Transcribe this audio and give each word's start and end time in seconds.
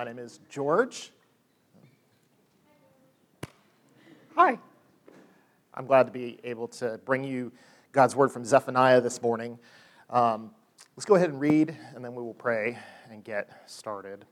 My 0.00 0.04
name 0.04 0.18
is 0.18 0.40
George. 0.48 1.10
Hi. 4.34 4.58
I'm 5.74 5.84
glad 5.84 6.04
to 6.04 6.10
be 6.10 6.38
able 6.42 6.68
to 6.68 6.98
bring 7.04 7.22
you 7.22 7.52
God's 7.92 8.16
word 8.16 8.32
from 8.32 8.42
Zephaniah 8.42 9.02
this 9.02 9.20
morning. 9.20 9.58
Um, 10.08 10.52
let's 10.96 11.04
go 11.04 11.16
ahead 11.16 11.28
and 11.28 11.38
read, 11.38 11.76
and 11.94 12.02
then 12.02 12.14
we 12.14 12.22
will 12.22 12.32
pray 12.32 12.78
and 13.10 13.22
get 13.22 13.50
started. 13.66 14.24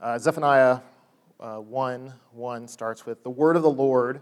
Uh, 0.00 0.16
Zephaniah 0.16 0.78
uh, 1.40 1.56
1 1.56 2.12
1 2.30 2.68
starts 2.68 3.04
with 3.04 3.24
The 3.24 3.30
word 3.30 3.56
of 3.56 3.64
the 3.64 3.68
Lord 3.68 4.20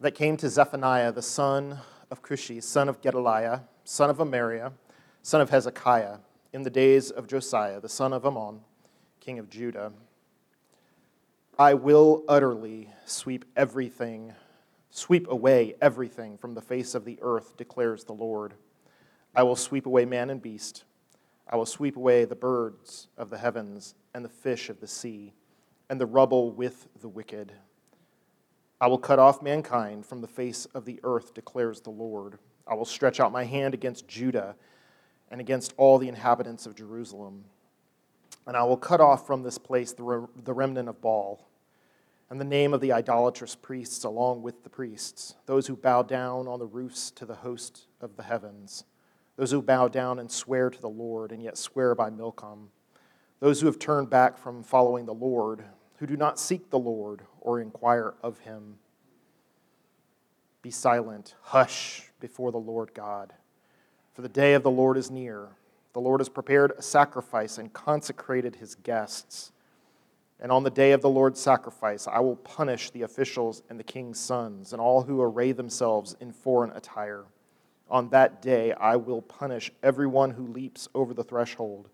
that 0.00 0.16
came 0.16 0.36
to 0.38 0.48
Zephaniah, 0.48 1.12
the 1.12 1.22
son 1.22 1.78
of 2.10 2.24
Cushi, 2.24 2.60
son 2.60 2.88
of 2.88 3.00
Gedaliah, 3.02 3.60
son 3.84 4.10
of 4.10 4.18
Amariah, 4.18 4.72
son 5.22 5.40
of 5.40 5.50
Hezekiah, 5.50 6.16
in 6.52 6.62
the 6.62 6.70
days 6.70 7.12
of 7.12 7.28
Josiah, 7.28 7.80
the 7.80 7.88
son 7.88 8.12
of 8.12 8.26
Amon 8.26 8.62
king 9.22 9.38
of 9.38 9.48
Judah. 9.48 9.92
I 11.56 11.74
will 11.74 12.24
utterly 12.26 12.88
sweep 13.04 13.44
everything, 13.56 14.34
sweep 14.90 15.28
away 15.30 15.76
everything 15.80 16.36
from 16.36 16.54
the 16.54 16.60
face 16.60 16.96
of 16.96 17.04
the 17.04 17.20
earth, 17.22 17.56
declares 17.56 18.02
the 18.02 18.14
Lord. 18.14 18.54
I 19.32 19.44
will 19.44 19.54
sweep 19.54 19.86
away 19.86 20.06
man 20.06 20.28
and 20.28 20.42
beast. 20.42 20.82
I 21.48 21.54
will 21.54 21.66
sweep 21.66 21.96
away 21.96 22.24
the 22.24 22.34
birds 22.34 23.06
of 23.16 23.30
the 23.30 23.38
heavens 23.38 23.94
and 24.12 24.24
the 24.24 24.28
fish 24.28 24.68
of 24.68 24.80
the 24.80 24.88
sea, 24.88 25.34
and 25.88 26.00
the 26.00 26.06
rubble 26.06 26.50
with 26.50 26.88
the 27.00 27.08
wicked. 27.08 27.52
I 28.80 28.88
will 28.88 28.98
cut 28.98 29.20
off 29.20 29.40
mankind 29.40 30.04
from 30.04 30.20
the 30.20 30.26
face 30.26 30.64
of 30.74 30.84
the 30.84 30.98
earth, 31.04 31.32
declares 31.32 31.80
the 31.80 31.90
Lord. 31.90 32.40
I 32.66 32.74
will 32.74 32.84
stretch 32.84 33.20
out 33.20 33.30
my 33.30 33.44
hand 33.44 33.72
against 33.72 34.08
Judah 34.08 34.56
and 35.30 35.40
against 35.40 35.74
all 35.76 35.98
the 35.98 36.08
inhabitants 36.08 36.66
of 36.66 36.74
Jerusalem 36.74 37.44
and 38.46 38.56
I 38.56 38.64
will 38.64 38.76
cut 38.76 39.00
off 39.00 39.26
from 39.26 39.42
this 39.42 39.58
place 39.58 39.92
the, 39.92 40.02
re- 40.02 40.28
the 40.44 40.52
remnant 40.52 40.88
of 40.88 41.00
Baal, 41.00 41.48
and 42.30 42.40
the 42.40 42.44
name 42.44 42.72
of 42.72 42.80
the 42.80 42.92
idolatrous 42.92 43.54
priests 43.54 44.04
along 44.04 44.42
with 44.42 44.64
the 44.64 44.70
priests, 44.70 45.34
those 45.46 45.66
who 45.66 45.76
bow 45.76 46.02
down 46.02 46.48
on 46.48 46.58
the 46.58 46.66
roofs 46.66 47.10
to 47.12 47.26
the 47.26 47.36
host 47.36 47.86
of 48.00 48.16
the 48.16 48.22
heavens, 48.22 48.84
those 49.36 49.50
who 49.50 49.62
bow 49.62 49.88
down 49.88 50.18
and 50.18 50.30
swear 50.30 50.70
to 50.70 50.80
the 50.80 50.88
Lord, 50.88 51.30
and 51.30 51.42
yet 51.42 51.58
swear 51.58 51.94
by 51.94 52.10
Milcom, 52.10 52.70
those 53.40 53.60
who 53.60 53.66
have 53.66 53.78
turned 53.78 54.08
back 54.08 54.38
from 54.38 54.62
following 54.62 55.04
the 55.04 55.14
Lord, 55.14 55.64
who 55.98 56.06
do 56.06 56.16
not 56.16 56.38
seek 56.38 56.70
the 56.70 56.78
Lord 56.78 57.22
or 57.40 57.60
inquire 57.60 58.14
of 58.22 58.38
him. 58.40 58.76
Be 60.62 60.70
silent, 60.70 61.34
hush 61.42 62.10
before 62.20 62.52
the 62.52 62.58
Lord 62.58 62.94
God, 62.94 63.32
for 64.14 64.22
the 64.22 64.28
day 64.28 64.54
of 64.54 64.62
the 64.62 64.70
Lord 64.70 64.96
is 64.96 65.10
near 65.10 65.50
the 65.92 66.00
Lord 66.00 66.20
has 66.20 66.28
prepared 66.28 66.72
a 66.76 66.82
sacrifice 66.82 67.58
and 67.58 67.72
consecrated 67.72 68.56
his 68.56 68.74
guests. 68.74 69.52
And 70.40 70.50
on 70.50 70.64
the 70.64 70.70
day 70.70 70.92
of 70.92 71.02
the 71.02 71.10
Lord's 71.10 71.40
sacrifice, 71.40 72.08
I 72.08 72.20
will 72.20 72.36
punish 72.36 72.90
the 72.90 73.02
officials 73.02 73.62
and 73.68 73.78
the 73.78 73.84
king's 73.84 74.18
sons 74.18 74.72
and 74.72 74.80
all 74.80 75.02
who 75.02 75.20
array 75.20 75.52
themselves 75.52 76.16
in 76.20 76.32
foreign 76.32 76.72
attire. 76.72 77.24
On 77.90 78.08
that 78.08 78.40
day, 78.40 78.72
I 78.72 78.96
will 78.96 79.22
punish 79.22 79.70
everyone 79.82 80.30
who 80.30 80.46
leaps 80.46 80.88
over 80.94 81.12
the 81.12 81.22
threshold 81.22 81.88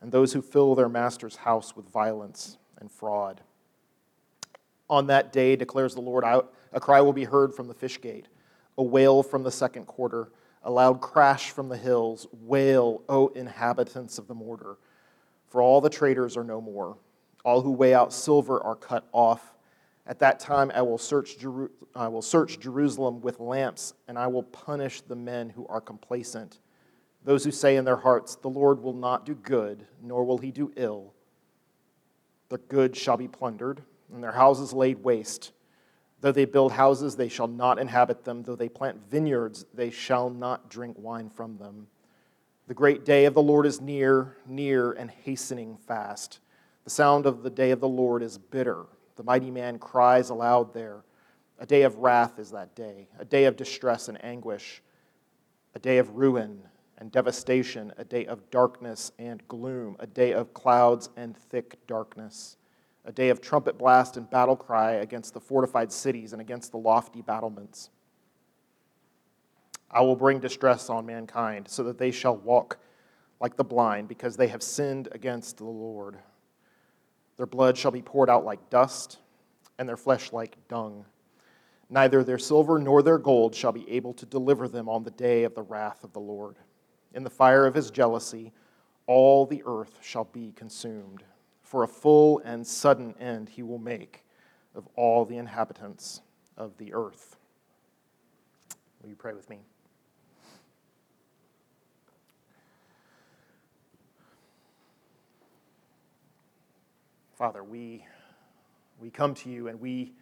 and 0.00 0.12
those 0.12 0.32
who 0.32 0.42
fill 0.42 0.74
their 0.74 0.88
master's 0.88 1.36
house 1.36 1.76
with 1.76 1.88
violence 1.88 2.58
and 2.80 2.90
fraud. 2.90 3.40
On 4.90 5.06
that 5.06 5.32
day, 5.32 5.54
declares 5.54 5.94
the 5.94 6.00
Lord, 6.00 6.24
a 6.24 6.80
cry 6.80 7.00
will 7.00 7.12
be 7.12 7.24
heard 7.24 7.54
from 7.54 7.68
the 7.68 7.74
fish 7.74 8.00
gate, 8.00 8.26
a 8.76 8.82
wail 8.82 9.22
from 9.22 9.42
the 9.44 9.50
second 9.50 9.86
quarter 9.86 10.28
a 10.62 10.70
loud 10.70 11.00
crash 11.00 11.50
from 11.50 11.68
the 11.68 11.76
hills, 11.76 12.26
Wail, 12.32 13.02
O 13.08 13.28
inhabitants 13.28 14.18
of 14.18 14.26
the 14.26 14.34
mortar, 14.34 14.76
for 15.48 15.62
all 15.62 15.80
the 15.80 15.90
traders 15.90 16.36
are 16.36 16.44
no 16.44 16.60
more. 16.60 16.96
All 17.44 17.62
who 17.62 17.70
weigh 17.70 17.94
out 17.94 18.12
silver 18.12 18.62
are 18.62 18.76
cut 18.76 19.06
off. 19.12 19.54
At 20.06 20.18
that 20.20 20.40
time 20.40 20.70
I 20.74 20.82
will 20.82 20.98
search, 20.98 21.38
Jeru- 21.38 21.70
I 21.94 22.08
will 22.08 22.22
search 22.22 22.58
Jerusalem 22.58 23.20
with 23.20 23.40
lamps, 23.40 23.94
and 24.08 24.18
I 24.18 24.26
will 24.26 24.42
punish 24.42 25.00
the 25.00 25.16
men 25.16 25.50
who 25.50 25.66
are 25.68 25.80
complacent. 25.80 26.60
Those 27.24 27.44
who 27.44 27.50
say 27.50 27.76
in 27.76 27.84
their 27.84 27.96
hearts, 27.96 28.36
The 28.36 28.48
Lord 28.48 28.82
will 28.82 28.94
not 28.94 29.26
do 29.26 29.34
good, 29.34 29.86
nor 30.02 30.24
will 30.24 30.38
he 30.38 30.50
do 30.50 30.72
ill. 30.76 31.12
Their 32.48 32.58
goods 32.58 32.98
shall 32.98 33.16
be 33.16 33.28
plundered, 33.28 33.82
and 34.12 34.22
their 34.22 34.32
houses 34.32 34.72
laid 34.72 35.02
waste. 35.04 35.52
Though 36.20 36.32
they 36.32 36.44
build 36.44 36.72
houses, 36.72 37.14
they 37.14 37.28
shall 37.28 37.46
not 37.46 37.78
inhabit 37.78 38.24
them. 38.24 38.42
Though 38.42 38.56
they 38.56 38.68
plant 38.68 39.08
vineyards, 39.08 39.66
they 39.72 39.90
shall 39.90 40.30
not 40.30 40.68
drink 40.68 40.96
wine 40.98 41.30
from 41.30 41.58
them. 41.58 41.86
The 42.66 42.74
great 42.74 43.04
day 43.04 43.24
of 43.24 43.34
the 43.34 43.42
Lord 43.42 43.66
is 43.66 43.80
near, 43.80 44.36
near, 44.46 44.92
and 44.92 45.10
hastening 45.10 45.78
fast. 45.86 46.40
The 46.84 46.90
sound 46.90 47.24
of 47.24 47.42
the 47.42 47.50
day 47.50 47.70
of 47.70 47.80
the 47.80 47.88
Lord 47.88 48.22
is 48.22 48.36
bitter. 48.36 48.86
The 49.16 49.22
mighty 49.22 49.50
man 49.50 49.78
cries 49.78 50.30
aloud 50.30 50.74
there. 50.74 51.04
A 51.60 51.66
day 51.66 51.82
of 51.82 51.98
wrath 51.98 52.38
is 52.38 52.50
that 52.50 52.74
day, 52.74 53.08
a 53.18 53.24
day 53.24 53.44
of 53.44 53.56
distress 53.56 54.08
and 54.08 54.22
anguish, 54.24 54.82
a 55.74 55.78
day 55.78 55.98
of 55.98 56.16
ruin 56.16 56.62
and 56.98 57.10
devastation, 57.10 57.92
a 57.96 58.04
day 58.04 58.26
of 58.26 58.50
darkness 58.50 59.12
and 59.18 59.46
gloom, 59.48 59.96
a 59.98 60.06
day 60.06 60.32
of 60.32 60.52
clouds 60.52 61.10
and 61.16 61.36
thick 61.36 61.78
darkness 61.86 62.56
a 63.08 63.12
day 63.12 63.30
of 63.30 63.40
trumpet 63.40 63.78
blast 63.78 64.18
and 64.18 64.28
battle 64.28 64.54
cry 64.54 64.92
against 64.92 65.32
the 65.32 65.40
fortified 65.40 65.90
cities 65.90 66.34
and 66.34 66.42
against 66.42 66.72
the 66.72 66.76
lofty 66.76 67.22
battlements. 67.22 67.88
I 69.90 70.02
will 70.02 70.14
bring 70.14 70.40
distress 70.40 70.90
on 70.90 71.06
mankind, 71.06 71.68
so 71.68 71.82
that 71.84 71.96
they 71.96 72.10
shall 72.10 72.36
walk 72.36 72.78
like 73.40 73.56
the 73.56 73.64
blind, 73.64 74.08
because 74.08 74.36
they 74.36 74.48
have 74.48 74.62
sinned 74.62 75.08
against 75.12 75.56
the 75.56 75.64
Lord. 75.64 76.18
Their 77.38 77.46
blood 77.46 77.78
shall 77.78 77.92
be 77.92 78.02
poured 78.02 78.28
out 78.28 78.44
like 78.44 78.68
dust, 78.68 79.16
and 79.78 79.88
their 79.88 79.96
flesh 79.96 80.30
like 80.30 80.58
dung. 80.68 81.06
Neither 81.88 82.22
their 82.22 82.38
silver 82.38 82.78
nor 82.78 83.02
their 83.02 83.16
gold 83.16 83.54
shall 83.54 83.72
be 83.72 83.88
able 83.90 84.12
to 84.14 84.26
deliver 84.26 84.68
them 84.68 84.86
on 84.86 85.02
the 85.02 85.10
day 85.12 85.44
of 85.44 85.54
the 85.54 85.62
wrath 85.62 86.04
of 86.04 86.12
the 86.12 86.20
Lord. 86.20 86.56
In 87.14 87.24
the 87.24 87.30
fire 87.30 87.64
of 87.64 87.74
his 87.74 87.90
jealousy, 87.90 88.52
all 89.06 89.46
the 89.46 89.62
earth 89.64 89.98
shall 90.02 90.24
be 90.24 90.52
consumed 90.54 91.24
for 91.68 91.82
a 91.82 91.88
full 91.88 92.40
and 92.46 92.66
sudden 92.66 93.14
end 93.20 93.50
he 93.50 93.62
will 93.62 93.78
make 93.78 94.24
of 94.74 94.88
all 94.96 95.26
the 95.26 95.36
inhabitants 95.36 96.22
of 96.56 96.74
the 96.78 96.94
earth. 96.94 97.36
Will 99.02 99.10
you 99.10 99.14
pray 99.16 99.34
with 99.34 99.50
me? 99.50 99.58
Father, 107.36 107.62
we, 107.62 108.02
we 108.98 109.10
come 109.10 109.34
to 109.34 109.50
you 109.50 109.68
and 109.68 109.78
we, 109.78 110.14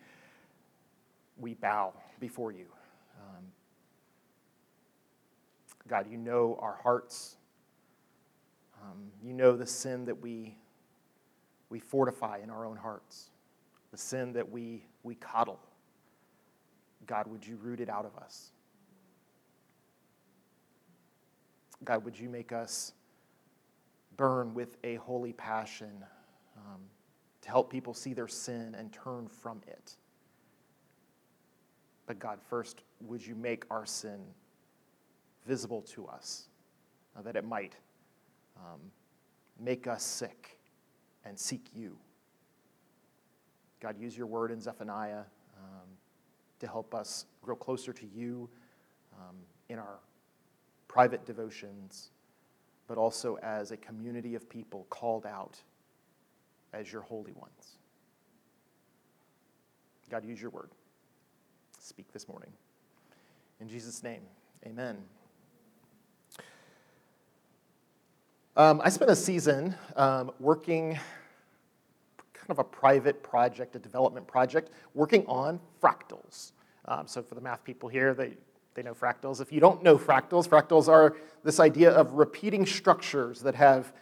we 1.39 1.55
bow 1.55 1.95
before 2.19 2.51
you. 2.51 2.67
Um, 3.21 3.45
God, 5.87 6.11
you 6.11 6.19
know 6.19 6.59
our 6.61 6.81
hearts. 6.83 7.37
Um, 8.83 9.13
you 9.23 9.33
know 9.33 9.57
the 9.57 9.65
sin 9.65 10.07
that 10.07 10.21
we 10.21 10.57
we 11.69 11.81
fortify 11.81 12.39
in 12.43 12.51
our 12.51 12.65
own 12.65 12.77
hearts, 12.77 13.31
the 13.91 13.97
sin 13.97 14.33
that 14.33 14.51
we, 14.51 14.85
we 15.03 15.15
coddle. 15.17 15.61
God, 17.07 17.27
would 17.27 17.47
you 17.47 17.57
root 17.57 17.81
it 17.81 17.89
out 17.89 18.05
of 18.05 18.17
us? 18.17 18.51
God, 21.85 22.05
would 22.05 22.19
you 22.19 22.29
make 22.29 22.53
us 22.53 22.93
burn 24.17 24.55
with 24.55 24.77
a 24.83 24.97
holy 24.97 25.33
passion 25.33 26.05
um, 26.57 26.81
to 27.43 27.49
help 27.49 27.71
people 27.71 27.95
see 27.95 28.15
their 28.15 28.29
sin 28.29 28.75
and 28.79 28.93
turn 28.93 29.29
from 29.29 29.61
it? 29.67 29.97
But 32.07 32.19
God, 32.19 32.39
first, 32.49 32.83
would 33.01 33.25
you 33.25 33.35
make 33.35 33.65
our 33.71 33.85
sin 33.85 34.21
visible 35.47 35.83
to 35.83 36.07
us, 36.07 36.49
uh, 37.17 37.23
that 37.23 37.37
it 37.37 37.45
might 37.45 37.77
um, 38.57 38.81
make 39.61 39.87
us 39.87 40.03
sick 40.03 40.59
and 41.27 41.39
seek 41.39 41.67
you. 41.75 41.97
God, 43.81 43.99
use 43.99 44.17
your 44.17 44.27
word 44.27 44.51
in 44.51 44.61
Zephaniah 44.61 45.25
um, 45.59 45.89
to 46.61 46.67
help 46.67 46.95
us 46.95 47.27
grow 47.43 47.57
closer 47.57 47.93
to 47.93 48.07
you 48.07 48.49
um, 49.15 49.37
in 49.69 49.79
our 49.79 49.99
private 50.89 51.27
devotions, 51.27 52.11
but 52.87 52.97
also 52.97 53.37
as 53.43 53.71
a 53.71 53.77
community 53.77 54.35
of 54.35 54.49
people 54.49 54.87
called 54.89 55.27
out 55.27 55.61
as 56.73 56.93
your 56.93 57.03
holy 57.03 57.33
ones. 57.33 57.79
God, 60.09 60.25
use 60.25 60.41
your 60.41 60.51
word. 60.51 60.71
Speak 61.81 62.13
this 62.13 62.29
morning. 62.29 62.51
In 63.61 63.69
Jesus' 63.69 64.03
name, 64.03 64.23
amen. 64.65 64.99
Um, 68.57 68.81
I 68.83 68.89
spent 68.89 69.11
a 69.11 69.17
season 69.17 69.75
um, 69.97 70.31
working, 70.41 70.99
kind 72.47 72.59
of 72.59 72.65
a 72.65 72.69
private 72.69 73.23
project, 73.23 73.75
a 73.75 73.79
development 73.79 74.27
project, 74.27 74.71
working 74.95 75.27
on 75.27 75.59
fractals. 75.83 76.53
Um, 76.85 77.07
so, 77.07 77.23
for 77.23 77.35
the 77.35 77.41
math 77.41 77.65
people 77.65 77.89
here, 77.89 78.15
they, 78.15 78.37
they 78.75 78.83
know 78.83 78.95
fractals. 78.95 79.41
If 79.41 79.51
you 79.53 79.59
don't 79.59 79.83
know 79.83 79.99
fractals, 79.99 80.49
fractals 80.49 80.89
are 80.89 81.17
this 81.43 81.59
idea 81.59 81.91
of 81.91 82.13
repeating 82.13 82.65
structures 82.65 83.41
that 83.41 83.57
have, 83.57 83.93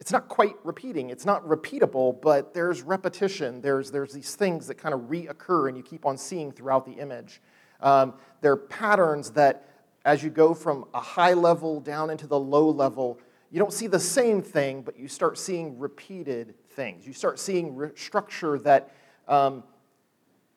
it's 0.00 0.10
not 0.10 0.28
quite 0.28 0.56
repeating, 0.64 1.10
it's 1.10 1.24
not 1.24 1.46
repeatable, 1.46 2.20
but 2.20 2.52
there's 2.52 2.82
repetition. 2.82 3.60
There's, 3.60 3.92
there's 3.92 4.12
these 4.12 4.34
things 4.34 4.66
that 4.66 4.74
kind 4.74 4.94
of 4.94 5.02
reoccur 5.02 5.68
and 5.68 5.76
you 5.76 5.84
keep 5.84 6.04
on 6.04 6.16
seeing 6.16 6.50
throughout 6.50 6.84
the 6.84 6.92
image. 6.92 7.40
Um, 7.80 8.14
they're 8.40 8.56
patterns 8.56 9.30
that, 9.32 9.68
as 10.04 10.24
you 10.24 10.30
go 10.30 10.54
from 10.54 10.86
a 10.92 11.00
high 11.00 11.34
level 11.34 11.78
down 11.78 12.10
into 12.10 12.26
the 12.26 12.38
low 12.38 12.68
level, 12.68 13.20
you 13.52 13.60
don't 13.60 13.72
see 13.72 13.86
the 13.86 14.00
same 14.00 14.42
thing, 14.42 14.82
but 14.82 14.98
you 14.98 15.06
start 15.06 15.38
seeing 15.38 15.78
repeated 15.78 16.54
things. 16.72 17.06
You 17.06 17.12
start 17.12 17.38
seeing 17.38 17.76
re- 17.76 17.90
structure 17.94 18.58
that 18.60 18.94
um, 19.28 19.62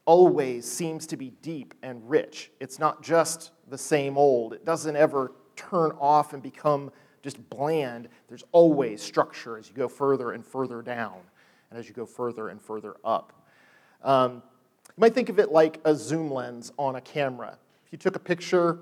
always 0.06 0.70
seems 0.70 1.08
to 1.08 1.18
be 1.18 1.32
deep 1.42 1.74
and 1.84 2.08
rich. 2.10 2.52
It's 2.60 2.80
not 2.80 3.04
just 3.04 3.52
the 3.70 3.78
same 3.78 4.18
old, 4.18 4.54
it 4.54 4.66
doesn't 4.66 4.96
ever 4.96 5.32
turn 5.56 5.92
off 6.00 6.34
and 6.34 6.44
become 6.44 6.92
just 7.24 7.50
bland. 7.50 8.08
There's 8.28 8.44
always 8.52 9.02
structure 9.02 9.58
as 9.58 9.68
you 9.68 9.74
go 9.74 9.88
further 9.88 10.32
and 10.32 10.46
further 10.46 10.82
down, 10.82 11.18
and 11.70 11.80
as 11.80 11.88
you 11.88 11.94
go 11.94 12.06
further 12.06 12.50
and 12.50 12.62
further 12.62 12.96
up. 13.04 13.34
Um, 14.04 14.44
you 14.88 15.02
might 15.02 15.16
think 15.16 15.30
of 15.30 15.40
it 15.40 15.52
like 15.52 15.82
a 15.86 15.96
zoom 15.96 16.32
lens 16.32 16.72
on 16.78 16.96
a 16.96 17.02
camera. 17.02 17.58
If 17.86 17.92
you 17.92 17.98
took 17.98 18.16
a 18.16 18.20
picture, 18.20 18.80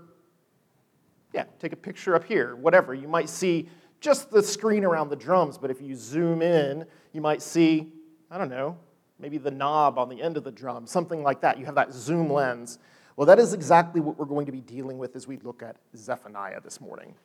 yeah, 1.33 1.45
take 1.59 1.71
a 1.71 1.77
picture 1.77 2.15
up 2.15 2.25
here, 2.25 2.56
whatever, 2.56 2.94
you 2.94 3.07
might 3.07 3.30
see 3.30 3.69
just 4.04 4.30
the 4.30 4.44
screen 4.44 4.84
around 4.84 5.10
the 5.10 5.16
drums, 5.16 5.58
but 5.58 5.72
if 5.72 5.82
you 5.82 5.96
zoom 5.96 6.42
in, 6.42 6.86
you 7.14 7.22
might 7.22 7.42
see, 7.42 7.88
I 8.30 8.38
don't 8.38 8.50
know, 8.50 8.78
maybe 9.18 9.38
the 9.38 9.50
knob 9.50 9.98
on 9.98 10.10
the 10.10 10.22
end 10.22 10.36
of 10.36 10.44
the 10.44 10.52
drum, 10.52 10.86
something 10.86 11.24
like 11.24 11.40
that. 11.42 11.58
You 11.58 11.66
have 11.66 11.76
that 11.76 11.94
zoom 11.94 12.32
lens. 12.32 12.80
Well, 13.16 13.26
that 13.28 13.40
is 13.40 13.54
exactly 13.54 14.02
what 14.02 14.20
we're 14.20 14.26
going 14.26 14.46
to 14.46 14.52
be 14.52 14.60
dealing 14.60 14.98
with 14.98 15.16
as 15.16 15.26
we 15.26 15.38
look 15.38 15.64
at 15.64 15.78
Zephaniah 15.96 16.60
this 16.60 16.82
morning. 16.82 17.16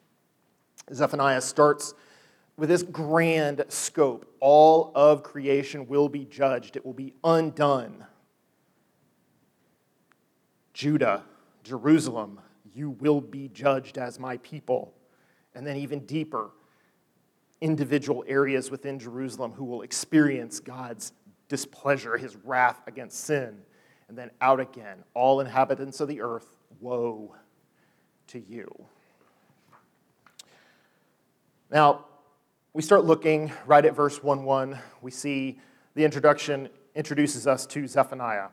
Zephaniah 0.94 1.40
starts 1.40 1.94
with 2.56 2.68
this 2.68 2.84
grand 2.84 3.64
scope. 3.68 4.32
All 4.38 4.92
of 4.94 5.24
creation 5.24 5.88
will 5.88 6.08
be 6.08 6.24
judged, 6.26 6.76
it 6.76 6.86
will 6.86 6.92
be 6.92 7.12
undone. 7.24 8.06
Judah, 10.72 11.24
Jerusalem, 11.64 12.40
you 12.72 12.90
will 12.90 13.20
be 13.20 13.48
judged 13.48 13.98
as 13.98 14.20
my 14.20 14.36
people. 14.38 14.94
And 15.56 15.66
then, 15.66 15.76
even 15.76 16.00
deeper, 16.06 16.50
individual 17.60 18.24
areas 18.26 18.70
within 18.70 18.98
Jerusalem 18.98 19.52
who 19.52 19.64
will 19.64 19.82
experience 19.82 20.60
God's 20.60 21.12
displeasure, 21.48 22.16
his 22.16 22.36
wrath 22.36 22.80
against 22.86 23.24
sin. 23.24 23.62
And 24.08 24.16
then 24.16 24.30
out 24.40 24.60
again, 24.60 25.04
all 25.14 25.40
inhabitants 25.40 26.00
of 26.00 26.08
the 26.08 26.20
earth, 26.20 26.50
woe 26.80 27.34
to 28.28 28.38
you. 28.38 28.68
Now, 31.70 32.06
we 32.72 32.82
start 32.82 33.04
looking 33.04 33.52
right 33.66 33.84
at 33.84 33.94
verse 33.94 34.22
1 34.22 34.44
1. 34.44 34.78
We 35.02 35.10
see 35.10 35.58
the 35.94 36.04
introduction 36.04 36.68
introduces 36.94 37.46
us 37.46 37.66
to 37.66 37.86
Zephaniah. 37.86 38.48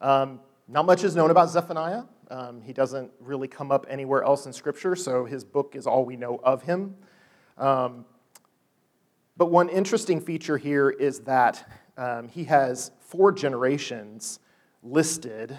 Um, 0.00 0.40
not 0.66 0.86
much 0.86 1.04
is 1.04 1.14
known 1.14 1.30
about 1.30 1.50
Zephaniah. 1.50 2.04
Um, 2.30 2.62
he 2.62 2.72
doesn't 2.72 3.10
really 3.20 3.48
come 3.48 3.70
up 3.72 3.86
anywhere 3.88 4.22
else 4.22 4.46
in 4.46 4.52
Scripture, 4.52 4.94
so 4.96 5.24
his 5.24 5.44
book 5.44 5.74
is 5.76 5.86
all 5.86 6.04
we 6.04 6.16
know 6.16 6.40
of 6.42 6.62
him. 6.62 6.96
Um, 7.60 8.06
but 9.36 9.50
one 9.50 9.68
interesting 9.68 10.20
feature 10.20 10.56
here 10.56 10.90
is 10.90 11.20
that 11.20 11.70
um, 11.96 12.28
he 12.28 12.44
has 12.44 12.90
four 13.00 13.32
generations 13.32 14.40
listed, 14.82 15.56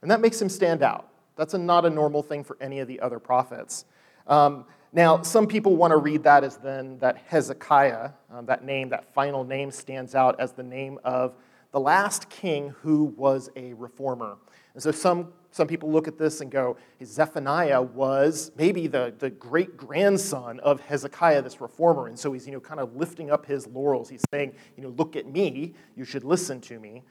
and 0.00 0.10
that 0.10 0.20
makes 0.20 0.40
him 0.40 0.48
stand 0.48 0.82
out. 0.82 1.08
That's 1.36 1.52
a, 1.52 1.58
not 1.58 1.84
a 1.84 1.90
normal 1.90 2.22
thing 2.22 2.42
for 2.42 2.56
any 2.60 2.80
of 2.80 2.88
the 2.88 2.98
other 3.00 3.18
prophets. 3.18 3.84
Um, 4.26 4.64
now, 4.92 5.20
some 5.20 5.46
people 5.46 5.76
want 5.76 5.90
to 5.90 5.98
read 5.98 6.22
that 6.22 6.42
as 6.42 6.56
then 6.56 6.98
that 7.00 7.18
Hezekiah, 7.26 8.10
um, 8.32 8.46
that 8.46 8.64
name, 8.64 8.88
that 8.88 9.12
final 9.12 9.44
name, 9.44 9.70
stands 9.70 10.14
out 10.14 10.40
as 10.40 10.52
the 10.52 10.62
name 10.62 10.98
of 11.04 11.34
the 11.72 11.80
last 11.80 12.30
king 12.30 12.74
who 12.80 13.04
was 13.16 13.50
a 13.56 13.74
reformer. 13.74 14.38
And 14.72 14.82
so 14.82 14.90
some 14.90 15.34
some 15.56 15.66
people 15.66 15.90
look 15.90 16.06
at 16.06 16.18
this 16.18 16.42
and 16.42 16.50
go, 16.50 16.76
Zephaniah 17.02 17.80
was 17.80 18.52
maybe 18.58 18.88
the, 18.88 19.14
the 19.18 19.30
great 19.30 19.74
grandson 19.74 20.60
of 20.60 20.80
Hezekiah, 20.80 21.40
this 21.40 21.62
reformer. 21.62 22.08
And 22.08 22.18
so 22.18 22.34
he's 22.34 22.44
you 22.46 22.52
know, 22.52 22.60
kind 22.60 22.78
of 22.78 22.94
lifting 22.94 23.30
up 23.30 23.46
his 23.46 23.66
laurels. 23.66 24.10
He's 24.10 24.22
saying, 24.30 24.52
you 24.76 24.82
know, 24.82 24.90
look 24.90 25.16
at 25.16 25.26
me, 25.26 25.72
you 25.96 26.04
should 26.04 26.24
listen 26.24 26.60
to 26.60 26.78
me. 26.78 27.04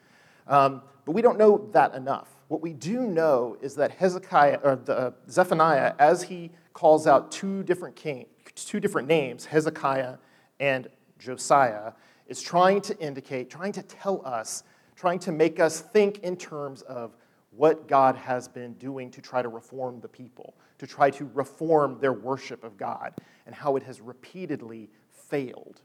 Um, 0.46 0.84
but 1.06 1.14
we 1.14 1.24
don't 1.24 1.40
know 1.40 1.68
that 1.72 1.96
enough. 1.96 2.30
What 2.48 2.62
we 2.62 2.74
do 2.74 3.08
know 3.08 3.58
is 3.62 3.74
that 3.78 3.90
Hezekiah, 3.90 4.60
or 4.64 4.76
the, 4.76 4.96
uh, 4.96 5.12
Zephaniah, 5.28 5.96
as 5.98 6.22
he 6.22 6.52
calls 6.74 7.08
out 7.08 7.32
two 7.32 7.64
different, 7.64 7.96
king, 7.96 8.28
two 8.54 8.80
different 8.80 9.08
names, 9.08 9.46
Hezekiah 9.46 10.18
and 10.60 10.88
Josiah, 11.18 11.94
is 12.28 12.44
trying 12.44 12.82
to 12.82 13.00
indicate, 13.00 13.50
trying 13.50 13.72
to 13.72 13.82
tell 13.82 14.24
us, 14.24 14.62
trying 14.96 15.18
to 15.18 15.32
make 15.32 15.60
us 15.60 15.82
think 15.82 16.20
in 16.20 16.38
terms 16.38 16.84
of 16.84 17.16
what 17.56 17.88
God 17.88 18.16
has 18.16 18.48
been 18.48 18.74
doing 18.74 19.10
to 19.12 19.22
try 19.22 19.42
to 19.42 19.48
reform 19.48 20.00
the 20.02 20.08
people, 20.08 20.56
to 20.78 20.88
try 20.88 21.10
to 21.12 21.30
reform 21.34 21.98
their 22.00 22.14
worship 22.14 22.64
of 22.64 22.78
God, 22.78 23.14
and 23.46 23.56
how 23.56 23.76
it 23.76 23.84
has 23.84 24.02
repeatedly 24.02 24.90
failed. 25.12 25.82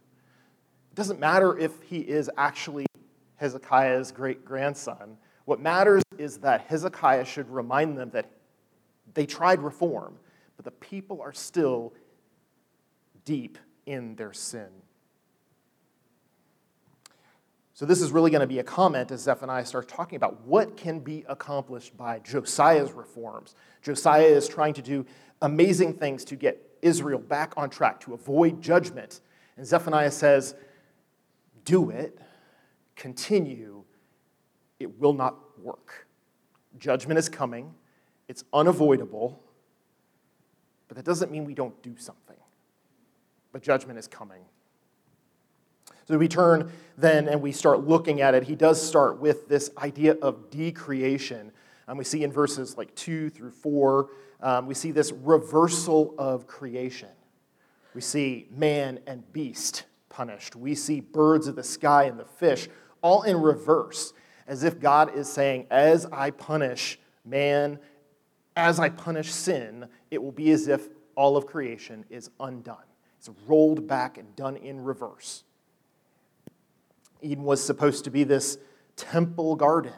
It 0.90 0.96
doesn't 0.96 1.20
matter 1.20 1.56
if 1.58 1.82
he 1.82 1.98
is 1.98 2.30
actually 2.36 2.86
Hezekiah's 3.36 4.12
great 4.12 4.44
grandson. 4.44 5.16
What 5.44 5.60
matters 5.60 6.02
is 6.18 6.38
that 6.38 6.62
Hezekiah 6.62 7.24
should 7.24 7.48
remind 7.48 7.96
them 7.96 8.10
that 8.10 8.30
they 9.14 9.26
tried 9.26 9.60
reform, 9.60 10.18
but 10.56 10.64
the 10.64 10.70
people 10.72 11.20
are 11.20 11.32
still 11.32 11.92
deep 13.24 13.58
in 13.86 14.14
their 14.16 14.32
sin. 14.32 14.68
So, 17.80 17.86
this 17.86 18.02
is 18.02 18.12
really 18.12 18.30
going 18.30 18.42
to 18.42 18.46
be 18.46 18.58
a 18.58 18.62
comment 18.62 19.10
as 19.10 19.22
Zephaniah 19.22 19.64
starts 19.64 19.90
talking 19.90 20.16
about 20.16 20.42
what 20.42 20.76
can 20.76 20.98
be 20.98 21.24
accomplished 21.26 21.96
by 21.96 22.18
Josiah's 22.18 22.92
reforms. 22.92 23.54
Josiah 23.80 24.26
is 24.26 24.46
trying 24.46 24.74
to 24.74 24.82
do 24.82 25.06
amazing 25.40 25.94
things 25.94 26.22
to 26.26 26.36
get 26.36 26.60
Israel 26.82 27.18
back 27.18 27.54
on 27.56 27.70
track, 27.70 27.98
to 28.00 28.12
avoid 28.12 28.60
judgment. 28.60 29.22
And 29.56 29.66
Zephaniah 29.66 30.10
says, 30.10 30.54
Do 31.64 31.88
it, 31.88 32.18
continue, 32.96 33.82
it 34.78 35.00
will 35.00 35.14
not 35.14 35.58
work. 35.58 36.06
Judgment 36.78 37.16
is 37.16 37.30
coming, 37.30 37.72
it's 38.28 38.44
unavoidable, 38.52 39.42
but 40.86 40.98
that 40.98 41.06
doesn't 41.06 41.32
mean 41.32 41.46
we 41.46 41.54
don't 41.54 41.82
do 41.82 41.96
something. 41.96 42.36
But 43.52 43.62
judgment 43.62 43.98
is 43.98 44.06
coming. 44.06 44.42
So 46.10 46.18
we 46.18 46.26
turn 46.26 46.72
then 46.98 47.28
and 47.28 47.40
we 47.40 47.52
start 47.52 47.86
looking 47.86 48.20
at 48.20 48.34
it. 48.34 48.42
He 48.42 48.56
does 48.56 48.84
start 48.84 49.20
with 49.20 49.46
this 49.46 49.70
idea 49.78 50.14
of 50.14 50.50
decreation. 50.50 51.52
Um, 51.86 51.98
we 51.98 52.02
see 52.02 52.24
in 52.24 52.32
verses 52.32 52.76
like 52.76 52.92
2 52.96 53.30
through 53.30 53.52
4, 53.52 54.10
um, 54.40 54.66
we 54.66 54.74
see 54.74 54.90
this 54.90 55.12
reversal 55.12 56.16
of 56.18 56.48
creation. 56.48 57.10
We 57.94 58.00
see 58.00 58.48
man 58.50 58.98
and 59.06 59.32
beast 59.32 59.84
punished. 60.08 60.56
We 60.56 60.74
see 60.74 60.98
birds 60.98 61.46
of 61.46 61.54
the 61.54 61.62
sky 61.62 62.04
and 62.04 62.18
the 62.18 62.24
fish 62.24 62.68
all 63.02 63.22
in 63.22 63.40
reverse, 63.40 64.12
as 64.48 64.64
if 64.64 64.80
God 64.80 65.14
is 65.14 65.30
saying, 65.30 65.68
As 65.70 66.06
I 66.06 66.32
punish 66.32 66.98
man, 67.24 67.78
as 68.56 68.80
I 68.80 68.88
punish 68.88 69.30
sin, 69.30 69.86
it 70.10 70.20
will 70.20 70.32
be 70.32 70.50
as 70.50 70.66
if 70.66 70.88
all 71.14 71.36
of 71.36 71.46
creation 71.46 72.04
is 72.10 72.30
undone. 72.40 72.78
It's 73.16 73.30
rolled 73.46 73.86
back 73.86 74.18
and 74.18 74.34
done 74.34 74.56
in 74.56 74.82
reverse. 74.82 75.44
Eden 77.22 77.44
was 77.44 77.62
supposed 77.62 78.04
to 78.04 78.10
be 78.10 78.24
this 78.24 78.58
temple 78.96 79.56
garden. 79.56 79.92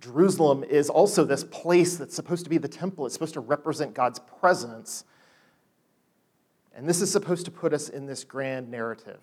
Jerusalem 0.00 0.62
is 0.64 0.90
also 0.90 1.24
this 1.24 1.44
place 1.44 1.96
that's 1.96 2.14
supposed 2.14 2.44
to 2.44 2.50
be 2.50 2.58
the 2.58 2.68
temple. 2.68 3.06
It's 3.06 3.14
supposed 3.14 3.34
to 3.34 3.40
represent 3.40 3.94
God's 3.94 4.18
presence. 4.18 5.04
And 6.74 6.88
this 6.88 7.00
is 7.00 7.10
supposed 7.10 7.46
to 7.46 7.50
put 7.50 7.72
us 7.72 7.88
in 7.88 8.06
this 8.06 8.22
grand 8.22 8.70
narrative 8.70 9.20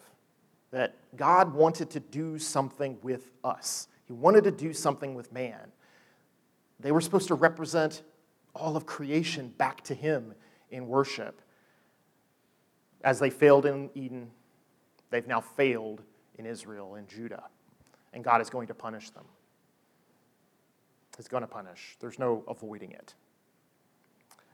that 0.71 0.95
God 1.15 1.53
wanted 1.53 1.91
to 1.91 1.99
do 1.99 2.39
something 2.39 2.97
with 3.03 3.29
us. 3.43 3.87
He 4.05 4.13
wanted 4.13 4.43
to 4.45 4.51
do 4.51 4.73
something 4.73 5.13
with 5.13 5.31
man. 5.31 5.71
They 6.79 6.91
were 6.91 7.01
supposed 7.01 7.27
to 7.27 7.35
represent 7.35 8.01
all 8.55 8.75
of 8.75 8.87
creation 8.87 9.53
back 9.57 9.83
to 9.85 9.93
Him 9.93 10.33
in 10.71 10.87
worship. 10.87 11.41
As 13.03 13.19
they 13.19 13.29
failed 13.29 13.67
in 13.67 13.91
Eden, 13.93 14.31
they've 15.11 15.27
now 15.27 15.41
failed 15.41 16.01
in 16.37 16.45
Israel 16.45 16.95
and 16.95 17.07
Judah. 17.07 17.43
And 18.13 18.23
God 18.23 18.41
is 18.41 18.49
going 18.49 18.67
to 18.67 18.73
punish 18.73 19.09
them. 19.09 19.25
He's 21.17 21.27
going 21.27 21.41
to 21.41 21.47
punish. 21.47 21.95
There's 21.99 22.19
no 22.19 22.43
avoiding 22.47 22.91
it. 22.91 23.13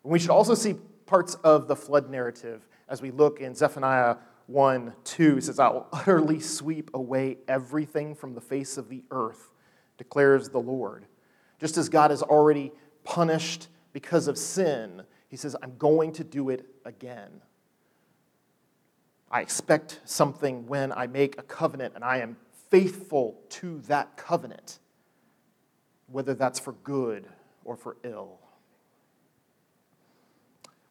And 0.04 0.12
we 0.12 0.20
should 0.20 0.30
also 0.30 0.56
see 0.56 0.76
parts 1.06 1.36
of 1.36 1.68
the 1.68 1.76
flood 1.76 2.10
narrative 2.10 2.68
as 2.88 3.02
we 3.02 3.12
look 3.12 3.40
in 3.40 3.56
Zephaniah 3.56 4.18
1 4.48 4.94
2. 5.04 5.38
It 5.38 5.44
says, 5.44 5.60
I 5.60 5.70
will 5.70 5.88
utterly 5.94 6.40
sweep 6.40 6.92
away 6.94 7.38
everything 7.48 8.16
from 8.16 8.34
the 8.34 8.42
face 8.42 8.78
of 8.78 8.90
the 8.90 9.04
earth, 9.12 9.52
declares 9.98 10.50
the 10.50 10.60
Lord. 10.60 11.06
Just 11.60 11.78
as 11.78 11.90
God 11.90 12.12
has 12.12 12.24
already 12.24 12.72
punished 13.04 13.68
because 13.94 14.28
of 14.28 14.38
sin, 14.38 15.04
he 15.28 15.38
says, 15.38 15.56
I'm 15.62 15.78
going 15.78 16.14
to 16.14 16.24
do 16.24 16.50
it 16.50 16.66
again. 16.86 17.42
I 19.32 19.42
expect 19.42 20.00
something 20.06 20.66
when 20.68 20.92
I 20.92 21.08
make 21.08 21.40
a 21.40 21.44
covenant 21.44 21.94
and 21.96 22.04
I 22.04 22.18
am 22.20 22.38
faithful 22.70 23.40
to 23.50 23.80
that 23.82 24.18
covenant, 24.18 24.80
whether 26.08 26.34
that's 26.34 26.60
for 26.60 26.74
good 26.84 27.28
or 27.64 27.76
for 27.76 27.98
ill. 28.04 28.40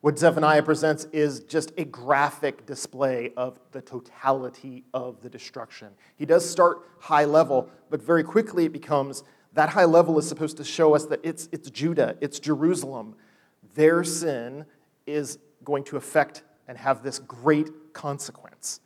What 0.00 0.16
Zephaniah 0.16 0.62
presents 0.62 1.06
is 1.12 1.40
just 1.40 1.72
a 1.76 1.84
graphic 1.84 2.64
display 2.66 3.32
of 3.36 3.58
the 3.72 3.82
totality 3.82 4.84
of 4.94 5.20
the 5.22 5.28
destruction. 5.28 5.88
He 6.16 6.24
does 6.24 6.48
start 6.48 6.88
high 7.00 7.24
level, 7.24 7.68
but 7.90 8.00
very 8.00 8.22
quickly 8.22 8.66
it 8.66 8.72
becomes 8.72 9.24
that 9.54 9.70
high 9.70 9.86
level 9.86 10.16
is 10.18 10.28
supposed 10.28 10.56
to 10.58 10.64
show 10.64 10.94
us 10.94 11.06
that 11.06 11.18
it's, 11.24 11.48
it's 11.50 11.68
Judah, 11.70 12.16
it's 12.20 12.38
Jerusalem. 12.38 13.16
Their 13.74 14.04
sin 14.04 14.66
is 15.04 15.38
going 15.64 15.82
to 15.84 15.96
affect 15.96 16.44
and 16.68 16.78
have 16.78 17.02
this 17.02 17.18
great 17.18 17.68
consequence. 17.92 18.80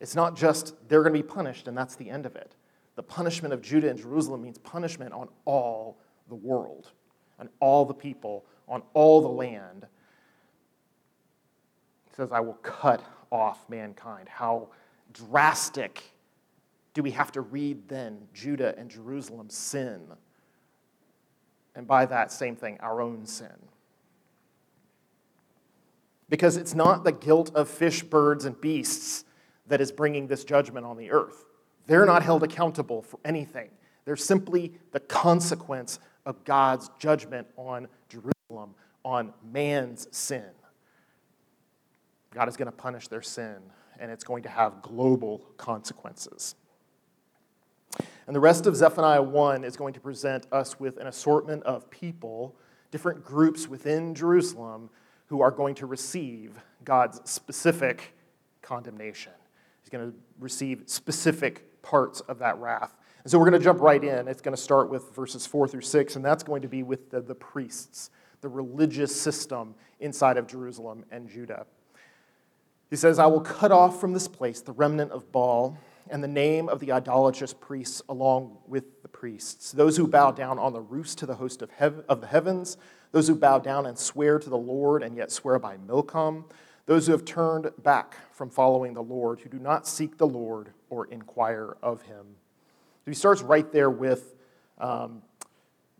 It's 0.00 0.14
not 0.14 0.36
just 0.36 0.74
they're 0.88 1.02
going 1.02 1.14
to 1.14 1.18
be 1.18 1.26
punished 1.26 1.68
and 1.68 1.76
that's 1.76 1.94
the 1.94 2.10
end 2.10 2.26
of 2.26 2.36
it. 2.36 2.56
The 2.96 3.02
punishment 3.02 3.54
of 3.54 3.62
Judah 3.62 3.88
and 3.88 3.98
Jerusalem 3.98 4.42
means 4.42 4.58
punishment 4.58 5.12
on 5.12 5.28
all 5.44 5.98
the 6.28 6.34
world, 6.34 6.90
on 7.38 7.48
all 7.60 7.84
the 7.84 7.94
people, 7.94 8.44
on 8.68 8.82
all 8.94 9.22
the 9.22 9.28
land. 9.28 9.86
It 12.10 12.16
says, 12.16 12.32
I 12.32 12.40
will 12.40 12.58
cut 12.62 13.02
off 13.30 13.68
mankind. 13.68 14.28
How 14.28 14.68
drastic 15.12 16.02
do 16.94 17.02
we 17.02 17.12
have 17.12 17.32
to 17.32 17.40
read 17.40 17.88
then 17.88 18.28
Judah 18.34 18.74
and 18.76 18.90
Jerusalem's 18.90 19.56
sin? 19.56 20.02
And 21.74 21.86
by 21.86 22.04
that 22.06 22.30
same 22.30 22.56
thing, 22.56 22.76
our 22.80 23.00
own 23.00 23.24
sin. 23.24 23.56
Because 26.32 26.56
it's 26.56 26.74
not 26.74 27.04
the 27.04 27.12
guilt 27.12 27.54
of 27.54 27.68
fish, 27.68 28.02
birds, 28.02 28.46
and 28.46 28.58
beasts 28.58 29.26
that 29.66 29.82
is 29.82 29.92
bringing 29.92 30.28
this 30.28 30.44
judgment 30.44 30.86
on 30.86 30.96
the 30.96 31.10
earth. 31.10 31.44
They're 31.86 32.06
not 32.06 32.22
held 32.22 32.42
accountable 32.42 33.02
for 33.02 33.20
anything. 33.22 33.68
They're 34.06 34.16
simply 34.16 34.72
the 34.92 35.00
consequence 35.00 35.98
of 36.24 36.42
God's 36.46 36.90
judgment 36.98 37.48
on 37.58 37.86
Jerusalem, 38.08 38.74
on 39.04 39.34
man's 39.52 40.08
sin. 40.10 40.48
God 42.32 42.48
is 42.48 42.56
going 42.56 42.70
to 42.70 42.72
punish 42.72 43.08
their 43.08 43.20
sin, 43.20 43.58
and 44.00 44.10
it's 44.10 44.24
going 44.24 44.44
to 44.44 44.48
have 44.48 44.80
global 44.80 45.44
consequences. 45.58 46.54
And 48.26 48.34
the 48.34 48.40
rest 48.40 48.64
of 48.64 48.74
Zephaniah 48.74 49.20
1 49.20 49.64
is 49.64 49.76
going 49.76 49.92
to 49.92 50.00
present 50.00 50.46
us 50.50 50.80
with 50.80 50.96
an 50.96 51.08
assortment 51.08 51.62
of 51.64 51.90
people, 51.90 52.56
different 52.90 53.22
groups 53.22 53.68
within 53.68 54.14
Jerusalem, 54.14 54.88
who 55.26 55.40
are 55.40 55.50
going 55.50 55.74
to 55.76 55.86
receive 55.86 56.58
God's 56.84 57.20
specific 57.30 58.14
condemnation. 58.60 59.32
He's 59.82 59.90
going 59.90 60.10
to 60.10 60.16
receive 60.38 60.84
specific 60.86 61.82
parts 61.82 62.20
of 62.20 62.38
that 62.38 62.58
wrath. 62.58 62.96
And 63.24 63.30
so 63.30 63.38
we're 63.38 63.50
going 63.50 63.60
to 63.60 63.64
jump 63.64 63.80
right 63.80 64.02
in. 64.02 64.28
It's 64.28 64.42
going 64.42 64.56
to 64.56 64.60
start 64.60 64.90
with 64.90 65.14
verses 65.14 65.46
4 65.46 65.68
through 65.68 65.82
6, 65.82 66.16
and 66.16 66.24
that's 66.24 66.42
going 66.42 66.62
to 66.62 66.68
be 66.68 66.82
with 66.82 67.10
the, 67.10 67.20
the 67.20 67.34
priests, 67.34 68.10
the 68.40 68.48
religious 68.48 69.18
system 69.18 69.74
inside 70.00 70.36
of 70.36 70.46
Jerusalem 70.46 71.04
and 71.10 71.28
Judah. 71.28 71.66
He 72.90 72.96
says, 72.96 73.18
I 73.18 73.26
will 73.26 73.40
cut 73.40 73.72
off 73.72 74.00
from 74.00 74.12
this 74.12 74.28
place 74.28 74.60
the 74.60 74.72
remnant 74.72 75.12
of 75.12 75.32
Baal 75.32 75.78
and 76.10 76.22
the 76.22 76.28
name 76.28 76.68
of 76.68 76.80
the 76.80 76.92
idolatrous 76.92 77.54
priests 77.54 78.02
along 78.08 78.58
with 78.66 79.02
the 79.02 79.08
priests, 79.08 79.72
those 79.72 79.96
who 79.96 80.06
bow 80.06 80.32
down 80.32 80.58
on 80.58 80.72
the 80.72 80.80
roofs 80.80 81.14
to 81.14 81.26
the 81.26 81.36
host 81.36 81.62
of, 81.62 81.70
hev- 81.70 82.04
of 82.08 82.20
the 82.20 82.26
heavens, 82.26 82.76
those 83.12 83.28
who 83.28 83.34
bow 83.34 83.58
down 83.58 83.86
and 83.86 83.98
swear 83.98 84.38
to 84.38 84.50
the 84.50 84.58
Lord 84.58 85.02
and 85.02 85.16
yet 85.16 85.30
swear 85.30 85.58
by 85.58 85.76
Milcom, 85.86 86.44
those 86.86 87.06
who 87.06 87.12
have 87.12 87.24
turned 87.24 87.70
back 87.82 88.16
from 88.32 88.50
following 88.50 88.94
the 88.94 89.02
Lord, 89.02 89.40
who 89.40 89.48
do 89.48 89.58
not 89.58 89.86
seek 89.86 90.18
the 90.18 90.26
Lord 90.26 90.72
or 90.90 91.06
inquire 91.06 91.76
of 91.82 92.02
him. 92.02 92.26
So 93.04 93.10
he 93.10 93.14
starts 93.14 93.42
right 93.42 93.70
there 93.70 93.90
with 93.90 94.34
um, 94.78 95.22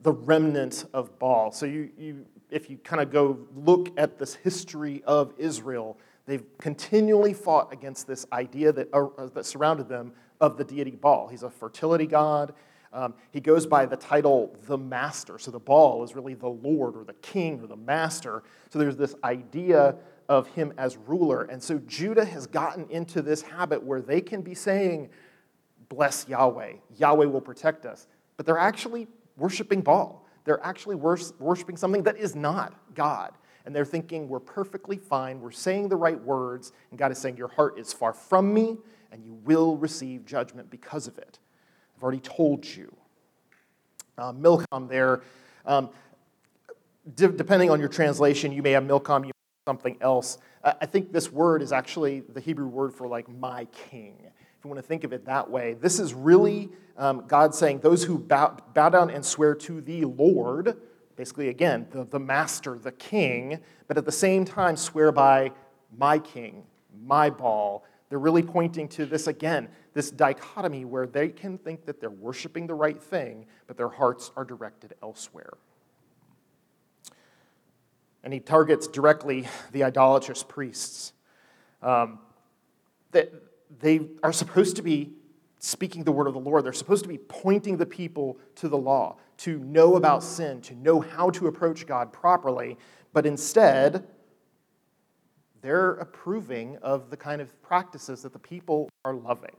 the 0.02 0.12
remnant 0.12 0.86
of 0.92 1.18
Baal. 1.18 1.52
So 1.52 1.66
you, 1.66 1.90
you, 1.96 2.26
if 2.50 2.68
you 2.68 2.78
kind 2.78 3.00
of 3.00 3.12
go 3.12 3.38
look 3.54 3.90
at 3.96 4.18
this 4.18 4.34
history 4.34 5.02
of 5.06 5.32
Israel, 5.38 5.98
They've 6.26 6.44
continually 6.58 7.34
fought 7.34 7.72
against 7.72 8.06
this 8.06 8.26
idea 8.32 8.72
that, 8.72 8.88
uh, 8.92 9.26
that 9.34 9.44
surrounded 9.44 9.88
them 9.88 10.12
of 10.40 10.56
the 10.56 10.64
deity 10.64 10.92
Baal. 10.92 11.28
He's 11.28 11.42
a 11.42 11.50
fertility 11.50 12.06
god. 12.06 12.54
Um, 12.92 13.14
he 13.30 13.40
goes 13.40 13.66
by 13.66 13.86
the 13.86 13.96
title 13.96 14.54
the 14.66 14.76
master. 14.76 15.38
So 15.38 15.50
the 15.50 15.58
Baal 15.58 16.04
is 16.04 16.14
really 16.14 16.34
the 16.34 16.48
lord 16.48 16.96
or 16.96 17.04
the 17.04 17.14
king 17.14 17.60
or 17.60 17.66
the 17.66 17.76
master. 17.76 18.42
So 18.70 18.78
there's 18.78 18.96
this 18.96 19.14
idea 19.24 19.96
of 20.28 20.46
him 20.48 20.72
as 20.78 20.96
ruler. 20.96 21.44
And 21.44 21.62
so 21.62 21.78
Judah 21.86 22.24
has 22.24 22.46
gotten 22.46 22.86
into 22.90 23.22
this 23.22 23.42
habit 23.42 23.82
where 23.82 24.00
they 24.00 24.20
can 24.20 24.42
be 24.42 24.54
saying, 24.54 25.10
Bless 25.88 26.26
Yahweh, 26.28 26.74
Yahweh 26.96 27.26
will 27.26 27.40
protect 27.40 27.84
us. 27.84 28.06
But 28.36 28.46
they're 28.46 28.58
actually 28.58 29.08
worshiping 29.36 29.82
Baal. 29.82 30.26
They're 30.44 30.64
actually 30.64 30.96
worshiping 30.96 31.76
something 31.76 32.02
that 32.04 32.16
is 32.16 32.34
not 32.34 32.74
God 32.94 33.32
and 33.64 33.74
they're 33.74 33.84
thinking, 33.84 34.28
we're 34.28 34.40
perfectly 34.40 34.96
fine, 34.96 35.40
we're 35.40 35.50
saying 35.50 35.88
the 35.88 35.96
right 35.96 36.20
words, 36.20 36.72
and 36.90 36.98
God 36.98 37.12
is 37.12 37.18
saying, 37.18 37.36
Your 37.36 37.48
heart 37.48 37.78
is 37.78 37.92
far 37.92 38.12
from 38.12 38.52
me, 38.52 38.76
and 39.10 39.24
you 39.24 39.34
will 39.44 39.76
receive 39.76 40.24
judgment 40.24 40.70
because 40.70 41.06
of 41.06 41.18
it. 41.18 41.38
I've 42.02 42.04
already 42.04 42.18
told 42.18 42.66
you. 42.66 42.92
Uh, 44.18 44.32
Milcom 44.32 44.88
there, 44.88 45.22
um, 45.64 45.88
de- 47.14 47.28
depending 47.28 47.70
on 47.70 47.78
your 47.78 47.88
translation, 47.88 48.50
you 48.50 48.60
may 48.60 48.72
have 48.72 48.82
Milcom, 48.82 49.22
you 49.22 49.28
may 49.28 49.28
have 49.28 49.76
something 49.76 49.98
else. 50.00 50.38
I 50.64 50.84
think 50.84 51.12
this 51.12 51.30
word 51.30 51.62
is 51.62 51.70
actually 51.70 52.24
the 52.28 52.40
Hebrew 52.40 52.66
word 52.66 52.92
for 52.92 53.06
like 53.06 53.28
my 53.28 53.66
king. 53.66 54.16
If 54.20 54.64
you 54.64 54.68
want 54.68 54.82
to 54.82 54.86
think 54.86 55.04
of 55.04 55.12
it 55.12 55.26
that 55.26 55.48
way, 55.48 55.74
this 55.74 56.00
is 56.00 56.12
really 56.12 56.70
um, 56.96 57.22
God 57.28 57.54
saying, 57.54 57.78
Those 57.78 58.02
who 58.02 58.18
bow, 58.18 58.56
bow 58.74 58.88
down 58.88 59.08
and 59.08 59.24
swear 59.24 59.54
to 59.54 59.80
the 59.80 60.04
Lord, 60.04 60.76
basically, 61.14 61.50
again, 61.50 61.86
the, 61.92 62.02
the 62.02 62.18
master, 62.18 62.80
the 62.80 62.90
king, 62.90 63.60
but 63.86 63.96
at 63.96 64.04
the 64.04 64.10
same 64.10 64.44
time 64.44 64.76
swear 64.76 65.12
by 65.12 65.52
my 65.96 66.18
king, 66.18 66.64
my 67.06 67.30
Baal. 67.30 67.84
They're 68.12 68.18
really 68.18 68.42
pointing 68.42 68.88
to 68.88 69.06
this 69.06 69.26
again, 69.26 69.70
this 69.94 70.10
dichotomy 70.10 70.84
where 70.84 71.06
they 71.06 71.30
can 71.30 71.56
think 71.56 71.86
that 71.86 71.98
they're 71.98 72.10
worshiping 72.10 72.66
the 72.66 72.74
right 72.74 73.02
thing, 73.02 73.46
but 73.66 73.78
their 73.78 73.88
hearts 73.88 74.30
are 74.36 74.44
directed 74.44 74.92
elsewhere. 75.02 75.54
And 78.22 78.34
he 78.34 78.38
targets 78.38 78.86
directly 78.86 79.48
the 79.70 79.84
idolatrous 79.84 80.42
priests. 80.42 81.14
Um, 81.80 82.18
that 83.12 83.32
they 83.80 84.00
are 84.22 84.30
supposed 84.34 84.76
to 84.76 84.82
be 84.82 85.14
speaking 85.58 86.04
the 86.04 86.12
word 86.12 86.26
of 86.26 86.34
the 86.34 86.40
Lord. 86.40 86.66
They're 86.66 86.74
supposed 86.74 87.04
to 87.04 87.08
be 87.08 87.16
pointing 87.16 87.78
the 87.78 87.86
people 87.86 88.36
to 88.56 88.68
the 88.68 88.76
law, 88.76 89.16
to 89.38 89.58
know 89.58 89.96
about 89.96 90.22
sin, 90.22 90.60
to 90.60 90.74
know 90.74 91.00
how 91.00 91.30
to 91.30 91.46
approach 91.46 91.86
God 91.86 92.12
properly, 92.12 92.76
but 93.14 93.24
instead, 93.24 94.06
they're 95.62 95.92
approving 95.94 96.76
of 96.82 97.08
the 97.08 97.16
kind 97.16 97.40
of 97.40 97.60
practices 97.62 98.22
that 98.22 98.32
the 98.32 98.38
people 98.38 98.90
are 99.04 99.14
loving. 99.14 99.56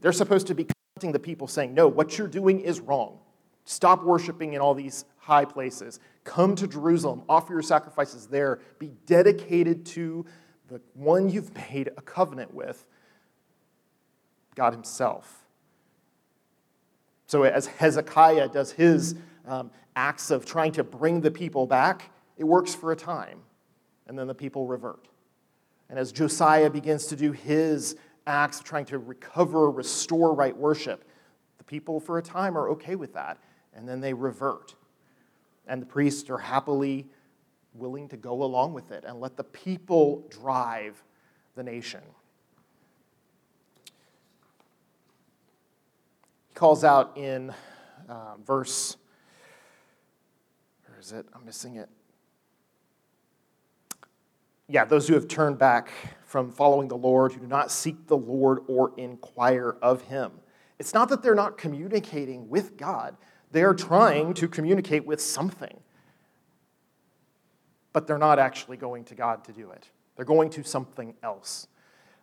They're 0.00 0.12
supposed 0.12 0.46
to 0.46 0.54
be 0.54 0.64
confronting 0.64 1.12
the 1.12 1.18
people 1.18 1.48
saying, 1.48 1.74
No, 1.74 1.88
what 1.88 2.16
you're 2.16 2.28
doing 2.28 2.60
is 2.60 2.80
wrong. 2.80 3.18
Stop 3.64 4.04
worshiping 4.04 4.54
in 4.54 4.60
all 4.60 4.74
these 4.74 5.04
high 5.18 5.44
places. 5.44 5.98
Come 6.22 6.54
to 6.54 6.68
Jerusalem, 6.68 7.22
offer 7.28 7.52
your 7.52 7.62
sacrifices 7.62 8.28
there, 8.28 8.60
be 8.78 8.92
dedicated 9.06 9.84
to 9.86 10.24
the 10.68 10.80
one 10.94 11.28
you've 11.28 11.54
made 11.70 11.90
a 11.96 12.02
covenant 12.02 12.54
with 12.54 12.86
God 14.54 14.72
Himself. 14.72 15.42
So, 17.26 17.42
as 17.42 17.66
Hezekiah 17.66 18.48
does 18.50 18.70
his 18.70 19.16
um, 19.46 19.72
acts 19.96 20.30
of 20.30 20.46
trying 20.46 20.72
to 20.72 20.84
bring 20.84 21.20
the 21.20 21.30
people 21.30 21.66
back, 21.66 22.10
it 22.36 22.44
works 22.44 22.72
for 22.72 22.92
a 22.92 22.96
time, 22.96 23.40
and 24.06 24.16
then 24.16 24.28
the 24.28 24.34
people 24.34 24.66
revert. 24.66 25.08
And 25.88 25.98
as 25.98 26.12
Josiah 26.12 26.70
begins 26.70 27.06
to 27.06 27.16
do 27.16 27.32
his 27.32 27.96
acts 28.26 28.58
of 28.58 28.64
trying 28.64 28.86
to 28.86 28.98
recover, 28.98 29.70
restore 29.70 30.34
right 30.34 30.56
worship, 30.56 31.04
the 31.58 31.64
people 31.64 32.00
for 32.00 32.18
a 32.18 32.22
time 32.22 32.58
are 32.58 32.70
okay 32.70 32.96
with 32.96 33.14
that, 33.14 33.38
and 33.74 33.88
then 33.88 34.00
they 34.00 34.12
revert. 34.12 34.74
And 35.66 35.80
the 35.80 35.86
priests 35.86 36.28
are 36.30 36.38
happily 36.38 37.06
willing 37.74 38.08
to 38.08 38.16
go 38.16 38.42
along 38.42 38.72
with 38.72 38.90
it 38.90 39.04
and 39.04 39.20
let 39.20 39.36
the 39.36 39.44
people 39.44 40.26
drive 40.30 41.02
the 41.54 41.62
nation. 41.62 42.00
He 46.48 46.54
calls 46.54 46.84
out 46.84 47.16
in 47.16 47.52
um, 48.08 48.42
verse, 48.44 48.96
where 50.86 50.98
is 50.98 51.12
it? 51.12 51.26
I'm 51.34 51.44
missing 51.44 51.76
it. 51.76 51.88
Yeah, 54.68 54.84
those 54.84 55.06
who 55.06 55.14
have 55.14 55.28
turned 55.28 55.58
back 55.58 55.90
from 56.24 56.50
following 56.50 56.88
the 56.88 56.96
Lord, 56.96 57.32
who 57.32 57.40
do 57.40 57.46
not 57.46 57.70
seek 57.70 58.06
the 58.08 58.16
Lord 58.16 58.60
or 58.66 58.92
inquire 58.96 59.76
of 59.80 60.02
him. 60.02 60.32
It's 60.78 60.92
not 60.92 61.08
that 61.08 61.22
they're 61.22 61.36
not 61.36 61.56
communicating 61.56 62.48
with 62.48 62.76
God, 62.76 63.16
they 63.52 63.62
are 63.62 63.74
trying 63.74 64.34
to 64.34 64.48
communicate 64.48 65.06
with 65.06 65.20
something. 65.20 65.80
But 67.92 68.06
they're 68.06 68.18
not 68.18 68.38
actually 68.38 68.76
going 68.76 69.04
to 69.04 69.14
God 69.14 69.44
to 69.44 69.52
do 69.52 69.70
it. 69.70 69.88
They're 70.16 70.26
going 70.26 70.50
to 70.50 70.64
something 70.64 71.14
else. 71.22 71.68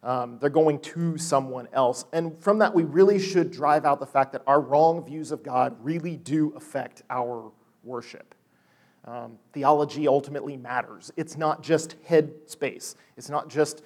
Um, 0.03 0.38
they're 0.39 0.50
going 0.50 0.79
to 0.79 1.17
someone 1.17 1.67
else. 1.71 2.05
And 2.12 2.38
from 2.38 2.59
that, 2.59 2.75
we 2.75 2.83
really 2.83 3.17
should 3.17 3.50
drive 3.51 3.85
out 3.85 4.00
the 4.00 4.05
fact 4.05 4.33
that 4.33 4.43
our 4.45 4.59
wrong 4.59 5.03
views 5.03 5.31
of 5.31 5.41
God 5.41 5.77
really 5.81 6.17
do 6.17 6.53
affect 6.55 7.03
our 7.09 7.51
worship. 7.83 8.35
Um, 9.05 9.38
theology 9.51 10.07
ultimately 10.07 10.55
matters. 10.55 11.12
It's 11.17 11.38
not 11.38 11.62
just 11.62 11.95
head 12.05 12.31
space, 12.45 12.95
it's 13.17 13.29
not 13.29 13.50
just 13.50 13.83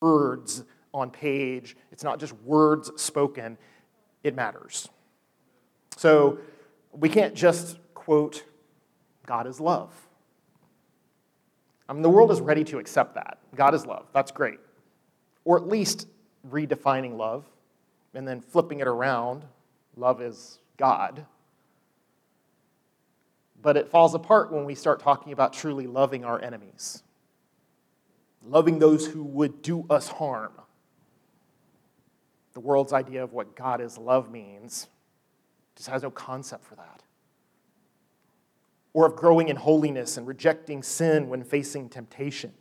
words 0.00 0.64
on 0.92 1.10
page, 1.10 1.76
it's 1.90 2.04
not 2.04 2.18
just 2.18 2.34
words 2.42 2.90
spoken, 3.00 3.56
it 4.24 4.34
matters. 4.34 4.88
So 5.96 6.38
we 6.92 7.08
can't 7.08 7.34
just 7.34 7.78
quote, 7.94 8.44
God 9.26 9.46
is 9.46 9.60
love. 9.60 9.94
I 11.88 11.92
mean, 11.92 12.02
the 12.02 12.10
world 12.10 12.30
is 12.30 12.40
ready 12.40 12.64
to 12.64 12.78
accept 12.78 13.14
that. 13.14 13.38
God 13.54 13.74
is 13.74 13.86
love. 13.86 14.06
That's 14.12 14.32
great. 14.32 14.58
Or 15.44 15.56
at 15.58 15.68
least 15.68 16.08
redefining 16.50 17.16
love 17.16 17.44
and 18.14 18.26
then 18.26 18.40
flipping 18.40 18.80
it 18.80 18.88
around. 18.88 19.44
Love 19.96 20.20
is 20.20 20.58
God. 20.76 21.26
But 23.62 23.76
it 23.76 23.88
falls 23.88 24.14
apart 24.14 24.52
when 24.52 24.64
we 24.64 24.74
start 24.74 25.00
talking 25.00 25.32
about 25.32 25.52
truly 25.52 25.86
loving 25.86 26.24
our 26.24 26.42
enemies, 26.42 27.02
loving 28.44 28.80
those 28.80 29.06
who 29.06 29.22
would 29.22 29.62
do 29.62 29.86
us 29.88 30.08
harm. 30.08 30.52
The 32.54 32.60
world's 32.60 32.92
idea 32.92 33.22
of 33.22 33.32
what 33.32 33.54
God 33.54 33.80
is 33.80 33.96
love 33.96 34.30
means 34.30 34.88
just 35.76 35.88
has 35.88 36.02
no 36.02 36.10
concept 36.10 36.64
for 36.64 36.74
that. 36.74 37.02
Or 38.92 39.06
of 39.06 39.16
growing 39.16 39.48
in 39.48 39.56
holiness 39.56 40.16
and 40.16 40.26
rejecting 40.26 40.82
sin 40.82 41.28
when 41.28 41.44
facing 41.44 41.88
temptation. 41.88 42.52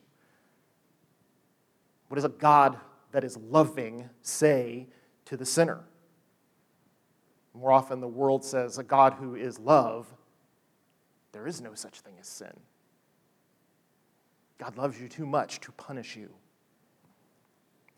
What 2.07 2.15
does 2.15 2.23
a 2.23 2.29
God 2.29 2.77
that 3.11 3.23
is 3.23 3.35
loving 3.37 4.09
say 4.21 4.87
to 5.25 5.35
the 5.35 5.45
sinner? 5.45 5.81
More 7.53 7.71
often, 7.71 7.99
the 7.99 8.07
world 8.07 8.45
says 8.45 8.77
a 8.77 8.83
God 8.83 9.13
who 9.13 9.35
is 9.35 9.59
love, 9.59 10.07
there 11.31 11.47
is 11.47 11.61
no 11.61 11.73
such 11.73 12.01
thing 12.01 12.13
as 12.19 12.27
sin. 12.27 12.53
God 14.57 14.77
loves 14.77 14.99
you 14.99 15.07
too 15.07 15.25
much 15.25 15.59
to 15.61 15.71
punish 15.71 16.15
you. 16.15 16.29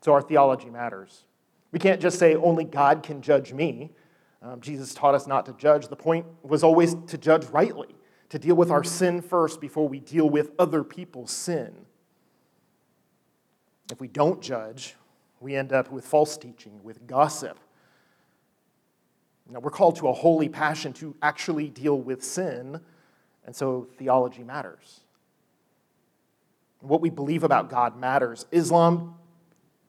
So 0.02 0.14
our 0.14 0.22
theology 0.22 0.70
matters. 0.70 1.26
We 1.72 1.80
can't 1.80 2.02
just 2.02 2.20
say 2.20 2.36
only 2.36 2.64
God 2.64 3.04
can 3.04 3.22
judge 3.22 3.52
me. 3.54 3.92
Um, 4.42 4.62
Jesus 4.62 4.94
taught 4.94 5.16
us 5.16 5.28
not 5.28 5.46
to 5.48 5.54
judge. 5.54 5.88
The 5.88 5.96
point 5.96 6.26
was 6.44 6.64
always 6.64 6.96
to 7.08 7.18
judge 7.18 7.46
rightly, 7.46 7.96
to 8.30 8.38
deal 8.38 8.56
with 8.56 8.70
our 8.70 8.84
sin 8.84 9.22
first 9.22 9.60
before 9.60 9.88
we 9.88 10.00
deal 10.00 10.30
with 10.30 10.52
other 10.60 10.84
people's 10.84 11.32
sin. 11.32 11.74
If 13.92 14.00
we 14.00 14.08
don't 14.08 14.42
judge, 14.42 14.96
we 15.40 15.56
end 15.56 15.74
up 15.74 15.92
with 15.92 16.06
false 16.06 16.38
teaching, 16.38 16.82
with 16.84 17.06
gossip. 17.08 17.60
Now, 19.50 19.60
we're 19.60 19.72
called 19.72 19.98
to 19.98 20.08
a 20.08 20.14
holy 20.14 20.48
passion 20.48 20.94
to 20.94 21.16
actually 21.22 21.70
deal 21.70 22.00
with 22.00 22.24
sin, 22.24 22.80
and 23.46 23.56
so 23.56 23.88
theology 23.98 24.44
matters. 24.44 25.02
What 26.80 27.02
we 27.02 27.10
believe 27.10 27.44
about 27.44 27.70
God 27.70 27.98
matters. 27.98 28.46
Islam 28.52 29.16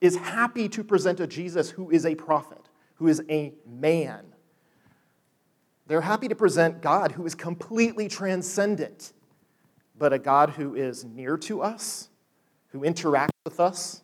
is 0.00 0.16
happy 0.16 0.68
to 0.68 0.84
present 0.84 1.20
a 1.20 1.26
Jesus 1.26 1.70
who 1.70 1.90
is 1.90 2.06
a 2.06 2.14
prophet, 2.14 2.68
who 2.96 3.08
is 3.08 3.22
a 3.28 3.52
man. 3.66 4.24
They're 5.86 6.00
happy 6.00 6.28
to 6.28 6.34
present 6.34 6.80
God 6.80 7.12
who 7.12 7.26
is 7.26 7.34
completely 7.34 8.08
transcendent, 8.08 9.12
but 9.98 10.12
a 10.12 10.18
God 10.18 10.50
who 10.50 10.74
is 10.74 11.04
near 11.04 11.36
to 11.38 11.62
us, 11.62 12.08
who 12.68 12.80
interacts 12.80 13.30
with 13.44 13.60
us, 13.60 14.02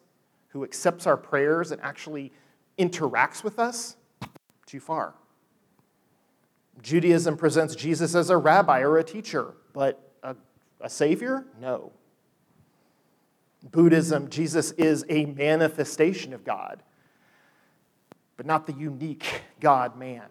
who 0.49 0.65
accepts 0.65 1.07
our 1.07 1.17
prayers 1.17 1.71
and 1.71 1.81
actually 1.81 2.33
interacts 2.79 3.43
with 3.45 3.59
us, 3.59 3.97
too 4.67 4.81
far. 4.81 5.15
Judaism 6.83 7.37
presents 7.37 7.75
Jesus 7.75 8.15
as 8.15 8.31
a 8.31 8.37
rabbi 8.37 8.81
or 8.81 8.99
a 8.99 9.05
teacher, 9.05 9.55
but 9.73 10.13
a, 10.23 10.35
a 10.81 10.89
savior? 10.89 11.45
No. 11.61 11.93
Buddhism, 13.71 14.31
Jesus 14.31 14.71
is 14.73 15.05
a 15.09 15.27
manifestation 15.27 16.33
of 16.33 16.45
God, 16.45 16.83
but 18.37 18.47
not 18.47 18.67
the 18.67 18.73
unique 18.73 19.43
God 19.61 19.99
man. 19.99 20.25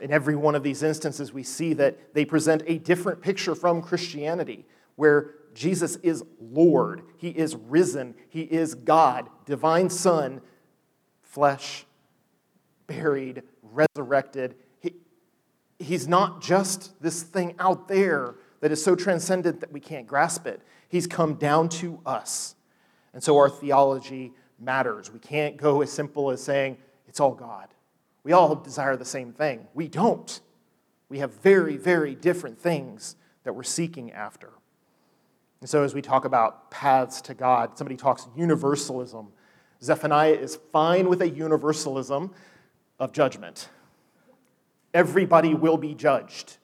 In 0.00 0.10
every 0.10 0.36
one 0.36 0.54
of 0.54 0.62
these 0.62 0.82
instances, 0.82 1.32
we 1.32 1.42
see 1.42 1.72
that 1.74 2.14
they 2.14 2.24
present 2.24 2.62
a 2.66 2.78
different 2.78 3.22
picture 3.22 3.54
from 3.54 3.80
Christianity, 3.80 4.66
where 4.96 5.30
Jesus 5.54 5.96
is 5.96 6.24
Lord, 6.40 7.02
He 7.16 7.30
is 7.30 7.56
risen, 7.56 8.14
He 8.28 8.42
is 8.42 8.74
God, 8.74 9.30
divine 9.46 9.88
Son, 9.88 10.42
flesh, 11.22 11.86
buried, 12.86 13.42
resurrected. 13.62 14.56
He, 14.80 14.94
he's 15.78 16.08
not 16.08 16.42
just 16.42 17.00
this 17.02 17.22
thing 17.22 17.54
out 17.58 17.88
there 17.88 18.34
that 18.60 18.72
is 18.72 18.82
so 18.82 18.94
transcendent 18.94 19.60
that 19.60 19.72
we 19.72 19.80
can't 19.80 20.06
grasp 20.06 20.46
it. 20.46 20.62
He's 20.88 21.06
come 21.06 21.34
down 21.34 21.68
to 21.70 22.00
us. 22.06 22.54
And 23.12 23.22
so 23.22 23.36
our 23.36 23.48
theology 23.48 24.32
matters. 24.58 25.12
We 25.12 25.18
can't 25.18 25.56
go 25.56 25.82
as 25.82 25.92
simple 25.92 26.30
as 26.30 26.42
saying, 26.42 26.78
it's 27.08 27.20
all 27.20 27.34
God. 27.34 27.68
We 28.22 28.32
all 28.32 28.54
desire 28.54 28.96
the 28.96 29.04
same 29.04 29.32
thing. 29.32 29.66
We 29.74 29.88
don't. 29.88 30.40
We 31.08 31.18
have 31.18 31.34
very, 31.42 31.76
very 31.76 32.14
different 32.14 32.58
things 32.58 33.16
that 33.44 33.52
we're 33.54 33.62
seeking 33.62 34.12
after. 34.12 34.50
And 35.60 35.68
so, 35.68 35.82
as 35.82 35.94
we 35.94 36.02
talk 36.02 36.24
about 36.24 36.70
paths 36.70 37.20
to 37.22 37.34
God, 37.34 37.78
somebody 37.78 37.96
talks 37.96 38.26
universalism. 38.36 39.28
Zephaniah 39.82 40.32
is 40.32 40.58
fine 40.72 41.08
with 41.08 41.22
a 41.22 41.28
universalism 41.28 42.32
of 42.98 43.12
judgment. 43.12 43.68
Everybody 44.92 45.54
will 45.54 45.76
be 45.76 45.94
judged. 45.94 46.58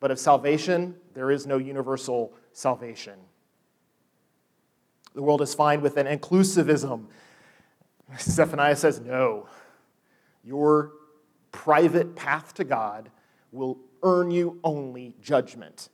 But 0.00 0.10
of 0.10 0.18
salvation, 0.18 0.96
there 1.14 1.30
is 1.30 1.46
no 1.46 1.58
universal 1.58 2.32
salvation. 2.52 3.14
The 5.14 5.22
world 5.22 5.42
is 5.42 5.54
fine 5.54 5.80
with 5.80 5.96
an 5.96 6.06
inclusivism. 6.06 7.06
Zephaniah 8.20 8.76
says, 8.76 9.00
no. 9.00 9.46
Your 10.42 10.92
private 11.52 12.14
path 12.16 12.54
to 12.54 12.64
God 12.64 13.10
will 13.50 13.78
earn 14.02 14.30
you 14.30 14.58
only 14.62 15.14
judgment. 15.22 15.88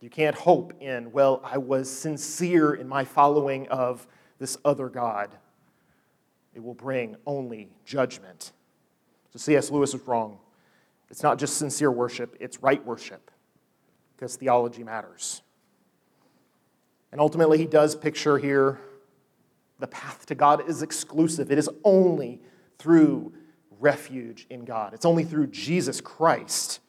You 0.00 0.10
can't 0.10 0.36
hope 0.36 0.74
in, 0.80 1.12
well, 1.12 1.40
I 1.44 1.58
was 1.58 1.90
sincere 1.90 2.74
in 2.74 2.88
my 2.88 3.04
following 3.04 3.68
of 3.68 4.06
this 4.38 4.56
other 4.64 4.88
God. 4.88 5.30
It 6.54 6.62
will 6.62 6.74
bring 6.74 7.16
only 7.26 7.70
judgment. 7.84 8.52
So 9.32 9.38
C.S. 9.38 9.70
Lewis 9.70 9.92
was 9.92 10.02
wrong. 10.06 10.38
It's 11.08 11.22
not 11.22 11.38
just 11.38 11.56
sincere 11.56 11.90
worship, 11.90 12.36
it's 12.40 12.62
right 12.62 12.84
worship, 12.84 13.30
because 14.16 14.36
theology 14.36 14.82
matters. 14.82 15.42
And 17.10 17.20
ultimately, 17.20 17.58
he 17.58 17.66
does 17.66 17.94
picture 17.94 18.38
here 18.38 18.80
the 19.78 19.86
path 19.88 20.26
to 20.26 20.34
God 20.34 20.68
is 20.68 20.80
exclusive. 20.80 21.50
It 21.50 21.58
is 21.58 21.68
only 21.84 22.40
through 22.78 23.34
refuge 23.80 24.46
in 24.48 24.64
God, 24.64 24.94
it's 24.94 25.04
only 25.04 25.24
through 25.24 25.48
Jesus 25.48 26.00
Christ. 26.00 26.80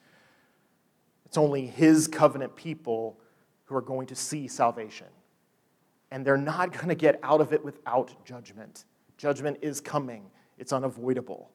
It's 1.26 1.36
only 1.36 1.66
his 1.66 2.06
covenant 2.06 2.54
people 2.54 3.18
who 3.64 3.74
are 3.74 3.82
going 3.82 4.06
to 4.06 4.14
see 4.14 4.46
salvation. 4.46 5.08
And 6.12 6.24
they're 6.24 6.36
not 6.36 6.72
going 6.72 6.90
to 6.90 6.94
get 6.94 7.18
out 7.24 7.40
of 7.40 7.52
it 7.52 7.64
without 7.64 8.14
judgment. 8.24 8.84
Judgment 9.24 9.56
is 9.62 9.80
coming, 9.80 10.26
it's 10.58 10.70
unavoidable. 10.70 11.50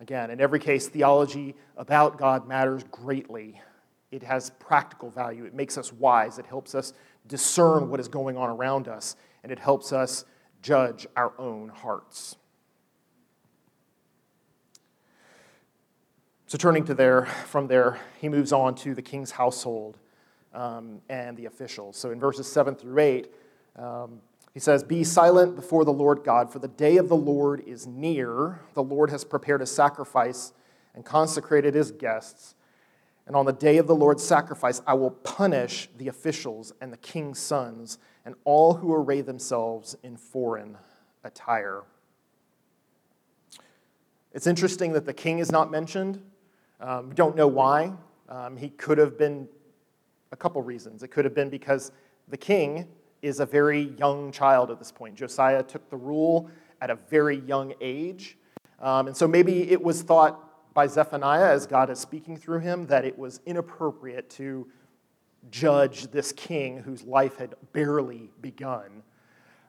Again, 0.00 0.32
in 0.32 0.40
every 0.40 0.58
case, 0.58 0.88
theology 0.88 1.54
about 1.76 2.18
God 2.18 2.48
matters 2.48 2.82
greatly. 2.90 3.62
It 4.10 4.24
has 4.24 4.50
practical 4.58 5.10
value. 5.10 5.44
It 5.44 5.54
makes 5.54 5.78
us 5.78 5.92
wise. 5.92 6.40
It 6.40 6.46
helps 6.46 6.74
us 6.74 6.92
discern 7.28 7.88
what 7.88 8.00
is 8.00 8.08
going 8.08 8.36
on 8.36 8.50
around 8.50 8.88
us, 8.88 9.14
and 9.44 9.52
it 9.52 9.60
helps 9.60 9.92
us 9.92 10.24
judge 10.60 11.06
our 11.14 11.34
own 11.38 11.68
hearts. 11.68 12.34
So, 16.48 16.58
turning 16.58 16.84
to 16.86 16.94
there, 16.94 17.26
from 17.26 17.68
there, 17.68 18.00
he 18.20 18.28
moves 18.28 18.52
on 18.52 18.74
to 18.74 18.92
the 18.96 19.02
king's 19.02 19.30
household. 19.30 19.98
um, 20.54 21.00
and 21.08 21.36
the 21.36 21.46
officials. 21.46 21.96
So 21.96 22.10
in 22.10 22.20
verses 22.20 22.50
7 22.50 22.74
through 22.74 22.98
8, 22.98 23.32
um, 23.76 24.20
he 24.52 24.60
says, 24.60 24.82
Be 24.84 25.04
silent 25.04 25.56
before 25.56 25.84
the 25.84 25.92
Lord 25.92 26.24
God, 26.24 26.52
for 26.52 26.58
the 26.58 26.68
day 26.68 26.96
of 26.96 27.08
the 27.08 27.16
Lord 27.16 27.62
is 27.66 27.86
near. 27.86 28.60
The 28.74 28.82
Lord 28.82 29.10
has 29.10 29.24
prepared 29.24 29.62
a 29.62 29.66
sacrifice 29.66 30.52
and 30.94 31.04
consecrated 31.04 31.74
his 31.74 31.90
guests. 31.90 32.54
And 33.26 33.36
on 33.36 33.46
the 33.46 33.52
day 33.52 33.78
of 33.78 33.86
the 33.86 33.94
Lord's 33.94 34.22
sacrifice, 34.22 34.82
I 34.86 34.94
will 34.94 35.12
punish 35.12 35.88
the 35.96 36.08
officials 36.08 36.72
and 36.80 36.92
the 36.92 36.96
king's 36.98 37.38
sons 37.38 37.98
and 38.24 38.34
all 38.44 38.74
who 38.74 38.92
array 38.92 39.20
themselves 39.20 39.96
in 40.02 40.16
foreign 40.16 40.76
attire. 41.24 41.82
It's 44.32 44.46
interesting 44.46 44.92
that 44.94 45.06
the 45.06 45.12
king 45.12 45.38
is 45.38 45.52
not 45.52 45.70
mentioned. 45.70 46.20
Um, 46.80 47.10
we 47.10 47.14
don't 47.14 47.36
know 47.36 47.46
why. 47.46 47.92
Um, 48.28 48.56
he 48.56 48.70
could 48.70 48.98
have 48.98 49.16
been 49.16 49.48
a 50.32 50.36
couple 50.36 50.60
reasons. 50.62 51.02
It 51.02 51.08
could 51.08 51.24
have 51.24 51.34
been 51.34 51.50
because 51.50 51.92
the 52.28 52.36
king 52.36 52.88
is 53.22 53.40
a 53.40 53.46
very 53.46 53.94
young 53.98 54.32
child 54.32 54.70
at 54.70 54.78
this 54.78 54.92
point. 54.92 55.14
Josiah 55.14 55.62
took 55.62 55.88
the 55.88 55.96
rule 55.96 56.50
at 56.80 56.90
a 56.90 56.96
very 56.96 57.38
young 57.38 57.72
age. 57.80 58.36
Um, 58.80 59.06
and 59.06 59.16
so 59.16 59.28
maybe 59.28 59.70
it 59.70 59.80
was 59.80 60.02
thought 60.02 60.74
by 60.74 60.88
Zephaniah, 60.88 61.52
as 61.52 61.66
God 61.66 61.88
is 61.90 62.00
speaking 62.00 62.36
through 62.36 62.58
him, 62.60 62.86
that 62.86 63.04
it 63.04 63.16
was 63.16 63.40
inappropriate 63.46 64.28
to 64.30 64.66
judge 65.50 66.08
this 66.08 66.32
king 66.32 66.78
whose 66.78 67.04
life 67.04 67.36
had 67.36 67.54
barely 67.72 68.30
begun. 68.40 69.02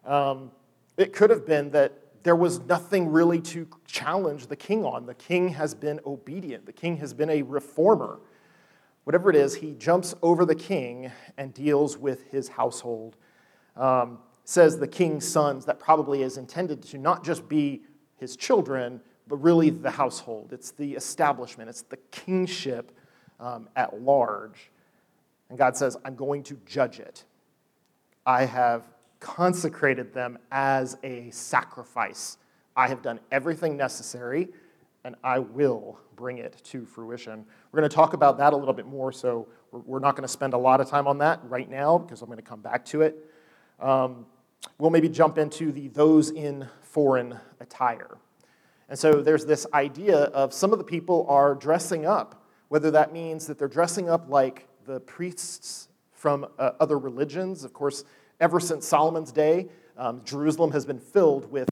Um, 0.05 0.51
it 0.97 1.13
could 1.13 1.29
have 1.29 1.45
been 1.45 1.71
that 1.71 1.93
there 2.23 2.35
was 2.35 2.59
nothing 2.61 3.11
really 3.11 3.41
to 3.41 3.67
challenge 3.85 4.47
the 4.47 4.55
king 4.55 4.85
on. 4.85 5.05
The 5.05 5.13
king 5.13 5.49
has 5.49 5.75
been 5.75 5.99
obedient, 6.05 6.65
the 6.65 6.73
king 6.73 6.97
has 6.97 7.13
been 7.13 7.29
a 7.29 7.41
reformer. 7.41 8.19
Whatever 9.03 9.29
it 9.29 9.35
is, 9.35 9.55
he 9.55 9.73
jumps 9.73 10.15
over 10.21 10.45
the 10.45 10.55
king 10.55 11.11
and 11.37 11.53
deals 11.53 11.97
with 11.97 12.31
his 12.31 12.47
household. 12.47 13.17
Um, 13.75 14.19
says 14.45 14.77
the 14.77 14.87
king's 14.87 15.27
sons, 15.27 15.65
that 15.65 15.79
probably 15.79 16.21
is 16.21 16.37
intended 16.37 16.83
to 16.83 16.97
not 16.97 17.23
just 17.23 17.47
be 17.47 17.81
his 18.17 18.35
children, 18.35 18.99
but 19.27 19.37
really 19.37 19.69
the 19.69 19.91
household. 19.91 20.49
It's 20.51 20.71
the 20.71 20.93
establishment, 20.93 21.69
it's 21.69 21.83
the 21.83 21.97
kingship 22.11 22.91
um, 23.39 23.69
at 23.75 24.01
large. 24.01 24.71
And 25.49 25.57
God 25.57 25.77
says, 25.77 25.97
I'm 26.03 26.15
going 26.15 26.43
to 26.43 26.59
judge 26.65 26.99
it. 26.99 27.23
I 28.25 28.45
have 28.45 28.87
consecrated 29.19 30.13
them 30.13 30.37
as 30.51 30.97
a 31.03 31.29
sacrifice. 31.31 32.37
I 32.75 32.87
have 32.87 33.01
done 33.01 33.19
everything 33.31 33.77
necessary, 33.77 34.49
and 35.03 35.15
I 35.23 35.39
will 35.39 35.99
bring 36.15 36.39
it 36.39 36.61
to 36.65 36.85
fruition. 36.85 37.45
We're 37.71 37.79
going 37.79 37.89
to 37.89 37.95
talk 37.95 38.13
about 38.13 38.37
that 38.39 38.53
a 38.53 38.57
little 38.57 38.73
bit 38.73 38.85
more, 38.85 39.11
so 39.11 39.47
we're 39.71 39.99
not 39.99 40.15
going 40.15 40.23
to 40.23 40.31
spend 40.31 40.53
a 40.53 40.57
lot 40.57 40.81
of 40.81 40.89
time 40.89 41.07
on 41.07 41.17
that 41.19 41.39
right 41.43 41.69
now 41.69 41.97
because 41.97 42.21
I'm 42.21 42.27
going 42.27 42.37
to 42.37 42.43
come 42.43 42.61
back 42.61 42.85
to 42.85 43.01
it. 43.01 43.29
Um, 43.83 44.25
we'll 44.79 44.91
maybe 44.91 45.09
jump 45.09 45.37
into 45.37 45.73
the 45.73 45.89
those 45.89 46.31
in 46.31 46.67
foreign 46.81 47.37
attire. 47.59 48.17
And 48.87 48.97
so 48.97 49.21
there's 49.21 49.45
this 49.45 49.67
idea 49.73 50.17
of 50.17 50.53
some 50.53 50.71
of 50.71 50.77
the 50.77 50.85
people 50.85 51.25
are 51.27 51.53
dressing 51.53 52.05
up, 52.05 52.45
whether 52.69 52.91
that 52.91 53.11
means 53.11 53.45
that 53.47 53.59
they're 53.59 53.67
dressing 53.67 54.09
up 54.09 54.29
like 54.29 54.67
the 54.85 55.01
priests 55.01 55.89
from 56.13 56.47
uh, 56.57 56.71
other 56.79 56.97
religions. 56.97 57.65
Of 57.65 57.73
course, 57.73 58.05
ever 58.39 58.59
since 58.59 58.87
Solomon's 58.87 59.33
day, 59.33 59.67
um, 59.97 60.21
Jerusalem 60.23 60.71
has 60.71 60.85
been 60.85 60.99
filled 60.99 61.51
with 61.51 61.67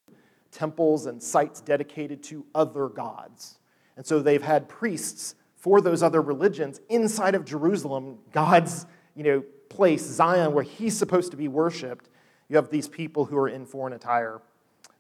temples 0.52 1.06
and 1.06 1.24
sites 1.24 1.62
dedicated 1.62 2.22
to 2.24 2.46
other 2.54 2.90
gods. 2.90 3.60
And 3.96 4.06
so 4.06 4.20
they've 4.22 4.44
had 4.44 4.68
priests 4.68 5.36
for 5.56 5.80
those 5.80 6.04
other 6.04 6.22
religions 6.22 6.82
inside 6.90 7.36
of 7.36 7.46
Jerusalem, 7.46 8.18
God's 8.34 8.86
you 9.16 9.24
know, 9.24 9.44
place, 9.72 10.06
Zion, 10.06 10.54
where 10.54 10.64
he's 10.64 10.96
supposed 10.98 11.32
to 11.32 11.38
be 11.38 11.48
worshiped. 11.48 12.10
You 12.50 12.58
have 12.58 12.70
these 12.70 12.88
people 12.88 13.26
who 13.26 13.38
are 13.38 13.48
in 13.48 13.66
foreign 13.66 13.94
attire. 13.94 14.42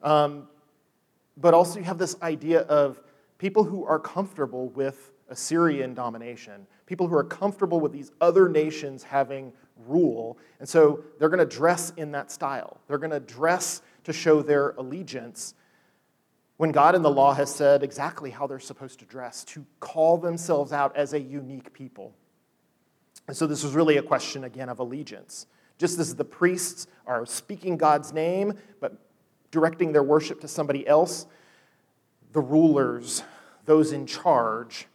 Um, 0.02 0.48
but 1.38 1.54
also, 1.54 1.80
you 1.80 1.86
have 1.86 1.98
this 1.98 2.16
idea 2.22 2.62
of 2.62 3.02
people 3.38 3.64
who 3.64 3.86
are 3.86 4.00
comfortable 4.00 4.70
with 4.70 5.12
Assyrian 5.30 5.94
domination, 5.94 6.66
people 6.86 7.08
who 7.08 7.16
are 7.16 7.24
comfortable 7.24 7.80
with 7.80 7.92
these 7.92 8.12
other 8.22 8.48
nations 8.50 9.04
having 9.04 9.52
rule. 9.88 10.38
And 10.60 10.68
so 10.68 11.04
they're 11.20 11.30
going 11.30 11.40
to 11.40 11.56
dress 11.58 11.92
in 11.98 12.12
that 12.12 12.32
style. 12.32 12.80
They're 12.88 12.98
going 12.98 13.12
to 13.12 13.20
dress 13.20 13.82
to 14.06 14.14
show 14.14 14.42
their 14.42 14.72
allegiance 14.72 15.54
when 16.58 16.72
God 16.72 16.94
in 16.94 17.02
the 17.02 17.10
law 17.10 17.34
has 17.34 17.54
said 17.54 17.82
exactly 17.82 18.30
how 18.30 18.46
they're 18.46 18.60
supposed 18.60 19.00
to 19.00 19.06
dress, 19.06 19.44
to 19.46 19.66
call 19.80 20.18
themselves 20.18 20.72
out 20.72 20.96
as 20.96 21.14
a 21.14 21.20
unique 21.20 21.74
people. 21.74 22.14
And 23.32 23.38
so 23.38 23.48
this 23.48 23.64
is 23.64 23.74
really 23.74 23.96
a 23.96 24.04
question, 24.04 24.44
again, 24.44 24.68
of 24.68 24.80
allegiance. 24.80 25.48
Just 25.78 26.00
as 26.00 26.16
the 26.16 26.26
priests 26.26 26.88
are 27.08 27.26
speaking 27.26 27.78
God's 27.78 28.12
name, 28.12 28.56
but 28.82 28.98
directing 29.52 29.94
their 29.94 30.04
worship 30.04 30.42
to 30.42 30.50
somebody 30.50 30.86
else, 30.86 31.28
the 32.34 32.42
rulers, 32.42 33.24
those 33.64 33.94
in 33.94 34.06
charge, 34.06 34.86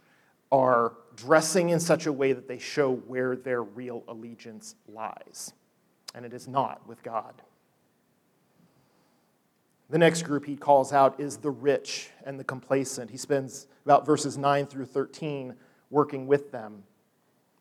are 0.52 0.92
dressing 1.16 1.70
in 1.70 1.80
such 1.80 2.04
a 2.04 2.12
way 2.12 2.34
that 2.34 2.46
they 2.46 2.58
show 2.58 2.96
where 2.96 3.36
their 3.36 3.62
real 3.62 4.04
allegiance 4.06 4.74
lies. 4.86 5.54
And 6.14 6.26
it 6.26 6.34
is 6.34 6.46
not 6.46 6.86
with 6.86 7.02
God. 7.02 7.40
The 9.88 9.96
next 9.96 10.24
group 10.24 10.44
he 10.44 10.56
calls 10.56 10.92
out 10.92 11.18
is 11.18 11.38
the 11.38 11.50
rich 11.50 12.10
and 12.26 12.38
the 12.38 12.44
complacent. 12.44 13.10
He 13.10 13.16
spends 13.16 13.66
about 13.86 14.04
verses 14.04 14.36
9 14.36 14.66
through 14.66 14.84
13 14.84 15.54
working 15.88 16.26
with 16.26 16.52
them. 16.52 16.82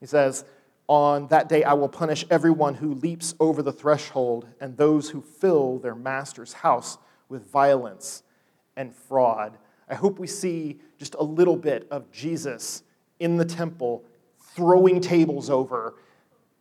He 0.01 0.05
says, 0.05 0.43
On 0.87 1.27
that 1.27 1.49
day 1.49 1.63
I 1.63 1.73
will 1.73 1.89
punish 1.89 2.25
everyone 2.29 2.75
who 2.75 2.93
leaps 2.93 3.33
over 3.39 3.61
the 3.61 3.71
threshold 3.71 4.47
and 4.59 4.77
those 4.77 5.09
who 5.09 5.21
fill 5.21 5.79
their 5.79 5.95
master's 5.95 6.53
house 6.53 6.97
with 7.27 7.49
violence 7.51 8.23
and 8.75 8.93
fraud. 8.93 9.57
I 9.89 9.95
hope 9.95 10.19
we 10.19 10.27
see 10.27 10.79
just 10.97 11.15
a 11.15 11.23
little 11.23 11.55
bit 11.55 11.87
of 11.89 12.11
Jesus 12.11 12.83
in 13.19 13.37
the 13.37 13.45
temple 13.45 14.03
throwing 14.39 15.01
tables 15.01 15.49
over 15.49 15.95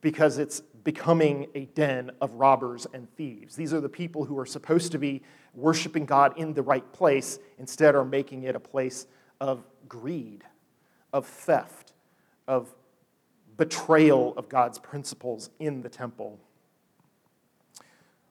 because 0.01 0.39
it's 0.39 0.61
becoming 0.85 1.47
a 1.55 1.65
den 1.67 2.11
of 2.21 2.35
robbers 2.35 2.87
and 2.93 3.11
thieves. 3.17 3.57
These 3.57 3.73
are 3.73 3.81
the 3.81 3.89
people 3.89 4.25
who 4.25 4.39
are 4.39 4.47
supposed 4.47 4.93
to 4.93 4.99
be 4.99 5.23
worshiping 5.55 6.05
God 6.05 6.37
in 6.37 6.53
the 6.53 6.63
right 6.63 6.93
place, 6.93 7.39
instead, 7.59 7.95
are 7.95 8.05
making 8.05 8.43
it 8.43 8.55
a 8.55 8.61
place 8.61 9.07
of 9.41 9.65
greed, 9.89 10.45
of 11.13 11.27
theft, 11.27 11.93
of 12.47 12.75
betrayal 13.57 14.35
of 14.37 14.49
God's 14.49 14.79
principles 14.79 15.51
in 15.59 15.83
the 15.83 15.89
temple. 15.89 16.39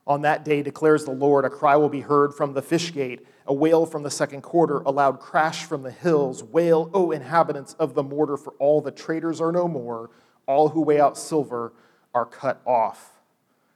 On 0.05 0.21
that 0.23 0.43
day, 0.43 0.61
declares 0.61 1.05
the 1.05 1.11
Lord, 1.11 1.45
a 1.45 1.49
cry 1.49 1.77
will 1.77 1.89
be 1.89 2.01
heard 2.01 2.33
from 2.33 2.53
the 2.53 2.61
fish 2.61 2.93
gate, 2.93 3.25
a 3.47 3.53
wail 3.53 3.85
from 3.85 4.03
the 4.03 4.11
second 4.11 4.41
quarter, 4.41 4.79
a 4.79 4.91
loud 4.91 5.19
crash 5.19 5.63
from 5.63 5.83
the 5.83 5.91
hills. 5.91 6.43
Wail, 6.43 6.89
O 6.93 7.11
inhabitants 7.11 7.73
of 7.75 7.93
the 7.93 8.03
mortar, 8.03 8.35
for 8.35 8.51
all 8.59 8.81
the 8.81 8.91
traders 8.91 9.39
are 9.39 9.51
no 9.51 9.67
more. 9.67 10.09
All 10.45 10.69
who 10.69 10.81
weigh 10.81 10.99
out 10.99 11.17
silver 11.17 11.71
are 12.13 12.25
cut 12.25 12.61
off. 12.65 13.21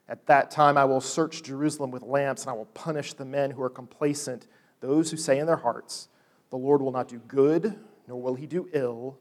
At 0.10 0.26
that 0.28 0.52
time, 0.52 0.78
I 0.78 0.86
will 0.86 1.02
search 1.02 1.44
Jerusalem 1.44 1.92
with 1.92 2.04
lamps, 2.04 2.44
and 2.44 2.52
I 2.52 2.54
will 2.54 2.66
punish 2.66 3.14
the 3.14 3.26
men 3.26 3.52
who 3.52 3.62
are 3.62 3.70
complacent, 3.70 4.48
those 4.82 5.12
who 5.12 5.18
say 5.18 5.40
in 5.40 5.48
their 5.48 5.58
hearts, 5.58 6.10
The 6.50 6.58
Lord 6.58 6.82
will 6.82 6.92
not 6.92 7.08
do 7.08 7.20
good, 7.20 7.78
nor 8.08 8.22
will 8.22 8.36
he 8.36 8.48
do 8.48 8.70
ill. 8.74 9.18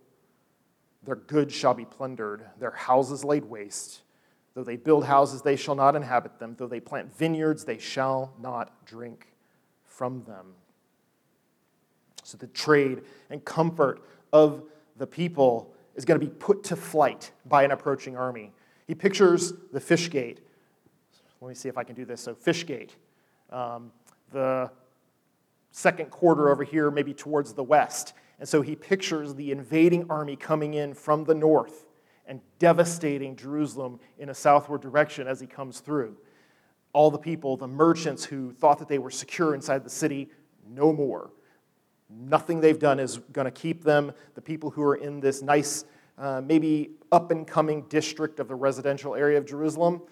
Their 1.07 1.16
goods 1.16 1.55
shall 1.55 1.73
be 1.73 1.85
plundered, 1.85 2.45
their 2.59 2.73
houses 2.73 3.25
laid 3.25 3.45
waste. 3.45 4.03
Though 4.55 4.64
they 4.64 4.77
build 4.77 5.05
houses, 5.05 5.42
they 5.42 5.57
shall 5.57 5.75
not 5.75 5.95
inhabit 5.97 6.38
them. 6.38 6.57
Though 6.59 6.66
they 6.66 6.81
plant 6.81 7.16
vineyards, 7.16 7.64
they 7.64 7.79
shall 7.79 8.33
not 8.40 8.85
drink 8.87 9.29
from 9.85 10.25
them. 10.25 10.55
So 12.25 12.37
the 12.37 12.49
trade 12.49 13.03
and 13.31 13.45
comfort 13.45 14.03
of 14.33 14.62
the 14.97 15.07
people 15.07 15.73
is 15.95 16.05
going 16.05 16.19
to 16.19 16.27
be 16.27 16.33
put 16.33 16.64
to 16.64 16.77
flight 16.77 17.31
by 17.45 17.62
an 17.62 17.71
approaching 17.71 18.16
army. 18.16 18.53
He 18.87 18.95
pictures 18.95 19.53
the 19.73 19.81
fish 19.81 20.11
gate. 20.11 20.40
Let 21.40 21.49
me 21.49 21.55
see 21.55 21.69
if 21.69 21.79
I 21.79 21.85
can 21.85 21.95
do 21.95 22.05
this. 22.05 22.23
So, 22.23 22.35
fish 22.35 22.66
gate. 22.66 22.97
Um, 23.51 23.92
the 24.33 24.71
second 25.71 26.11
quarter 26.11 26.51
over 26.51 26.64
here, 26.64 26.90
maybe 26.90 27.14
towards 27.14 27.53
the 27.53 27.62
west. 27.62 28.14
And 28.38 28.49
so 28.49 28.62
he 28.62 28.77
pictures 28.77 29.35
the 29.35 29.51
invading 29.51 30.07
army 30.11 30.37
coming 30.37 30.75
in 30.75 30.94
from 30.94 31.25
the 31.25 31.35
north 31.35 31.87
and 32.27 32.40
devastating 32.59 33.37
Jerusalem 33.37 34.01
in 34.18 34.29
a 34.29 34.35
southward 34.35 34.83
direction 34.83 35.27
as 35.27 35.40
he 35.40 35.46
comes 35.46 35.81
through. 35.81 36.16
All 36.92 37.11
the 37.11 37.18
people, 37.18 37.57
the 37.57 37.68
merchants 37.68 38.25
who 38.25 38.53
thought 38.53 38.79
that 38.79 38.88
they 38.88 38.99
were 38.99 39.11
secure 39.11 39.55
inside 39.55 39.85
the 39.85 39.90
city, 39.90 40.31
no 40.68 40.92
more. 40.92 41.31
Nothing 42.09 42.61
they've 42.61 42.79
done 42.79 43.01
is 43.01 43.18
going 43.33 43.46
to 43.46 43.51
keep 43.51 43.83
them. 43.83 44.12
The 44.35 44.40
people 44.40 44.70
who 44.70 44.83
are 44.83 44.96
in 44.96 45.20
this 45.20 45.42
nice, 45.42 45.85
uh, 46.18 46.40
maybe 46.44 46.90
up 47.12 47.31
and 47.31 47.46
coming 47.46 47.83
district 47.83 48.40
of 48.40 48.49
the 48.49 48.55
residential 48.55 49.14
area 49.14 49.38
of 49.38 49.46
Jerusalem, 49.46 50.03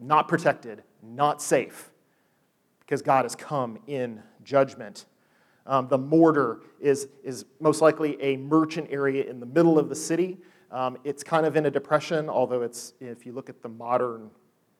not 0.00 0.28
protected, 0.28 0.82
not 1.02 1.42
safe, 1.42 1.90
because 2.80 3.02
God 3.02 3.24
has 3.24 3.34
come 3.34 3.78
in 3.86 4.22
judgment. 4.44 5.06
Um, 5.66 5.88
the 5.88 5.98
mortar 5.98 6.60
is, 6.80 7.08
is 7.22 7.44
most 7.60 7.80
likely 7.80 8.20
a 8.20 8.36
merchant 8.36 8.88
area 8.90 9.24
in 9.30 9.40
the 9.40 9.46
middle 9.46 9.78
of 9.78 9.88
the 9.88 9.94
city 9.94 10.38
Um, 10.72 10.96
it's 11.04 11.22
kind 11.22 11.44
of 11.44 11.54
in 11.54 11.66
a 11.66 11.70
depression, 11.70 12.30
although 12.30 12.62
it's, 12.62 12.94
if 12.98 13.26
you 13.26 13.32
look 13.32 13.50
at 13.50 13.60
the 13.62 13.68
modern 13.68 14.30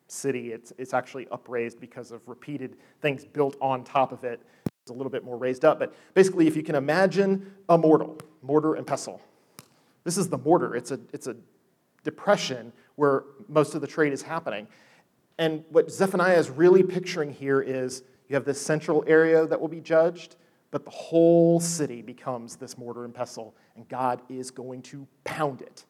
city, 0.09 0.53
it's, 0.53 0.73
it's 0.79 0.95
actually 0.95 1.29
upraised 1.31 1.79
because 1.81 2.13
of 2.13 2.27
repeated 2.27 2.77
things 3.03 3.27
built 3.27 3.57
on 3.61 3.85
top 3.85 4.11
of 4.11 4.25
it. 4.25 4.41
It's 4.65 4.91
a 4.91 4.95
little 4.95 5.11
bit 5.11 5.23
more 5.23 5.37
raised 5.37 5.67
up. 5.67 5.79
But 5.79 5.95
basically, 6.15 6.47
if 6.47 6.57
you 6.57 6.63
can 6.63 6.75
imagine 6.75 7.55
a 7.69 7.77
mortar, 7.77 8.07
mortar 8.41 8.75
and 8.75 8.87
pestle, 8.87 9.21
this 10.05 10.17
is 10.17 10.31
the 10.31 10.39
mortar. 10.39 10.75
It's 10.75 10.91
a, 10.91 10.99
it's 11.13 11.27
a 11.27 11.37
depression 12.05 12.73
where 12.97 13.25
most 13.49 13.75
of 13.75 13.83
the 13.83 13.87
trade 13.87 14.15
is 14.15 14.23
happening. 14.23 14.67
And 15.39 15.63
what 15.69 15.91
Zephaniah 15.91 16.39
is 16.39 16.49
really 16.49 16.83
picturing 16.83 17.33
here 17.33 17.61
is 17.61 18.03
you 18.29 18.35
have 18.35 18.45
this 18.47 18.61
central 18.61 19.05
area 19.07 19.47
that 19.47 19.61
will 19.61 19.69
be 19.69 19.81
judged, 19.81 20.37
but 20.73 20.85
the 20.85 20.91
whole 20.91 21.61
city 21.61 22.03
becomes 22.03 22.57
this 22.57 22.77
mortar 22.77 23.05
and 23.05 23.15
pestle, 23.15 23.55
and 23.77 23.87
God 23.89 24.23
is 24.29 24.51
going 24.51 24.83
to 24.83 25.07
pound 25.23 25.61
it. 25.61 25.85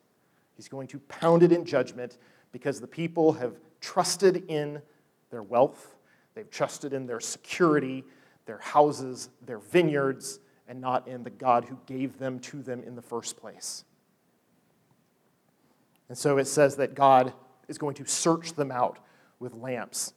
He's 0.56 0.68
going 0.68 0.88
to 0.88 0.98
pound 0.98 1.42
it 1.44 1.52
in 1.52 1.64
judgment 1.64 2.18
because 2.50 2.80
the 2.80 2.86
people 2.86 3.32
have 3.32 3.54
trusted 3.80 4.44
in 4.48 4.82
their 5.30 5.42
wealth, 5.42 5.94
they've 6.34 6.50
trusted 6.50 6.92
in 6.92 7.06
their 7.06 7.20
security, 7.20 8.04
their 8.44 8.58
houses, 8.58 9.30
their 9.46 9.58
vineyards, 9.58 10.40
and 10.68 10.80
not 10.80 11.06
in 11.06 11.22
the 11.22 11.30
God 11.30 11.64
who 11.64 11.78
gave 11.86 12.18
them 12.18 12.40
to 12.40 12.60
them 12.60 12.82
in 12.82 12.96
the 12.96 13.02
first 13.02 13.36
place. 13.36 13.84
And 16.08 16.18
so 16.18 16.38
it 16.38 16.46
says 16.46 16.76
that 16.76 16.94
God 16.94 17.32
is 17.68 17.78
going 17.78 17.94
to 17.94 18.04
search 18.04 18.54
them 18.54 18.72
out 18.72 18.98
with 19.38 19.54
lamps. 19.54 20.12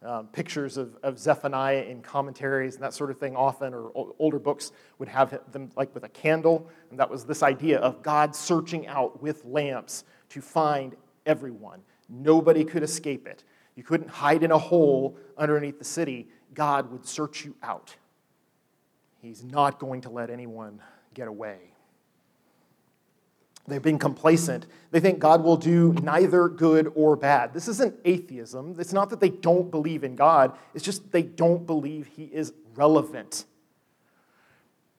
Um, 0.00 0.28
pictures 0.28 0.76
of, 0.76 0.96
of 1.02 1.18
Zephaniah 1.18 1.82
in 1.82 2.02
commentaries 2.02 2.76
and 2.76 2.84
that 2.84 2.94
sort 2.94 3.10
of 3.10 3.18
thing 3.18 3.34
often, 3.34 3.74
or 3.74 4.14
older 4.20 4.38
books 4.38 4.70
would 5.00 5.08
have 5.08 5.40
them 5.50 5.72
like 5.74 5.92
with 5.92 6.04
a 6.04 6.08
candle. 6.08 6.70
And 6.90 7.00
that 7.00 7.10
was 7.10 7.24
this 7.24 7.42
idea 7.42 7.80
of 7.80 8.00
God 8.00 8.36
searching 8.36 8.86
out 8.86 9.20
with 9.20 9.44
lamps 9.44 10.04
to 10.28 10.40
find 10.40 10.94
everyone. 11.26 11.80
Nobody 12.08 12.64
could 12.64 12.84
escape 12.84 13.26
it. 13.26 13.42
You 13.74 13.82
couldn't 13.82 14.08
hide 14.08 14.44
in 14.44 14.52
a 14.52 14.58
hole 14.58 15.16
underneath 15.36 15.80
the 15.80 15.84
city. 15.84 16.28
God 16.54 16.92
would 16.92 17.04
search 17.04 17.44
you 17.44 17.56
out. 17.60 17.96
He's 19.20 19.42
not 19.42 19.80
going 19.80 20.02
to 20.02 20.10
let 20.10 20.30
anyone 20.30 20.80
get 21.12 21.26
away. 21.26 21.58
They've 23.68 23.82
been 23.82 23.98
complacent. 23.98 24.66
They 24.90 25.00
think 25.00 25.18
God 25.18 25.44
will 25.44 25.56
do 25.56 25.92
neither 26.02 26.48
good 26.48 26.90
or 26.94 27.16
bad. 27.16 27.52
This 27.52 27.68
isn't 27.68 27.94
atheism. 28.04 28.76
It's 28.78 28.92
not 28.92 29.10
that 29.10 29.20
they 29.20 29.28
don't 29.28 29.70
believe 29.70 30.04
in 30.04 30.16
God, 30.16 30.56
it's 30.74 30.84
just 30.84 31.12
they 31.12 31.22
don't 31.22 31.66
believe 31.66 32.06
He 32.06 32.24
is 32.24 32.52
relevant. 32.74 33.44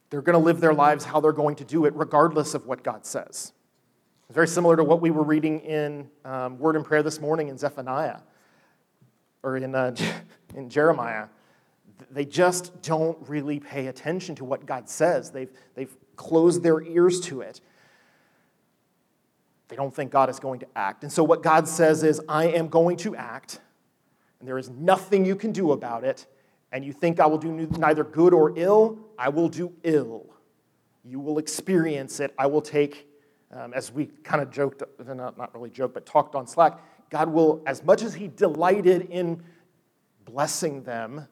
They're 0.10 0.22
going 0.22 0.34
to 0.34 0.44
live 0.44 0.60
their 0.60 0.74
lives 0.74 1.06
how 1.06 1.20
they're 1.20 1.32
going 1.32 1.56
to 1.58 1.66
do 1.66 1.86
it, 1.86 1.94
regardless 1.96 2.54
of 2.54 2.66
what 2.66 2.84
God 2.84 3.06
says. 3.06 3.54
It's 4.28 4.36
very 4.36 4.48
similar 4.48 4.76
to 4.76 4.84
what 4.84 5.02
we 5.02 5.12
were 5.12 5.24
reading 5.24 5.60
in 5.62 6.10
um, 6.26 6.58
Word 6.58 6.76
and 6.76 6.86
Prayer 6.86 7.04
this 7.04 7.20
morning 7.20 7.48
in 7.48 7.58
Zephaniah 7.58 8.20
or 9.44 9.58
in, 9.58 9.76
uh, 9.76 9.96
in 10.56 10.70
Jeremiah. 10.70 11.28
They 12.12 12.26
just 12.26 12.82
don't 12.82 13.18
really 13.28 13.60
pay 13.60 13.88
attention 13.88 14.36
to 14.36 14.46
what 14.46 14.66
God 14.66 14.90
says, 14.90 15.32
they've, 15.32 15.52
they've 15.76 15.96
closed 16.16 16.64
their 16.64 16.82
ears 16.82 17.20
to 17.22 17.42
it. 17.42 17.62
They 19.70 19.76
don't 19.76 19.96
think 19.96 20.12
God 20.12 20.30
is 20.30 20.40
going 20.40 20.60
to 20.60 20.68
act. 20.76 21.04
And 21.04 21.12
so, 21.12 21.24
what 21.24 21.42
God 21.42 21.68
says 21.68 22.04
is, 22.04 22.20
I 22.28 22.48
am 22.48 22.68
going 22.68 22.98
to 22.98 23.16
act, 23.16 23.60
and 24.40 24.48
there 24.48 24.58
is 24.58 24.70
nothing 24.70 25.26
you 25.26 25.36
can 25.36 25.52
do 25.52 25.72
about 25.72 26.04
it. 26.04 26.26
And 26.72 26.86
you 26.86 26.94
think 26.94 27.20
I 27.20 27.26
will 27.26 27.38
do 27.38 27.52
neither 27.52 28.04
good 28.04 28.34
or 28.34 28.54
ill, 28.56 29.00
I 29.18 29.30
will 29.30 29.50
do 29.50 29.74
ill. 29.84 30.26
You 31.04 31.20
will 31.20 31.40
experience 31.40 32.20
it. 32.20 32.34
I 32.38 32.46
will 32.46 32.62
take, 32.62 33.08
um, 33.52 33.74
as 33.74 33.92
we 33.92 34.08
kind 34.24 34.42
of 34.42 34.52
joked, 34.52 34.84
not, 35.04 35.38
not 35.38 35.54
really 35.56 35.72
joked, 35.72 35.94
but 35.96 36.06
talked 36.06 36.36
on 36.36 36.46
Slack, 36.46 36.80
God 37.10 37.30
will, 37.30 37.64
as 37.66 37.84
much 37.84 38.04
as 38.04 38.14
He 38.14 38.28
delighted 38.28 39.10
in 39.10 39.44
blessing 40.26 40.84
them 40.84 41.28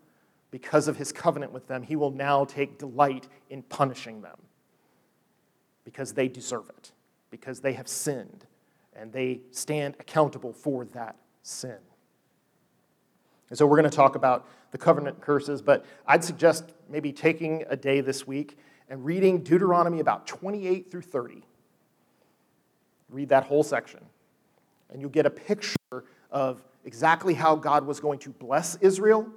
because 0.49 0.87
of 0.87 0.97
His 0.97 1.11
covenant 1.11 1.51
with 1.51 1.67
them, 1.67 1.83
He 1.83 1.95
will 1.95 2.11
now 2.11 2.45
take 2.45 2.79
delight 2.79 3.27
in 3.49 3.61
punishing 3.63 4.21
them 4.21 4.37
because 5.85 6.13
they 6.13 6.27
deserve 6.27 6.69
it 6.69 6.91
because 7.29 7.59
they 7.59 7.73
have 7.73 7.87
sinned 7.87 8.45
and 8.95 9.11
they 9.11 9.41
stand 9.51 9.95
accountable 9.99 10.53
for 10.53 10.85
that 10.85 11.15
sin. 11.43 11.77
And 13.49 13.57
so 13.57 13.65
we're 13.65 13.77
going 13.77 13.89
to 13.89 13.95
talk 13.95 14.15
about 14.15 14.47
the 14.71 14.77
covenant 14.77 15.21
curses, 15.21 15.61
but 15.61 15.85
I'd 16.05 16.23
suggest 16.23 16.73
maybe 16.89 17.13
taking 17.13 17.63
a 17.69 17.77
day 17.77 18.01
this 18.01 18.27
week 18.27 18.57
and 18.89 19.05
reading 19.05 19.41
Deuteronomy 19.41 19.99
about 19.99 20.27
28 20.27 20.91
through 20.91 21.01
30. 21.01 21.43
Read 23.09 23.29
that 23.29 23.45
whole 23.45 23.63
section, 23.63 24.01
and 24.89 24.99
you'll 24.99 25.09
get 25.09 25.25
a 25.25 25.29
picture 25.29 25.75
of 26.29 26.61
exactly 26.83 27.33
how 27.33 27.55
God 27.55 27.85
was 27.85 27.99
going 27.99 28.19
to 28.19 28.29
bless 28.29 28.75
Israel 28.77 29.27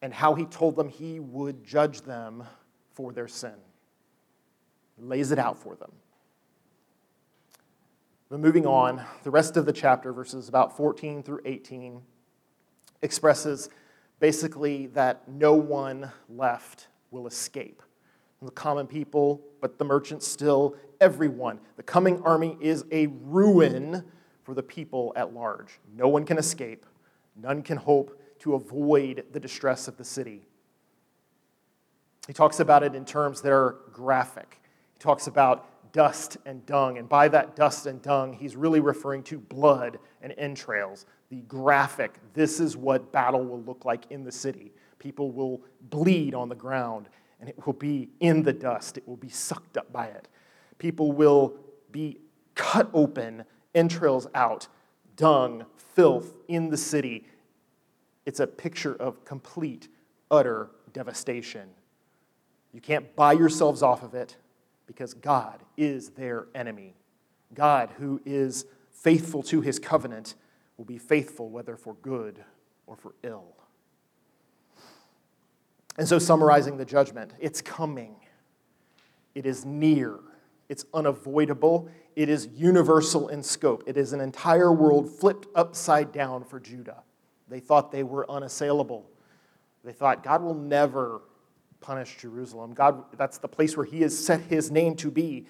and 0.00 0.14
how 0.14 0.34
he 0.34 0.46
told 0.46 0.76
them 0.76 0.88
he 0.88 1.20
would 1.20 1.64
judge 1.64 2.02
them 2.02 2.44
for 2.92 3.12
their 3.12 3.28
sin. 3.28 3.54
He 4.96 5.02
lays 5.02 5.30
it 5.30 5.38
out 5.38 5.58
for 5.58 5.74
them. 5.74 5.92
But 8.28 8.40
moving 8.40 8.66
on, 8.66 9.04
the 9.22 9.30
rest 9.30 9.56
of 9.56 9.66
the 9.66 9.72
chapter, 9.72 10.12
verses 10.12 10.48
about 10.48 10.76
14 10.76 11.22
through 11.22 11.40
18, 11.44 12.00
expresses 13.02 13.68
basically 14.18 14.88
that 14.88 15.28
no 15.28 15.54
one 15.54 16.10
left 16.28 16.88
will 17.12 17.28
escape. 17.28 17.82
The 18.42 18.50
common 18.50 18.86
people, 18.86 19.40
but 19.60 19.78
the 19.78 19.84
merchants 19.84 20.26
still, 20.26 20.74
everyone. 21.00 21.60
The 21.76 21.82
coming 21.82 22.20
army 22.22 22.56
is 22.60 22.84
a 22.90 23.06
ruin 23.06 24.04
for 24.42 24.54
the 24.54 24.62
people 24.62 25.12
at 25.16 25.32
large. 25.32 25.78
No 25.96 26.08
one 26.08 26.24
can 26.24 26.36
escape, 26.36 26.84
none 27.36 27.62
can 27.62 27.76
hope 27.76 28.20
to 28.40 28.54
avoid 28.54 29.24
the 29.32 29.40
distress 29.40 29.88
of 29.88 29.96
the 29.96 30.04
city. 30.04 30.46
He 32.26 32.32
talks 32.32 32.58
about 32.58 32.82
it 32.82 32.94
in 32.96 33.04
terms 33.04 33.40
that 33.42 33.52
are 33.52 33.76
graphic. 33.92 34.60
He 34.94 34.98
talks 34.98 35.28
about 35.28 35.68
dust 35.96 36.36
and 36.44 36.64
dung. 36.66 36.98
And 36.98 37.08
by 37.08 37.26
that 37.28 37.56
dust 37.56 37.86
and 37.86 38.02
dung, 38.02 38.34
he's 38.34 38.54
really 38.54 38.80
referring 38.80 39.22
to 39.24 39.38
blood 39.38 39.98
and 40.20 40.34
entrails. 40.36 41.06
The 41.30 41.40
graphic, 41.48 42.18
this 42.34 42.60
is 42.60 42.76
what 42.76 43.12
battle 43.12 43.42
will 43.42 43.62
look 43.62 43.86
like 43.86 44.04
in 44.10 44.22
the 44.22 44.30
city. 44.30 44.74
People 44.98 45.30
will 45.30 45.62
bleed 45.88 46.34
on 46.34 46.50
the 46.50 46.54
ground, 46.54 47.08
and 47.40 47.48
it 47.48 47.66
will 47.66 47.72
be 47.72 48.10
in 48.20 48.42
the 48.42 48.52
dust. 48.52 48.98
It 48.98 49.08
will 49.08 49.16
be 49.16 49.30
sucked 49.30 49.78
up 49.78 49.90
by 49.90 50.08
it. 50.08 50.28
People 50.76 51.12
will 51.12 51.54
be 51.92 52.18
cut 52.54 52.90
open, 52.92 53.44
entrails 53.74 54.26
out, 54.34 54.68
dung, 55.16 55.64
filth 55.78 56.34
in 56.46 56.68
the 56.68 56.76
city. 56.76 57.26
It's 58.26 58.40
a 58.40 58.46
picture 58.46 58.96
of 58.96 59.24
complete, 59.24 59.88
utter 60.30 60.68
devastation. 60.92 61.70
You 62.74 62.82
can't 62.82 63.16
buy 63.16 63.32
yourselves 63.32 63.82
off 63.82 64.02
of 64.02 64.14
it 64.14 64.36
because 64.86 65.14
God 65.14 65.62
is 65.76 66.10
their 66.10 66.46
enemy. 66.54 66.94
God, 67.54 67.90
who 67.98 68.20
is 68.24 68.66
faithful 68.90 69.42
to 69.44 69.60
his 69.60 69.78
covenant, 69.78 70.34
will 70.76 70.84
be 70.84 70.98
faithful 70.98 71.48
whether 71.48 71.76
for 71.76 71.94
good 71.94 72.42
or 72.86 72.96
for 72.96 73.14
ill. 73.22 73.56
And 75.98 76.06
so, 76.06 76.18
summarizing 76.18 76.76
the 76.76 76.84
judgment, 76.84 77.32
it's 77.38 77.62
coming, 77.62 78.16
it 79.34 79.46
is 79.46 79.64
near, 79.64 80.18
it's 80.68 80.84
unavoidable, 80.92 81.88
it 82.16 82.30
is 82.30 82.48
universal 82.54 83.28
in 83.28 83.42
scope. 83.42 83.84
It 83.86 83.98
is 83.98 84.14
an 84.14 84.20
entire 84.20 84.72
world 84.72 85.10
flipped 85.10 85.46
upside 85.54 86.12
down 86.12 86.44
for 86.44 86.58
Judah. 86.58 87.02
They 87.48 87.60
thought 87.60 87.92
they 87.92 88.02
were 88.02 88.28
unassailable. 88.30 89.08
They 89.84 89.92
thought 89.92 90.24
God 90.24 90.42
will 90.42 90.54
never 90.54 91.20
punish 91.80 92.16
Jerusalem. 92.20 92.74
God, 92.74 93.04
that's 93.16 93.38
the 93.38 93.48
place 93.48 93.76
where 93.76 93.86
He 93.86 94.02
has 94.02 94.16
set 94.16 94.40
His 94.42 94.70
name 94.70 94.96
to 94.96 95.10
be. 95.10 95.46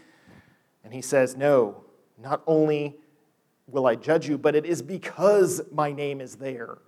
And 0.85 0.93
He 0.93 1.03
says, 1.03 1.37
No, 1.37 1.85
not 2.19 2.43
only 2.47 2.97
will 3.67 3.87
I 3.87 3.97
judge 3.97 4.29
you, 4.29 4.39
but 4.39 4.55
it 4.55 4.65
is 4.65 4.83
because 4.83 5.61
my 5.73 5.93
name 5.93 6.21
is 6.21 6.37
there 6.37 6.79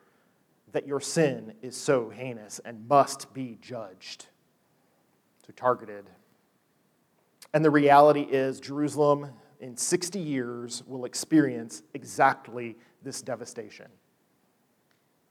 that 0.73 0.87
your 0.87 1.01
sin 1.01 1.55
is 1.63 1.77
so 1.77 2.11
heinous 2.11 2.61
and 2.65 2.87
must 2.89 3.33
be 3.33 3.59
judged. 3.61 4.27
So 5.47 5.53
targeted. 5.57 6.11
And 7.55 7.65
the 7.65 7.71
reality 7.71 8.23
is, 8.23 8.61
Jerusalem 8.61 9.31
in 9.61 9.77
60 9.77 10.19
years 10.19 10.83
will 10.87 11.05
experience 11.05 11.83
exactly 11.95 12.77
this 13.03 13.23
devastation. 13.23 13.87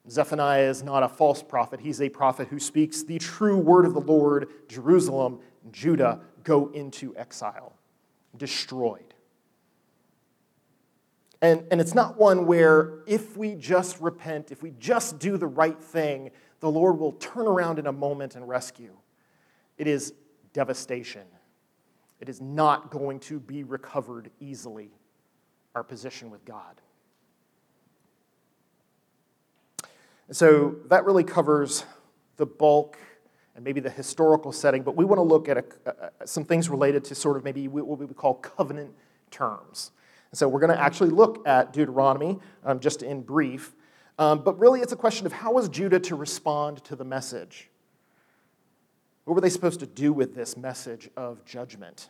Zephaniah 0.09 0.69
is 0.69 0.83
not 0.83 1.03
a 1.03 1.09
false 1.09 1.43
prophet. 1.43 1.79
He's 1.79 2.01
a 2.01 2.09
prophet 2.09 2.47
who 2.47 2.59
speaks 2.59 3.03
the 3.03 3.19
true 3.19 3.57
word 3.57 3.85
of 3.85 3.93
the 3.93 4.01
Lord. 4.01 4.49
Jerusalem, 4.67 5.39
Judah 5.71 6.21
go 6.43 6.67
into 6.67 7.15
exile, 7.17 7.73
destroyed. 8.37 9.13
And, 11.41 11.65
and 11.69 11.81
it's 11.81 11.93
not 11.93 12.17
one 12.17 12.45
where 12.45 12.99
if 13.05 13.37
we 13.37 13.55
just 13.55 13.99
repent, 13.99 14.51
if 14.51 14.63
we 14.63 14.71
just 14.79 15.19
do 15.19 15.37
the 15.37 15.47
right 15.47 15.79
thing, 15.79 16.31
the 16.61 16.71
Lord 16.71 16.97
will 16.97 17.11
turn 17.11 17.45
around 17.45 17.77
in 17.77 17.87
a 17.87 17.91
moment 17.91 18.35
and 18.35 18.47
rescue. 18.47 18.95
It 19.77 19.87
is 19.87 20.13
devastation. 20.53 21.23
It 22.19 22.29
is 22.29 22.41
not 22.41 22.89
going 22.89 23.19
to 23.21 23.39
be 23.39 23.63
recovered 23.63 24.31
easily. 24.39 24.89
our 25.75 25.83
position 25.83 26.31
with 26.31 26.43
God. 26.43 26.81
So 30.31 30.75
that 30.89 31.05
really 31.05 31.23
covers 31.23 31.85
the 32.35 32.45
bulk 32.45 32.97
and 33.55 33.63
maybe 33.63 33.79
the 33.79 33.89
historical 33.89 34.51
setting, 34.51 34.83
but 34.83 34.95
we 34.95 35.05
want 35.05 35.17
to 35.17 35.23
look 35.23 35.49
at 35.49 35.57
a, 35.57 36.27
some 36.27 36.43
things 36.43 36.69
related 36.69 37.03
to 37.05 37.15
sort 37.15 37.37
of 37.37 37.43
maybe 37.43 37.67
what 37.67 37.97
we 37.97 38.05
would 38.05 38.15
call 38.15 38.35
covenant 38.35 38.91
terms. 39.31 39.91
And 40.31 40.37
so 40.37 40.47
we're 40.47 40.59
going 40.59 40.75
to 40.75 40.79
actually 40.79 41.09
look 41.09 41.47
at 41.47 41.73
Deuteronomy 41.73 42.39
um, 42.63 42.79
just 42.79 43.01
in 43.01 43.21
brief, 43.21 43.73
um, 44.19 44.43
but 44.43 44.59
really 44.59 44.81
it's 44.81 44.91
a 44.91 44.97
question 44.97 45.25
of 45.25 45.33
how 45.33 45.53
was 45.53 45.69
Judah 45.69 45.99
to 46.01 46.15
respond 46.15 46.83
to 46.85 46.95
the 46.95 47.05
message? 47.05 47.69
What 49.23 49.33
were 49.33 49.41
they 49.41 49.49
supposed 49.49 49.79
to 49.79 49.87
do 49.87 50.13
with 50.13 50.35
this 50.35 50.55
message 50.55 51.09
of 51.17 51.43
judgment? 51.45 52.09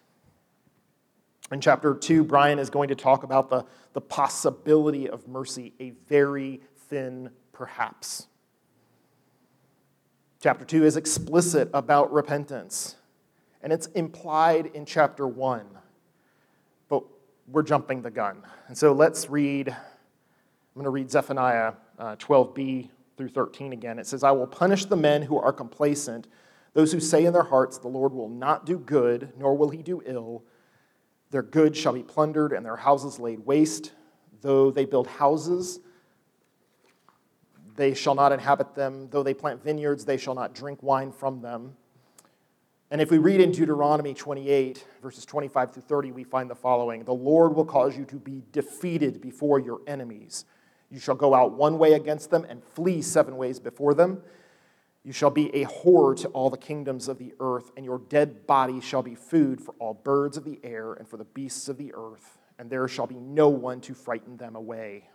In 1.51 1.61
chapter 1.61 1.93
2, 1.93 2.23
Brian 2.25 2.59
is 2.59 2.69
going 2.69 2.89
to 2.89 2.95
talk 2.95 3.23
about 3.23 3.49
the, 3.49 3.65
the 3.93 4.01
possibility 4.01 5.09
of 5.09 5.27
mercy, 5.27 5.73
a 5.79 5.91
very 6.09 6.61
thin 6.89 7.29
perhaps. 7.57 8.27
Chapter 10.39 10.63
2 10.63 10.85
is 10.85 10.95
explicit 10.95 11.69
about 11.73 12.13
repentance, 12.13 12.95
and 13.63 13.73
it's 13.73 13.87
implied 13.87 14.67
in 14.75 14.85
chapter 14.85 15.27
1. 15.27 15.65
But 16.87 17.03
we're 17.47 17.63
jumping 17.63 18.03
the 18.03 18.11
gun. 18.11 18.43
And 18.67 18.77
so 18.77 18.93
let's 18.93 19.29
read, 19.29 19.69
I'm 19.69 19.75
going 20.75 20.83
to 20.83 20.91
read 20.91 21.09
Zephaniah 21.09 21.73
uh, 21.97 22.15
12b 22.17 22.89
through 23.17 23.29
13 23.29 23.73
again. 23.73 23.97
It 23.97 24.05
says, 24.05 24.23
I 24.23 24.31
will 24.31 24.45
punish 24.45 24.85
the 24.85 24.95
men 24.95 25.23
who 25.23 25.39
are 25.39 25.51
complacent, 25.51 26.27
those 26.73 26.91
who 26.91 26.99
say 26.99 27.25
in 27.25 27.33
their 27.33 27.41
hearts, 27.41 27.79
The 27.79 27.87
Lord 27.87 28.13
will 28.13 28.29
not 28.29 28.67
do 28.67 28.77
good, 28.77 29.33
nor 29.35 29.57
will 29.57 29.69
he 29.69 29.81
do 29.81 30.03
ill. 30.05 30.43
Their 31.31 31.41
goods 31.41 31.79
shall 31.79 31.93
be 31.93 32.03
plundered, 32.03 32.53
and 32.53 32.63
their 32.63 32.75
houses 32.75 33.19
laid 33.19 33.39
waste. 33.39 33.93
Though 34.41 34.69
they 34.69 34.85
build 34.85 35.07
houses, 35.07 35.79
they 37.77 37.93
shall 37.93 38.15
not 38.15 38.31
inhabit 38.31 38.75
them. 38.75 39.07
Though 39.09 39.23
they 39.23 39.35
plant 39.35 39.63
vineyards, 39.63 40.03
they 40.03 40.17
shall 40.17 40.35
not 40.35 40.53
drink 40.53 40.81
wine 40.81 41.11
from 41.11 41.41
them. 41.41 41.75
And 42.89 42.99
if 43.01 43.11
we 43.11 43.19
read 43.19 43.39
in 43.39 43.51
Deuteronomy 43.51 44.13
28, 44.13 44.83
verses 45.01 45.25
25 45.25 45.73
through 45.73 45.83
30, 45.83 46.11
we 46.11 46.23
find 46.23 46.49
the 46.49 46.55
following 46.55 47.03
The 47.03 47.13
Lord 47.13 47.55
will 47.55 47.65
cause 47.65 47.95
you 47.95 48.03
to 48.05 48.15
be 48.15 48.43
defeated 48.51 49.21
before 49.21 49.59
your 49.59 49.81
enemies. 49.87 50.45
You 50.89 50.99
shall 50.99 51.15
go 51.15 51.33
out 51.35 51.53
one 51.53 51.77
way 51.77 51.93
against 51.93 52.31
them 52.31 52.45
and 52.49 52.63
flee 52.63 53.01
seven 53.01 53.37
ways 53.37 53.59
before 53.59 53.93
them. 53.93 54.21
You 55.03 55.11
shall 55.11 55.29
be 55.29 55.53
a 55.55 55.63
horror 55.63 56.15
to 56.15 56.29
all 56.29 56.49
the 56.49 56.57
kingdoms 56.57 57.07
of 57.07 57.19
the 57.19 57.33
earth, 57.39 57.71
and 57.77 57.85
your 57.85 57.99
dead 58.09 58.47
body 58.47 58.81
shall 58.81 59.03
be 59.03 59.15
food 59.15 59.61
for 59.61 59.75
all 59.79 59.93
birds 59.93 60.35
of 60.35 60.45
the 60.45 60.59
air 60.63 60.93
and 60.93 61.07
for 61.07 61.17
the 61.17 61.25
beasts 61.25 61.69
of 61.69 61.77
the 61.77 61.93
earth, 61.93 62.39
and 62.57 62.69
there 62.69 62.87
shall 62.87 63.07
be 63.07 63.19
no 63.19 63.49
one 63.49 63.81
to 63.81 63.93
frighten 63.93 64.37
them 64.37 64.55
away. 64.55 65.09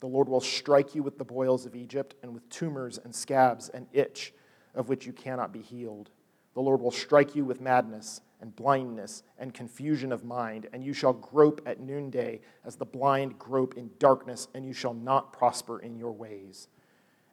The 0.00 0.06
Lord 0.06 0.28
will 0.28 0.40
strike 0.40 0.94
you 0.94 1.02
with 1.02 1.18
the 1.18 1.24
boils 1.24 1.66
of 1.66 1.74
Egypt 1.74 2.14
and 2.22 2.32
with 2.32 2.48
tumors 2.48 2.98
and 2.98 3.14
scabs 3.14 3.68
and 3.68 3.86
itch 3.92 4.32
of 4.74 4.88
which 4.88 5.06
you 5.06 5.12
cannot 5.12 5.52
be 5.52 5.60
healed. 5.60 6.10
The 6.54 6.60
Lord 6.60 6.80
will 6.80 6.90
strike 6.90 7.34
you 7.34 7.44
with 7.44 7.60
madness 7.60 8.20
and 8.40 8.54
blindness 8.54 9.24
and 9.38 9.52
confusion 9.52 10.12
of 10.12 10.24
mind, 10.24 10.68
and 10.72 10.84
you 10.84 10.92
shall 10.92 11.12
grope 11.12 11.60
at 11.66 11.80
noonday 11.80 12.40
as 12.64 12.76
the 12.76 12.84
blind 12.84 13.38
grope 13.38 13.76
in 13.76 13.90
darkness, 13.98 14.48
and 14.54 14.64
you 14.64 14.72
shall 14.72 14.94
not 14.94 15.32
prosper 15.32 15.80
in 15.80 15.96
your 15.96 16.12
ways. 16.12 16.68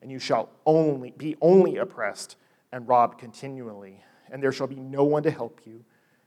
And 0.01 0.11
you 0.11 0.19
shall 0.19 0.49
only 0.65 1.11
be 1.11 1.35
only 1.41 1.77
oppressed 1.77 2.35
and 2.71 2.87
robbed 2.87 3.19
continually, 3.19 4.03
and 4.31 4.41
there 4.41 4.51
shall 4.51 4.67
be 4.67 4.79
no 4.79 5.03
one 5.03 5.23
to 5.23 5.31
help 5.31 5.61
you 5.65 5.85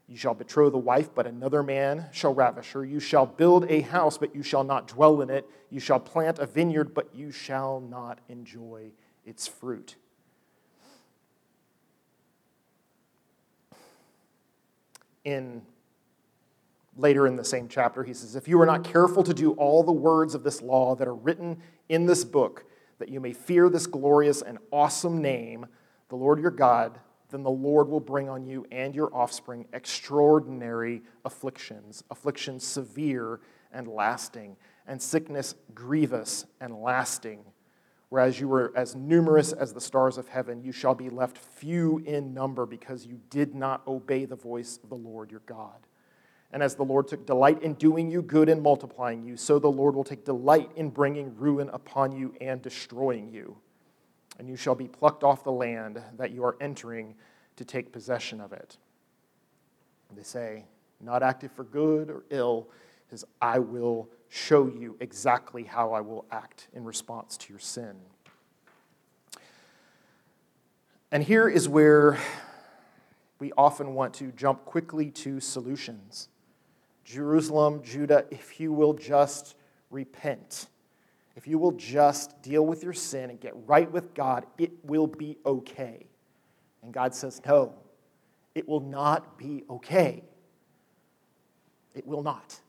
you 0.09 0.17
shall 0.17 0.33
betroth 0.33 0.73
a 0.73 0.79
wife, 0.79 1.11
but 1.15 1.27
another 1.27 1.63
man 1.63 2.07
shall 2.13 2.33
ravish 2.33 2.73
her. 2.73 2.83
You 2.83 2.99
shall 2.99 3.27
build 3.27 3.71
a 3.71 3.83
house, 3.83 4.17
but 4.17 4.35
you 4.35 4.43
shall 4.43 4.65
not 4.65 4.89
dwell 4.89 5.21
in 5.21 5.29
it. 5.29 5.49
You 5.69 5.81
shall 5.81 6.01
plant 6.01 6.39
a 6.39 6.47
vineyard, 6.47 6.95
but 6.95 7.15
you 7.15 7.31
shall 7.31 7.81
not 7.81 8.19
enjoy 8.31 8.93
its 9.27 9.47
fruit. 9.47 9.97
In 15.25 15.61
later 16.97 17.27
in 17.27 17.37
the 17.37 17.45
same 17.45 17.69
chapter, 17.69 18.03
he 18.03 18.15
says, 18.15 18.35
If 18.35 18.49
you 18.49 18.59
are 18.63 18.67
not 18.67 18.85
careful 18.85 19.23
to 19.23 19.35
do 19.35 19.53
all 19.53 19.83
the 19.83 19.93
words 19.93 20.35
of 20.35 20.43
this 20.43 20.63
law 20.63 20.95
that 20.97 21.07
are 21.07 21.15
written 21.15 21.61
in 21.91 22.07
this 22.07 22.25
book, 22.25 22.65
that 22.99 23.11
you 23.11 23.21
may 23.21 23.35
fear 23.35 23.69
this 23.69 23.87
glorious 23.87 24.41
and 24.41 24.59
awesome 24.73 25.21
name, 25.21 25.67
the 26.09 26.17
Lord 26.17 26.41
your 26.41 26.51
God, 26.51 26.99
then 27.31 27.43
the 27.43 27.51
Lord 27.51 27.89
will 27.89 28.01
bring 28.01 28.29
on 28.29 28.47
you 28.47 28.67
and 28.73 28.95
your 28.95 29.15
offspring 29.15 29.67
extraordinary 29.73 31.03
afflictions, 31.25 32.03
afflictions 32.11 32.67
severe 32.67 33.41
and 33.73 33.87
lasting, 33.87 34.57
and 34.87 35.01
sickness 35.01 35.55
grievous 35.75 36.47
and 36.61 36.81
lasting. 36.81 37.45
Whereas 38.09 38.41
you 38.41 38.49
were 38.49 38.73
as 38.75 38.97
numerous 38.97 39.53
as 39.53 39.75
the 39.75 39.81
stars 39.81 40.17
of 40.17 40.29
heaven, 40.29 40.63
you 40.63 40.73
shall 40.73 40.95
be 40.95 41.11
left 41.11 41.37
few 41.37 41.99
in 42.07 42.33
number 42.33 42.65
because 42.65 43.05
you 43.05 43.21
did 43.29 43.55
not 43.55 43.87
obey 43.87 44.25
the 44.25 44.37
voice 44.37 44.79
of 44.83 44.89
the 44.89 44.95
Lord 44.95 45.31
your 45.31 45.43
God. 45.45 45.87
And 46.51 46.63
as 46.63 46.75
the 46.75 46.85
Lord 46.85 47.09
took 47.09 47.27
delight 47.27 47.63
in 47.63 47.75
doing 47.75 48.11
you 48.11 48.23
good 48.23 48.49
and 48.49 48.63
multiplying 48.63 49.23
you, 49.23 49.37
so 49.37 49.59
the 49.59 49.71
Lord 49.71 49.95
will 49.95 50.05
take 50.05 50.25
delight 50.25 50.71
in 50.77 50.89
bringing 50.89 51.37
ruin 51.37 51.69
upon 51.69 52.13
you 52.13 52.35
and 52.41 52.63
destroying 52.63 53.29
you 53.29 53.59
and 54.39 54.49
you 54.49 54.57
shall 54.57 54.75
be 54.75 54.89
plucked 54.89 55.25
off 55.25 55.45
the 55.45 55.53
land 55.53 56.01
that 56.17 56.31
you 56.31 56.45
are 56.45 56.57
entering 56.61 57.15
to 57.57 57.65
take 57.65 57.93
possession 57.93 58.41
of 58.41 58.53
it. 58.53 58.77
They 60.17 60.23
say, 60.23 60.65
not 61.01 61.23
active 61.23 61.53
for 61.53 61.65
good 61.65 62.11
or 62.11 62.25
ill, 62.31 62.69
is 63.11 63.25
I 63.41 63.59
will 63.59 64.09
show 64.29 64.67
you 64.67 64.97
exactly 65.01 65.65
how 65.65 65.93
I 65.93 66.01
will 66.01 66.25
act 66.31 66.69
in 66.73 66.85
response 66.85 67.37
to 67.39 67.53
your 67.53 67.61
sin. 67.61 67.97
And 71.11 71.23
here 71.23 71.49
is 71.49 71.69
where 71.69 72.19
we 73.39 73.53
often 73.57 73.95
want 73.95 74.15
to 74.15 74.33
jump 74.33 74.65
quickly 74.65 75.11
to 75.11 75.41
solutions. 75.41 76.29
Jerusalem, 77.05 77.83
Judah, 77.83 78.27
if 78.31 78.61
you 78.61 78.73
will 78.73 78.93
just 78.93 79.55
repent 79.91 80.67
if 81.39 81.47
you 81.47 81.57
will 81.57 81.71
just 81.71 82.43
deal 82.43 82.67
with 82.67 82.83
your 82.83 82.93
sin 82.93 83.31
and 83.31 83.39
get 83.39 83.53
right 83.65 83.89
with 83.93 84.13
God, 84.13 84.45
it 84.59 84.73
will 84.83 85.07
be 85.07 85.37
okay. 85.47 86.09
And 86.83 86.93
God 86.93 87.15
says, 87.15 87.41
no, 87.47 87.75
it 88.57 88.69
will 88.69 88.81
not 88.81 89.39
be 89.39 89.63
okay. 89.71 90.25
It 91.95 92.05
will 92.05 92.25
not. 92.25 92.61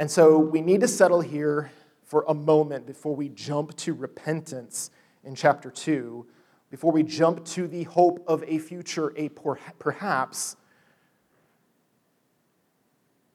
And 0.00 0.10
so 0.10 0.36
we 0.36 0.60
need 0.60 0.80
to 0.80 0.88
settle 0.88 1.20
here 1.20 1.70
for 2.02 2.24
a 2.26 2.34
moment 2.34 2.88
before 2.88 3.14
we 3.14 3.28
jump 3.28 3.76
to 3.76 3.94
repentance 3.94 4.90
in 5.22 5.36
chapter 5.36 5.70
2, 5.70 6.26
before 6.72 6.90
we 6.90 7.04
jump 7.04 7.44
to 7.44 7.68
the 7.68 7.84
hope 7.84 8.24
of 8.26 8.42
a 8.48 8.58
future, 8.58 9.12
a 9.16 9.28
perhaps, 9.28 10.56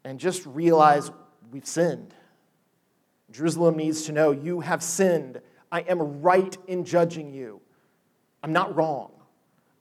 and 0.04 0.20
just 0.20 0.46
realize 0.46 1.10
we've 1.54 1.66
sinned. 1.66 2.14
Jerusalem 3.34 3.76
needs 3.76 4.04
to 4.04 4.12
know 4.12 4.32
you 4.32 4.60
have 4.60 4.84
sinned. 4.84 5.41
I 5.72 5.82
am 5.82 6.22
right 6.22 6.56
in 6.67 6.86
judging 6.86 7.34
you. 7.34 7.62
I'm 8.43 8.54
not 8.54 8.76
wrong. 8.76 9.12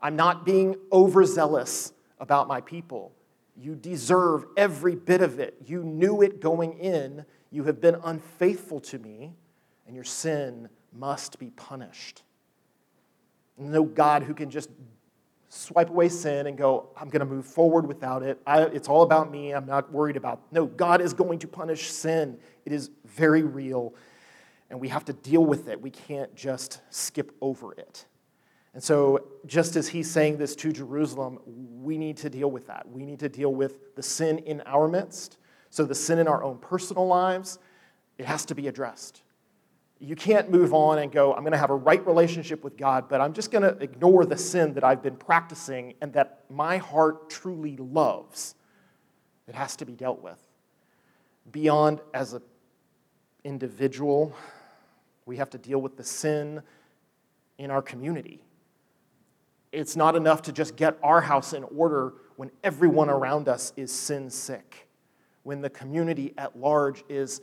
I'm 0.00 0.16
not 0.16 0.46
being 0.46 0.76
overzealous 0.90 1.92
about 2.18 2.48
my 2.48 2.62
people. 2.62 3.12
You 3.54 3.74
deserve 3.74 4.46
every 4.56 4.96
bit 4.96 5.20
of 5.20 5.38
it. 5.38 5.54
You 5.66 5.84
knew 5.84 6.22
it 6.22 6.40
going 6.40 6.78
in. 6.78 7.26
You 7.50 7.64
have 7.64 7.80
been 7.80 7.96
unfaithful 8.02 8.81
to 8.81 8.98
me, 8.98 9.35
and 9.87 9.94
your 9.94 10.04
sin 10.04 10.70
must 10.90 11.38
be 11.38 11.50
punished. 11.50 12.22
No 13.58 13.85
God 13.85 14.22
who 14.22 14.33
can 14.33 14.48
just 14.48 14.70
swipe 15.55 15.90
away 15.90 16.09
sin 16.09 16.46
and 16.46 16.57
go, 16.57 16.88
I'm 16.96 17.11
going 17.11 17.21
to 17.21 17.27
move 17.27 17.44
forward 17.44 17.87
without 17.87 18.23
it. 18.23 18.40
I, 18.46 18.63
it's 18.63 18.88
all 18.88 19.03
about 19.03 19.31
me. 19.31 19.53
I'm 19.53 19.67
not 19.67 19.92
worried 19.92 20.17
about. 20.17 20.40
No, 20.50 20.65
God 20.65 21.03
is 21.03 21.13
going 21.13 21.38
to 21.40 21.46
punish 21.46 21.90
sin. 21.90 22.38
It 22.65 22.73
is 22.73 22.90
very 23.05 23.42
real, 23.42 23.94
and 24.71 24.81
we 24.81 24.88
have 24.88 25.05
to 25.07 25.13
deal 25.13 25.44
with 25.44 25.69
it. 25.69 25.81
We 25.81 25.90
can't 25.90 26.35
just 26.35 26.81
skip 26.88 27.37
over 27.42 27.75
it. 27.75 28.07
And 28.73 28.83
so, 28.83 29.27
just 29.44 29.77
as 29.77 29.88
he's 29.88 30.11
saying 30.11 30.38
this 30.38 30.57
to 30.57 30.73
Jerusalem, 30.73 31.38
we 31.44 31.98
need 31.98 32.17
to 32.19 32.31
deal 32.31 32.50
with 32.50 32.69
that. 32.69 32.88
We 32.88 33.05
need 33.05 33.19
to 33.19 33.29
deal 33.29 33.55
with 33.55 33.94
the 33.94 34.03
sin 34.03 34.38
in 34.38 34.63
our 34.63 34.88
midst. 34.88 35.37
So, 35.69 35.85
the 35.85 35.94
sin 35.94 36.19
in 36.19 36.27
our 36.27 36.42
own 36.42 36.57
personal 36.57 37.07
lives, 37.07 37.59
it 38.17 38.25
has 38.25 38.46
to 38.46 38.55
be 38.55 38.69
addressed. 38.69 39.21
You 40.05 40.17
can't 40.17 40.50
move 40.50 40.75
on 40.75 40.98
and 40.98 41.13
go, 41.13 41.33
I'm 41.33 41.42
going 41.42 41.53
to 41.53 41.59
have 41.59 41.71
a 41.71 41.77
right 41.77 42.05
relationship 42.05 42.65
with 42.65 42.77
God, 42.77 43.09
but 43.09 43.21
I'm 43.21 43.33
just 43.33 43.53
going 43.53 43.63
to 43.63 43.81
ignore 43.81 44.27
the 44.27 44.37
sin 44.37 44.75
that 44.75 44.83
I've 44.83 45.00
been 45.00 45.15
practicing 45.15 45.94
and 46.00 46.13
that 46.15 46.40
my 46.50 46.79
heart 46.79 47.31
truly 47.31 47.77
loves. 47.77 48.57
It 49.46 49.55
has 49.55 49.77
to 49.77 49.85
be 49.85 49.92
dealt 49.92 50.21
with. 50.21 50.42
Beyond 51.53 52.00
as 52.13 52.33
an 52.33 52.42
individual, 53.44 54.35
we 55.25 55.37
have 55.37 55.50
to 55.50 55.59
deal 55.59 55.81
with 55.81 55.96
the 55.96 56.03
sin 56.03 56.63
in 57.59 57.71
our 57.71 57.83
community. 57.83 58.42
It's 59.71 59.94
not 59.94 60.17
enough 60.17 60.42
to 60.42 60.53
just 60.53 60.75
get 60.75 60.98
our 61.05 61.21
house 61.21 61.53
in 61.53 61.63
order 61.63 62.15
when 62.35 62.50
everyone 62.65 63.09
around 63.09 63.48
us 63.48 63.73
is 63.77 63.92
sin 63.92 64.31
sick. 64.31 64.88
when 65.42 65.61
the 65.61 65.71
community 65.71 66.35
at 66.38 66.59
large 66.59 67.05
is 67.09 67.40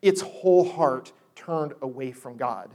its 0.00 0.20
whole 0.20 0.68
heart 0.68 1.12
turned 1.38 1.74
away 1.80 2.12
from 2.12 2.36
God. 2.36 2.74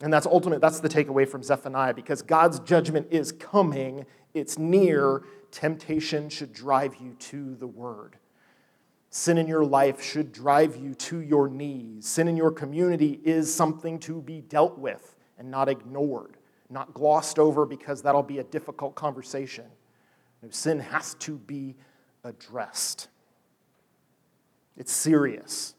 And 0.00 0.12
that's 0.12 0.26
ultimate, 0.26 0.60
that's 0.60 0.80
the 0.80 0.88
takeaway 0.88 1.26
from 1.26 1.42
Zephaniah 1.42 1.94
because 1.94 2.20
God's 2.20 2.58
judgment 2.60 3.06
is 3.10 3.32
coming, 3.32 4.04
it's 4.34 4.58
near. 4.58 5.22
Temptation 5.52 6.28
should 6.28 6.52
drive 6.52 6.96
you 6.96 7.14
to 7.14 7.54
the 7.54 7.66
word. 7.66 8.16
Sin 9.08 9.38
in 9.38 9.46
your 9.46 9.64
life 9.64 10.02
should 10.02 10.32
drive 10.32 10.76
you 10.76 10.94
to 10.94 11.20
your 11.20 11.48
knees. 11.48 12.06
Sin 12.06 12.28
in 12.28 12.36
your 12.36 12.50
community 12.50 13.20
is 13.24 13.54
something 13.54 13.98
to 14.00 14.20
be 14.20 14.42
dealt 14.42 14.76
with 14.76 15.16
and 15.38 15.50
not 15.50 15.68
ignored, 15.68 16.36
not 16.68 16.92
glossed 16.92 17.38
over 17.38 17.64
because 17.64 18.02
that'll 18.02 18.22
be 18.22 18.38
a 18.38 18.44
difficult 18.44 18.94
conversation. 18.96 19.64
Sin 20.50 20.78
has 20.78 21.14
to 21.14 21.38
be 21.38 21.74
addressed. 22.22 23.08
It's 24.76 24.92
serious. 24.92 25.75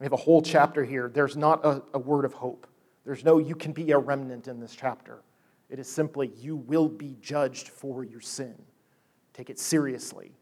We 0.00 0.04
have 0.06 0.14
a 0.14 0.16
whole 0.16 0.40
chapter 0.40 0.82
here. 0.82 1.10
There's 1.12 1.36
not 1.36 1.64
a, 1.64 1.82
a 1.92 1.98
word 1.98 2.24
of 2.24 2.32
hope. 2.32 2.66
There's 3.04 3.22
no, 3.22 3.38
you 3.38 3.54
can 3.54 3.72
be 3.72 3.92
a 3.92 3.98
remnant 3.98 4.48
in 4.48 4.58
this 4.58 4.74
chapter. 4.74 5.22
It 5.68 5.78
is 5.78 5.92
simply, 5.92 6.32
you 6.40 6.56
will 6.56 6.88
be 6.88 7.16
judged 7.20 7.68
for 7.68 8.02
your 8.02 8.20
sin. 8.20 8.54
Take 9.34 9.50
it 9.50 9.58
seriously. 9.58 10.32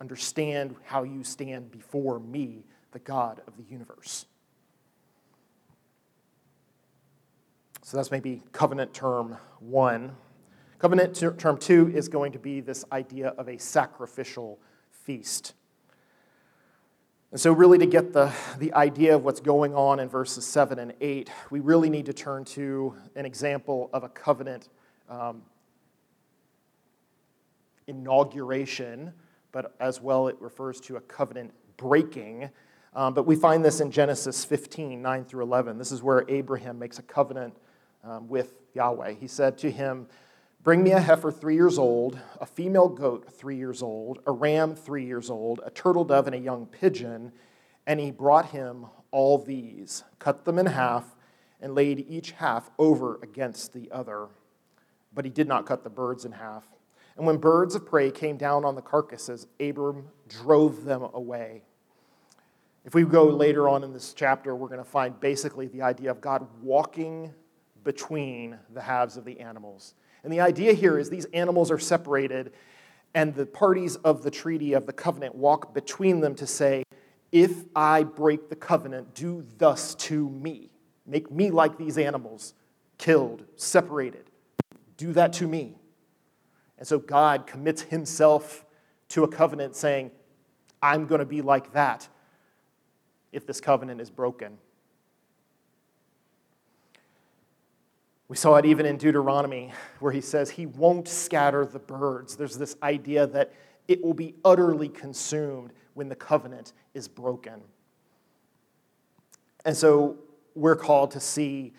Understand 0.00 0.76
how 0.84 1.02
you 1.02 1.24
stand 1.24 1.72
before 1.72 2.20
me, 2.20 2.64
the 2.92 3.00
God 3.00 3.42
of 3.48 3.56
the 3.56 3.64
universe. 3.64 4.26
So 7.82 7.96
that's 7.96 8.12
maybe 8.12 8.42
covenant 8.52 8.94
term 8.94 9.36
one. 9.58 10.12
Covenant 10.78 11.20
term 11.38 11.58
two 11.58 11.90
is 11.92 12.08
going 12.08 12.32
to 12.32 12.38
be 12.38 12.60
this 12.60 12.84
idea 12.92 13.28
of 13.30 13.48
a 13.48 13.58
sacrificial 13.58 14.60
feast. 14.90 15.54
And 17.30 17.38
so, 17.38 17.52
really, 17.52 17.76
to 17.76 17.84
get 17.84 18.14
the, 18.14 18.32
the 18.58 18.72
idea 18.72 19.14
of 19.14 19.22
what's 19.22 19.40
going 19.40 19.74
on 19.74 20.00
in 20.00 20.08
verses 20.08 20.46
7 20.46 20.78
and 20.78 20.94
8, 20.98 21.30
we 21.50 21.60
really 21.60 21.90
need 21.90 22.06
to 22.06 22.14
turn 22.14 22.46
to 22.46 22.94
an 23.16 23.26
example 23.26 23.90
of 23.92 24.02
a 24.02 24.08
covenant 24.08 24.70
um, 25.10 25.42
inauguration, 27.86 29.12
but 29.52 29.74
as 29.78 30.00
well, 30.00 30.28
it 30.28 30.36
refers 30.40 30.80
to 30.80 30.96
a 30.96 31.00
covenant 31.02 31.52
breaking. 31.76 32.48
Um, 32.94 33.12
but 33.12 33.26
we 33.26 33.36
find 33.36 33.62
this 33.62 33.80
in 33.80 33.90
Genesis 33.90 34.46
15, 34.46 35.02
9 35.02 35.24
through 35.26 35.42
11. 35.42 35.76
This 35.76 35.92
is 35.92 36.02
where 36.02 36.24
Abraham 36.28 36.78
makes 36.78 36.98
a 36.98 37.02
covenant 37.02 37.54
um, 38.04 38.26
with 38.26 38.54
Yahweh. 38.72 39.12
He 39.20 39.26
said 39.26 39.58
to 39.58 39.70
him, 39.70 40.06
Bring 40.68 40.82
me 40.82 40.90
a 40.90 41.00
heifer 41.00 41.32
three 41.32 41.54
years 41.54 41.78
old, 41.78 42.20
a 42.42 42.44
female 42.44 42.90
goat 42.90 43.32
three 43.32 43.56
years 43.56 43.82
old, 43.82 44.18
a 44.26 44.32
ram 44.32 44.74
three 44.74 45.06
years 45.06 45.30
old, 45.30 45.62
a 45.64 45.70
turtle 45.70 46.04
dove, 46.04 46.26
and 46.26 46.36
a 46.36 46.38
young 46.38 46.66
pigeon. 46.66 47.32
And 47.86 47.98
he 47.98 48.10
brought 48.10 48.50
him 48.50 48.84
all 49.10 49.38
these, 49.38 50.04
cut 50.18 50.44
them 50.44 50.58
in 50.58 50.66
half, 50.66 51.16
and 51.62 51.74
laid 51.74 52.04
each 52.06 52.32
half 52.32 52.70
over 52.78 53.18
against 53.22 53.72
the 53.72 53.90
other. 53.90 54.26
But 55.14 55.24
he 55.24 55.30
did 55.30 55.48
not 55.48 55.64
cut 55.64 55.84
the 55.84 55.88
birds 55.88 56.26
in 56.26 56.32
half. 56.32 56.66
And 57.16 57.26
when 57.26 57.38
birds 57.38 57.74
of 57.74 57.86
prey 57.86 58.10
came 58.10 58.36
down 58.36 58.66
on 58.66 58.74
the 58.74 58.82
carcasses, 58.82 59.46
Abram 59.58 60.08
drove 60.28 60.84
them 60.84 61.08
away. 61.14 61.62
If 62.84 62.94
we 62.94 63.04
go 63.04 63.24
later 63.24 63.70
on 63.70 63.84
in 63.84 63.94
this 63.94 64.12
chapter, 64.12 64.54
we're 64.54 64.68
going 64.68 64.84
to 64.84 64.90
find 64.90 65.18
basically 65.18 65.68
the 65.68 65.80
idea 65.80 66.10
of 66.10 66.20
God 66.20 66.46
walking 66.60 67.32
between 67.84 68.58
the 68.74 68.82
halves 68.82 69.16
of 69.16 69.24
the 69.24 69.40
animals. 69.40 69.94
And 70.22 70.32
the 70.32 70.40
idea 70.40 70.72
here 70.72 70.98
is 70.98 71.10
these 71.10 71.26
animals 71.26 71.70
are 71.70 71.78
separated, 71.78 72.52
and 73.14 73.34
the 73.34 73.46
parties 73.46 73.96
of 73.96 74.22
the 74.22 74.30
treaty 74.30 74.72
of 74.72 74.86
the 74.86 74.92
covenant 74.92 75.34
walk 75.34 75.74
between 75.74 76.20
them 76.20 76.34
to 76.36 76.46
say, 76.46 76.84
If 77.32 77.64
I 77.74 78.02
break 78.02 78.48
the 78.48 78.56
covenant, 78.56 79.14
do 79.14 79.44
thus 79.58 79.94
to 79.96 80.28
me. 80.28 80.70
Make 81.06 81.30
me 81.30 81.50
like 81.50 81.78
these 81.78 81.96
animals, 81.96 82.54
killed, 82.98 83.44
separated. 83.56 84.24
Do 84.96 85.12
that 85.14 85.32
to 85.34 85.46
me. 85.46 85.76
And 86.78 86.86
so 86.86 86.98
God 86.98 87.46
commits 87.46 87.82
himself 87.82 88.64
to 89.10 89.24
a 89.24 89.28
covenant 89.28 89.74
saying, 89.74 90.10
I'm 90.82 91.06
going 91.06 91.20
to 91.20 91.26
be 91.26 91.42
like 91.42 91.72
that 91.72 92.08
if 93.32 93.46
this 93.46 93.60
covenant 93.60 94.00
is 94.00 94.10
broken. 94.10 94.58
We 98.28 98.36
saw 98.36 98.56
it 98.56 98.66
even 98.66 98.84
in 98.84 98.98
Deuteronomy, 98.98 99.72
where 100.00 100.12
he 100.12 100.20
says 100.20 100.50
he 100.50 100.66
won't 100.66 101.08
scatter 101.08 101.64
the 101.64 101.78
birds. 101.78 102.36
There's 102.36 102.58
this 102.58 102.76
idea 102.82 103.26
that 103.28 103.52
it 103.88 104.04
will 104.04 104.14
be 104.14 104.34
utterly 104.44 104.90
consumed 104.90 105.72
when 105.94 106.08
the 106.08 106.14
covenant 106.14 106.74
is 106.92 107.08
broken. 107.08 107.62
And 109.64 109.76
so 109.76 110.16
we're 110.54 110.76
called 110.76 111.10
to 111.12 111.20
see 111.20 111.72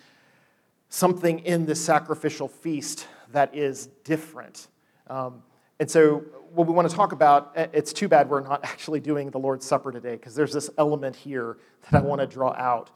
something 0.89 1.39
in 1.39 1.65
the 1.65 1.75
sacrificial 1.75 2.47
feast 2.47 3.07
that 3.31 3.55
is 3.55 3.87
different. 4.03 4.67
Um, 5.07 5.43
and 5.79 5.89
so, 5.89 6.23
what 6.51 6.67
we 6.67 6.73
want 6.73 6.89
to 6.89 6.95
talk 6.95 7.11
about, 7.11 7.51
it's 7.55 7.93
too 7.93 8.07
bad 8.07 8.27
we're 8.27 8.41
not 8.41 8.63
actually 8.63 8.99
doing 8.99 9.29
the 9.29 9.37
Lord's 9.37 9.65
Supper 9.65 9.91
today, 9.91 10.13
because 10.13 10.35
there's 10.35 10.51
this 10.51 10.69
element 10.77 11.15
here 11.15 11.57
that 11.89 12.01
I 12.01 12.05
want 12.05 12.21
to 12.21 12.27
draw 12.27 12.53
out. 12.53 12.89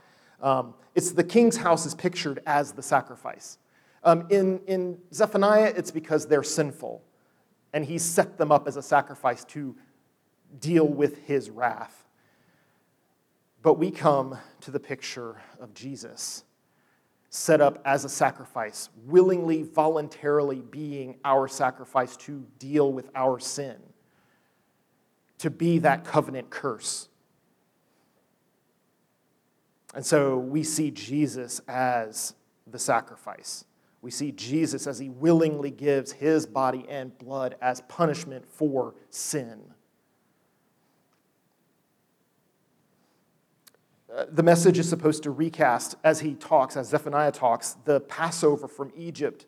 Um, 0.43 0.75
it's 0.93 1.11
the 1.11 1.23
king's 1.23 1.57
house 1.57 1.87
is 1.87 1.95
pictured 1.95 2.41
as 2.45 2.73
the 2.73 2.83
sacrifice. 2.83 3.57
Um, 4.03 4.27
in, 4.29 4.59
in 4.67 4.99
Zephaniah, 5.13 5.73
it's 5.75 5.89
because 5.89 6.27
they're 6.27 6.43
sinful, 6.43 7.01
and 7.73 7.85
he 7.85 7.97
set 7.97 8.37
them 8.37 8.51
up 8.51 8.67
as 8.67 8.77
a 8.77 8.81
sacrifice 8.81 9.45
to 9.45 9.75
deal 10.59 10.87
with 10.87 11.25
his 11.25 11.49
wrath. 11.49 12.05
But 13.61 13.75
we 13.75 13.89
come 13.89 14.37
to 14.61 14.71
the 14.71 14.79
picture 14.79 15.41
of 15.59 15.73
Jesus 15.73 16.43
set 17.33 17.61
up 17.61 17.81
as 17.83 18.05
a 18.05 18.09
sacrifice, 18.09 18.89
willingly, 19.07 19.63
voluntarily 19.63 20.61
being 20.61 21.15
our 21.25 21.47
sacrifice 21.47 22.15
to 22.15 22.45
deal 22.59 22.93
with 22.93 23.09
our 23.15 23.39
sin, 23.39 23.75
to 25.39 25.49
be 25.49 25.79
that 25.79 26.03
covenant 26.05 26.51
curse. 26.51 27.09
And 29.93 30.05
so 30.05 30.37
we 30.37 30.63
see 30.63 30.91
Jesus 30.91 31.61
as 31.67 32.33
the 32.65 32.79
sacrifice. 32.79 33.65
We 34.01 34.11
see 34.11 34.31
Jesus 34.31 34.87
as 34.87 34.99
he 34.99 35.09
willingly 35.09 35.71
gives 35.71 36.11
his 36.11 36.45
body 36.45 36.85
and 36.89 37.17
blood 37.17 37.55
as 37.61 37.81
punishment 37.81 38.45
for 38.45 38.95
sin. 39.09 39.61
Uh, 44.13 44.25
the 44.31 44.43
message 44.43 44.77
is 44.77 44.87
supposed 44.87 45.23
to 45.23 45.31
recast, 45.31 45.95
as 46.03 46.19
he 46.19 46.35
talks, 46.35 46.77
as 46.77 46.89
Zephaniah 46.89 47.31
talks, 47.31 47.77
the 47.85 48.01
Passover 48.01 48.67
from 48.67 48.91
Egypt 48.95 49.45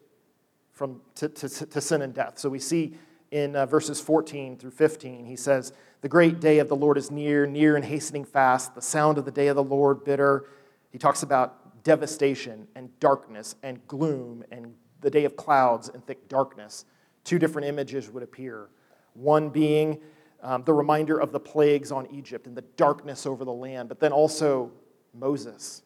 from, 0.71 1.01
to, 1.15 1.29
to, 1.29 1.47
to 1.47 1.81
sin 1.81 2.01
and 2.01 2.13
death. 2.13 2.37
So 2.37 2.49
we 2.49 2.59
see 2.59 2.95
in 3.35 3.53
uh, 3.53 3.65
verses 3.65 3.99
14 3.99 4.55
through 4.55 4.71
15, 4.71 5.25
he 5.25 5.35
says, 5.35 5.73
The 5.99 6.07
great 6.07 6.39
day 6.39 6.59
of 6.59 6.69
the 6.69 6.75
Lord 6.75 6.97
is 6.97 7.11
near, 7.11 7.45
near 7.45 7.75
and 7.75 7.83
hastening 7.83 8.23
fast, 8.23 8.73
the 8.75 8.81
sound 8.81 9.17
of 9.17 9.25
the 9.25 9.31
day 9.31 9.47
of 9.47 9.57
the 9.57 9.63
Lord 9.63 10.05
bitter. 10.05 10.45
He 10.89 10.97
talks 10.97 11.21
about 11.21 11.83
devastation 11.83 12.65
and 12.77 12.97
darkness 13.01 13.55
and 13.61 13.85
gloom 13.89 14.45
and 14.51 14.73
the 15.01 15.09
day 15.09 15.25
of 15.25 15.35
clouds 15.35 15.89
and 15.89 16.05
thick 16.07 16.29
darkness. 16.29 16.85
Two 17.25 17.37
different 17.37 17.67
images 17.67 18.09
would 18.09 18.23
appear. 18.23 18.69
One 19.15 19.49
being 19.49 19.99
um, 20.41 20.63
the 20.63 20.73
reminder 20.73 21.19
of 21.19 21.33
the 21.33 21.39
plagues 21.39 21.91
on 21.91 22.07
Egypt 22.13 22.47
and 22.47 22.55
the 22.55 22.63
darkness 22.77 23.25
over 23.25 23.43
the 23.43 23.51
land, 23.51 23.89
but 23.89 23.99
then 23.99 24.13
also 24.13 24.71
Moses, 25.13 25.83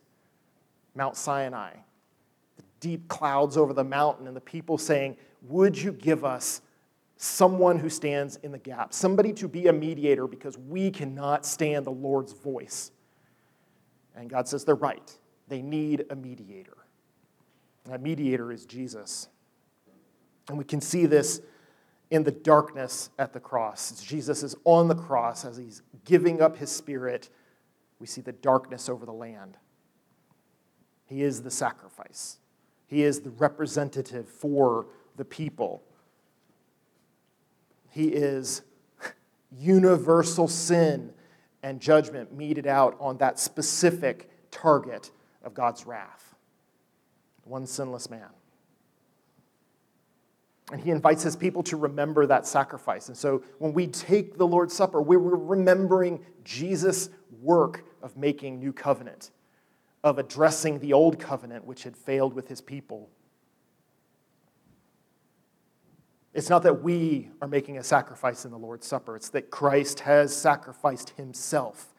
Mount 0.93 1.17
Sinai, 1.17 1.71
the 2.57 2.63
deep 2.79 3.07
clouds 3.07 3.57
over 3.57 3.73
the 3.73 3.83
mountain, 3.83 4.27
and 4.27 4.35
the 4.35 4.41
people 4.41 4.77
saying, 4.77 5.17
Would 5.41 5.81
you 5.81 5.91
give 5.91 6.23
us 6.23 6.61
someone 7.21 7.77
who 7.77 7.89
stands 7.89 8.37
in 8.43 8.53
the 8.53 8.57
gap, 8.57 8.93
somebody 8.93 9.33
to 9.33 9.49
be 9.49 9.67
a 9.67 9.73
mediator 9.73 10.25
because 10.25 10.57
we 10.57 10.89
cannot 10.89 11.45
stand 11.45 11.85
the 11.85 11.91
Lord's 11.91 12.31
voice. 12.31 12.91
And 14.15 14.29
God 14.29 14.47
says 14.47 14.63
they're 14.63 14.73
right. 14.73 15.17
They 15.49 15.61
need 15.61 16.05
a 16.09 16.15
mediator. 16.15 16.77
And 17.83 17.93
that 17.93 18.01
mediator 18.01 18.53
is 18.53 18.65
Jesus. 18.65 19.27
And 20.47 20.57
we 20.57 20.63
can 20.63 20.79
see 20.79 21.05
this 21.05 21.41
in 22.09 22.23
the 22.23 22.31
darkness 22.31 23.09
at 23.19 23.33
the 23.33 23.39
cross. 23.41 23.91
As 23.91 24.01
Jesus 24.01 24.41
is 24.41 24.55
on 24.63 24.87
the 24.87 24.95
cross, 24.95 25.43
as 25.43 25.57
he's 25.57 25.81
giving 26.05 26.41
up 26.41 26.55
his 26.55 26.71
spirit, 26.71 27.29
we 27.99 28.07
see 28.07 28.21
the 28.21 28.31
darkness 28.31 28.87
over 28.87 29.05
the 29.05 29.11
land. 29.11 29.57
He 31.05 31.21
is 31.21 31.41
the 31.41 31.51
sacrifice, 31.51 32.37
he 32.87 33.03
is 33.03 33.19
the 33.19 33.31
representative 33.31 34.29
for 34.29 34.87
the 35.17 35.25
people. 35.25 35.83
He 37.89 38.07
is 38.07 38.61
universal 39.51 40.47
sin 40.47 41.13
and 41.63 41.79
judgment 41.79 42.35
meted 42.35 42.67
out 42.67 42.95
on 42.99 43.17
that 43.17 43.39
specific 43.39 44.29
target 44.51 45.11
of 45.43 45.53
God's 45.53 45.85
wrath 45.85 46.29
one 47.49 47.65
sinless 47.65 48.09
man. 48.09 48.29
And 50.71 50.79
he 50.79 50.91
invites 50.91 51.23
his 51.23 51.35
people 51.35 51.63
to 51.63 51.77
remember 51.77 52.27
that 52.27 52.45
sacrifice. 52.45 53.07
And 53.07 53.17
so 53.17 53.43
when 53.57 53.73
we 53.73 53.87
take 53.87 54.37
the 54.37 54.45
Lord's 54.45 54.73
Supper, 54.73 55.01
we're 55.01 55.17
remembering 55.17 56.23
Jesus' 56.43 57.09
work 57.41 57.85
of 58.03 58.15
making 58.15 58.59
new 58.59 58.71
covenant, 58.71 59.31
of 60.03 60.19
addressing 60.19 60.79
the 60.79 60.93
old 60.93 61.19
covenant 61.19 61.65
which 61.65 61.83
had 61.83 61.97
failed 61.97 62.33
with 62.33 62.47
his 62.47 62.61
people. 62.61 63.09
It's 66.33 66.49
not 66.49 66.63
that 66.63 66.83
we 66.83 67.29
are 67.41 67.47
making 67.47 67.77
a 67.77 67.83
sacrifice 67.83 68.45
in 68.45 68.51
the 68.51 68.57
Lord's 68.57 68.85
Supper, 68.85 69.15
it's 69.15 69.29
that 69.29 69.49
Christ 69.49 70.01
has 70.01 70.35
sacrificed 70.35 71.11
himself 71.11 71.93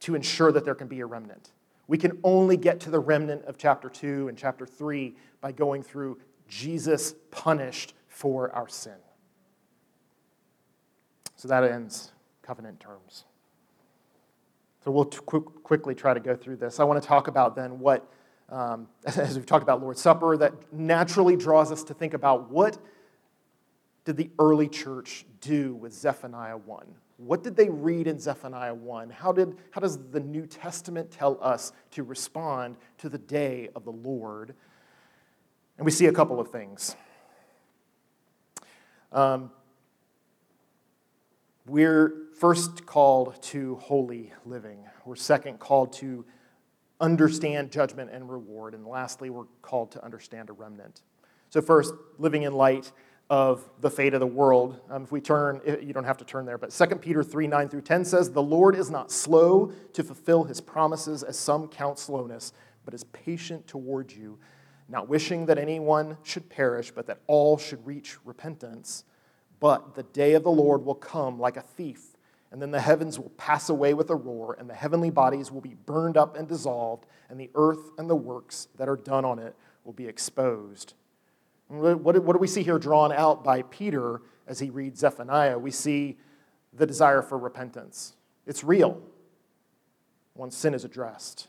to 0.00 0.14
ensure 0.14 0.52
that 0.52 0.64
there 0.64 0.74
can 0.74 0.88
be 0.88 1.00
a 1.00 1.06
remnant. 1.06 1.52
We 1.86 1.98
can 1.98 2.18
only 2.24 2.56
get 2.56 2.80
to 2.80 2.90
the 2.90 2.98
remnant 2.98 3.44
of 3.44 3.56
chapter 3.58 3.88
2 3.88 4.28
and 4.28 4.36
chapter 4.36 4.66
3 4.66 5.14
by 5.40 5.52
going 5.52 5.82
through 5.82 6.18
Jesus 6.48 7.14
punished 7.30 7.94
for 8.08 8.50
our 8.54 8.68
sin. 8.68 8.96
So 11.36 11.48
that 11.48 11.64
ends 11.64 12.12
covenant 12.42 12.80
terms. 12.80 13.24
So 14.84 14.90
we'll 14.90 15.06
t- 15.06 15.18
quickly 15.18 15.94
try 15.94 16.14
to 16.14 16.20
go 16.20 16.36
through 16.36 16.56
this. 16.56 16.78
I 16.80 16.84
want 16.84 17.02
to 17.02 17.06
talk 17.06 17.28
about 17.28 17.56
then 17.56 17.78
what, 17.78 18.10
um, 18.50 18.88
as 19.06 19.36
we've 19.36 19.46
talked 19.46 19.62
about 19.62 19.82
Lord's 19.82 20.00
Supper, 20.00 20.36
that 20.36 20.72
naturally 20.72 21.36
draws 21.36 21.72
us 21.72 21.82
to 21.84 21.94
think 21.94 22.14
about 22.14 22.50
what 22.50 22.78
did 24.04 24.16
the 24.16 24.30
early 24.38 24.68
church 24.68 25.24
do 25.40 25.74
with 25.74 25.92
Zephaniah 25.92 26.56
1? 26.56 26.86
What 27.16 27.42
did 27.42 27.56
they 27.56 27.68
read 27.68 28.06
in 28.06 28.18
Zephaniah 28.18 28.74
1? 28.74 29.10
How, 29.10 29.32
did, 29.32 29.56
how 29.70 29.80
does 29.80 29.98
the 30.10 30.20
New 30.20 30.46
Testament 30.46 31.10
tell 31.10 31.38
us 31.40 31.72
to 31.92 32.02
respond 32.02 32.76
to 32.98 33.08
the 33.08 33.18
day 33.18 33.70
of 33.74 33.84
the 33.84 33.92
Lord? 33.92 34.54
And 35.78 35.84
we 35.84 35.90
see 35.90 36.06
a 36.06 36.12
couple 36.12 36.40
of 36.40 36.48
things. 36.48 36.96
Um, 39.12 39.50
we're 41.66 42.26
first 42.38 42.84
called 42.84 43.40
to 43.42 43.76
holy 43.76 44.32
living. 44.44 44.80
We're 45.04 45.16
second 45.16 45.60
called 45.60 45.92
to 45.94 46.24
understand 47.00 47.70
judgment 47.70 48.10
and 48.12 48.28
reward. 48.28 48.74
And 48.74 48.86
lastly, 48.86 49.30
we're 49.30 49.46
called 49.62 49.92
to 49.92 50.04
understand 50.04 50.50
a 50.50 50.52
remnant. 50.52 51.02
So, 51.50 51.62
first, 51.62 51.94
living 52.18 52.42
in 52.42 52.52
light 52.52 52.92
of 53.30 53.68
the 53.80 53.90
fate 53.90 54.14
of 54.14 54.20
the 54.20 54.26
world. 54.26 54.78
Um, 54.90 55.04
if 55.04 55.12
we 55.12 55.20
turn, 55.20 55.60
you 55.82 55.92
don't 55.92 56.04
have 56.04 56.18
to 56.18 56.24
turn 56.24 56.44
there, 56.44 56.58
but 56.58 56.70
2 56.70 56.86
Peter 56.96 57.22
3 57.22 57.46
9 57.46 57.68
through 57.68 57.82
10 57.82 58.04
says, 58.04 58.30
The 58.30 58.42
Lord 58.42 58.76
is 58.76 58.90
not 58.90 59.10
slow 59.10 59.72
to 59.92 60.04
fulfill 60.04 60.44
his 60.44 60.60
promises, 60.60 61.22
as 61.22 61.38
some 61.38 61.68
count 61.68 61.98
slowness, 61.98 62.52
but 62.84 62.92
is 62.92 63.04
patient 63.04 63.66
toward 63.66 64.12
you, 64.12 64.38
not 64.88 65.08
wishing 65.08 65.46
that 65.46 65.58
anyone 65.58 66.18
should 66.22 66.50
perish, 66.50 66.90
but 66.90 67.06
that 67.06 67.20
all 67.26 67.56
should 67.56 67.84
reach 67.86 68.18
repentance. 68.24 69.04
But 69.58 69.94
the 69.94 70.02
day 70.02 70.34
of 70.34 70.42
the 70.42 70.50
Lord 70.50 70.84
will 70.84 70.94
come 70.94 71.40
like 71.40 71.56
a 71.56 71.62
thief, 71.62 72.16
and 72.52 72.60
then 72.60 72.70
the 72.70 72.80
heavens 72.80 73.18
will 73.18 73.30
pass 73.30 73.70
away 73.70 73.94
with 73.94 74.10
a 74.10 74.14
roar, 74.14 74.54
and 74.58 74.68
the 74.68 74.74
heavenly 74.74 75.10
bodies 75.10 75.50
will 75.50 75.62
be 75.62 75.76
burned 75.86 76.18
up 76.18 76.36
and 76.36 76.46
dissolved, 76.46 77.06
and 77.30 77.40
the 77.40 77.50
earth 77.54 77.90
and 77.96 78.10
the 78.10 78.14
works 78.14 78.68
that 78.76 78.88
are 78.88 78.96
done 78.96 79.24
on 79.24 79.38
it 79.38 79.56
will 79.84 79.94
be 79.94 80.06
exposed. 80.06 80.92
What, 81.68 82.14
do 82.14 82.20
we 82.38 82.46
see 82.46 82.62
here 82.62 82.78
drawn 82.78 83.12
out 83.12 83.42
by 83.42 83.62
Peter 83.62 84.22
as 84.46 84.58
he 84.58 84.70
reads 84.70 85.00
Zephaniah? 85.00 85.58
We 85.58 85.70
see 85.70 86.18
the 86.72 86.86
desire 86.86 87.22
for 87.22 87.38
repentance. 87.38 88.14
It's 88.46 88.62
real 88.62 89.00
once 90.34 90.56
sin 90.56 90.74
is 90.74 90.84
addressed. 90.84 91.48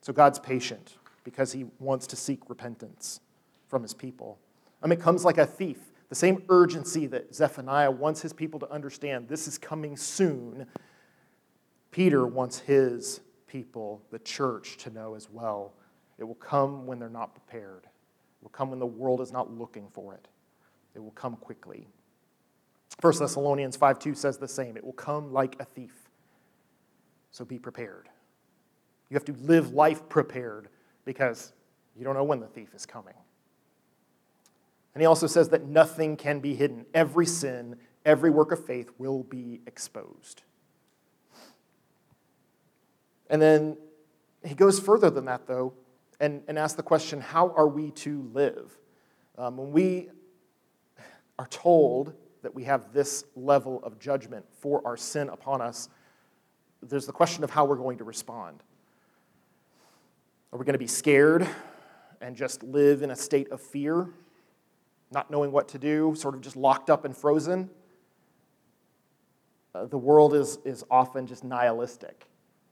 So 0.00 0.12
God's 0.12 0.38
patient 0.38 0.96
because 1.24 1.52
he 1.52 1.66
wants 1.78 2.06
to 2.06 2.16
seek 2.16 2.48
repentance 2.48 3.20
from 3.68 3.82
his 3.82 3.92
people. 3.92 4.38
I 4.82 4.86
mean, 4.86 4.98
it 4.98 5.02
comes 5.02 5.24
like 5.24 5.38
a 5.38 5.46
thief. 5.46 5.78
The 6.08 6.14
same 6.14 6.42
urgency 6.48 7.06
that 7.08 7.34
Zephaniah 7.34 7.90
wants 7.90 8.22
his 8.22 8.32
people 8.32 8.58
to 8.60 8.70
understand 8.72 9.28
this 9.28 9.46
is 9.46 9.58
coming 9.58 9.96
soon, 9.96 10.66
Peter 11.90 12.26
wants 12.26 12.60
his 12.60 13.20
people, 13.46 14.00
the 14.10 14.18
church, 14.20 14.78
to 14.78 14.90
know 14.90 15.14
as 15.14 15.28
well. 15.30 15.74
It 16.16 16.24
will 16.24 16.34
come 16.34 16.86
when 16.86 16.98
they're 16.98 17.10
not 17.10 17.34
prepared. 17.34 17.88
Will 18.48 18.52
come 18.52 18.70
when 18.70 18.78
the 18.78 18.86
world 18.86 19.20
is 19.20 19.30
not 19.30 19.52
looking 19.52 19.88
for 19.92 20.14
it. 20.14 20.26
It 20.94 21.00
will 21.00 21.10
come 21.10 21.36
quickly. 21.36 21.86
1 23.02 23.18
Thessalonians 23.18 23.76
5 23.76 23.98
2 23.98 24.14
says 24.14 24.38
the 24.38 24.48
same. 24.48 24.78
It 24.78 24.82
will 24.82 24.94
come 24.94 25.34
like 25.34 25.56
a 25.60 25.66
thief. 25.66 26.08
So 27.30 27.44
be 27.44 27.58
prepared. 27.58 28.08
You 29.10 29.16
have 29.16 29.26
to 29.26 29.34
live 29.42 29.74
life 29.74 30.08
prepared 30.08 30.70
because 31.04 31.52
you 31.94 32.04
don't 32.04 32.14
know 32.14 32.24
when 32.24 32.40
the 32.40 32.46
thief 32.46 32.74
is 32.74 32.86
coming. 32.86 33.12
And 34.94 35.02
he 35.02 35.06
also 35.06 35.26
says 35.26 35.50
that 35.50 35.66
nothing 35.66 36.16
can 36.16 36.40
be 36.40 36.54
hidden. 36.54 36.86
Every 36.94 37.26
sin, 37.26 37.76
every 38.06 38.30
work 38.30 38.50
of 38.50 38.64
faith 38.64 38.90
will 38.96 39.24
be 39.24 39.60
exposed. 39.66 40.40
And 43.28 43.42
then 43.42 43.76
he 44.42 44.54
goes 44.54 44.80
further 44.80 45.10
than 45.10 45.26
that, 45.26 45.46
though, 45.46 45.74
and, 46.20 46.42
and 46.48 46.58
ask 46.58 46.76
the 46.76 46.82
question 46.82 47.20
how 47.20 47.52
are 47.56 47.68
we 47.68 47.90
to 47.92 48.28
live? 48.32 48.76
Um, 49.36 49.56
when 49.56 49.70
we 49.70 50.08
are 51.38 51.46
told 51.46 52.12
that 52.42 52.54
we 52.54 52.64
have 52.64 52.92
this 52.92 53.24
level 53.36 53.80
of 53.84 53.98
judgment 53.98 54.44
for 54.60 54.84
our 54.84 54.96
sin 54.96 55.28
upon 55.28 55.60
us, 55.60 55.88
there's 56.82 57.06
the 57.06 57.12
question 57.12 57.44
of 57.44 57.50
how 57.50 57.64
we're 57.64 57.76
going 57.76 57.98
to 57.98 58.04
respond. 58.04 58.62
Are 60.52 60.58
we 60.58 60.64
going 60.64 60.74
to 60.74 60.78
be 60.78 60.86
scared 60.86 61.46
and 62.20 62.34
just 62.34 62.62
live 62.62 63.02
in 63.02 63.10
a 63.10 63.16
state 63.16 63.50
of 63.50 63.60
fear, 63.60 64.08
not 65.12 65.30
knowing 65.30 65.52
what 65.52 65.68
to 65.68 65.78
do, 65.78 66.14
sort 66.16 66.34
of 66.34 66.40
just 66.40 66.56
locked 66.56 66.90
up 66.90 67.04
and 67.04 67.16
frozen? 67.16 67.70
Uh, 69.74 69.86
the 69.86 69.98
world 69.98 70.34
is, 70.34 70.58
is 70.64 70.84
often 70.90 71.26
just 71.26 71.44
nihilistic. 71.44 72.26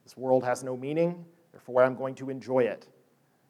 This 0.04 0.16
world 0.16 0.44
has 0.44 0.64
no 0.64 0.76
meaning, 0.76 1.24
therefore, 1.52 1.82
I'm 1.82 1.96
going 1.96 2.14
to 2.16 2.30
enjoy 2.30 2.60
it. 2.60 2.88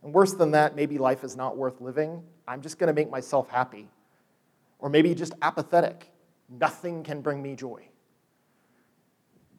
And 0.03 0.13
worse 0.13 0.35
than 0.35 0.53
that, 0.53 0.77
maybe 0.77 0.99
life 0.99 1.25
is 1.25 1.37
not 1.37 1.57
worth 1.57 1.81
living. 1.81 2.23
I'm 2.47 2.61
just 2.61 2.79
going 2.79 2.89
to 2.89 2.95
make 2.95 3.11
myself 3.11 3.49
happy. 3.49 3.89
Or 4.79 4.89
maybe 4.89 5.15
just 5.15 5.35
apathetic. 5.43 6.13
Nothing 6.49 7.03
can 7.03 7.23
bring 7.23 7.43
me 7.43 7.57
joy. 7.57 7.89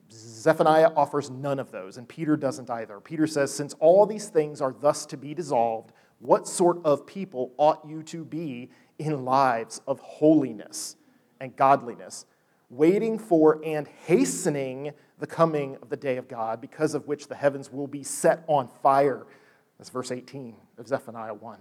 Zephaniah 0.09 0.91
offers 0.95 1.29
none 1.29 1.59
of 1.59 1.71
those, 1.71 1.97
and 1.97 2.07
Peter 2.07 2.37
doesn't 2.37 2.69
either. 2.69 2.99
Peter 2.99 3.27
says, 3.27 3.53
Since 3.53 3.73
all 3.79 4.05
these 4.05 4.29
things 4.29 4.61
are 4.61 4.73
thus 4.79 5.05
to 5.07 5.17
be 5.17 5.33
dissolved, 5.33 5.91
what 6.19 6.47
sort 6.47 6.79
of 6.85 7.05
people 7.05 7.53
ought 7.57 7.85
you 7.87 8.01
to 8.03 8.23
be 8.23 8.69
in 8.97 9.25
lives 9.25 9.81
of 9.85 9.99
holiness 9.99 10.95
and 11.39 11.55
godliness, 11.55 12.25
waiting 12.69 13.19
for 13.19 13.61
and 13.63 13.87
hastening 14.05 14.91
the 15.19 15.27
coming 15.27 15.77
of 15.81 15.89
the 15.89 15.97
day 15.97 16.17
of 16.17 16.27
God, 16.27 16.61
because 16.61 16.93
of 16.93 17.07
which 17.07 17.27
the 17.27 17.35
heavens 17.35 17.71
will 17.71 17.87
be 17.87 18.03
set 18.03 18.43
on 18.47 18.67
fire 18.67 19.27
that's 19.77 19.89
verse 19.89 20.11
18 20.11 20.55
of 20.77 20.87
Zephaniah 20.87 21.33
1. 21.33 21.59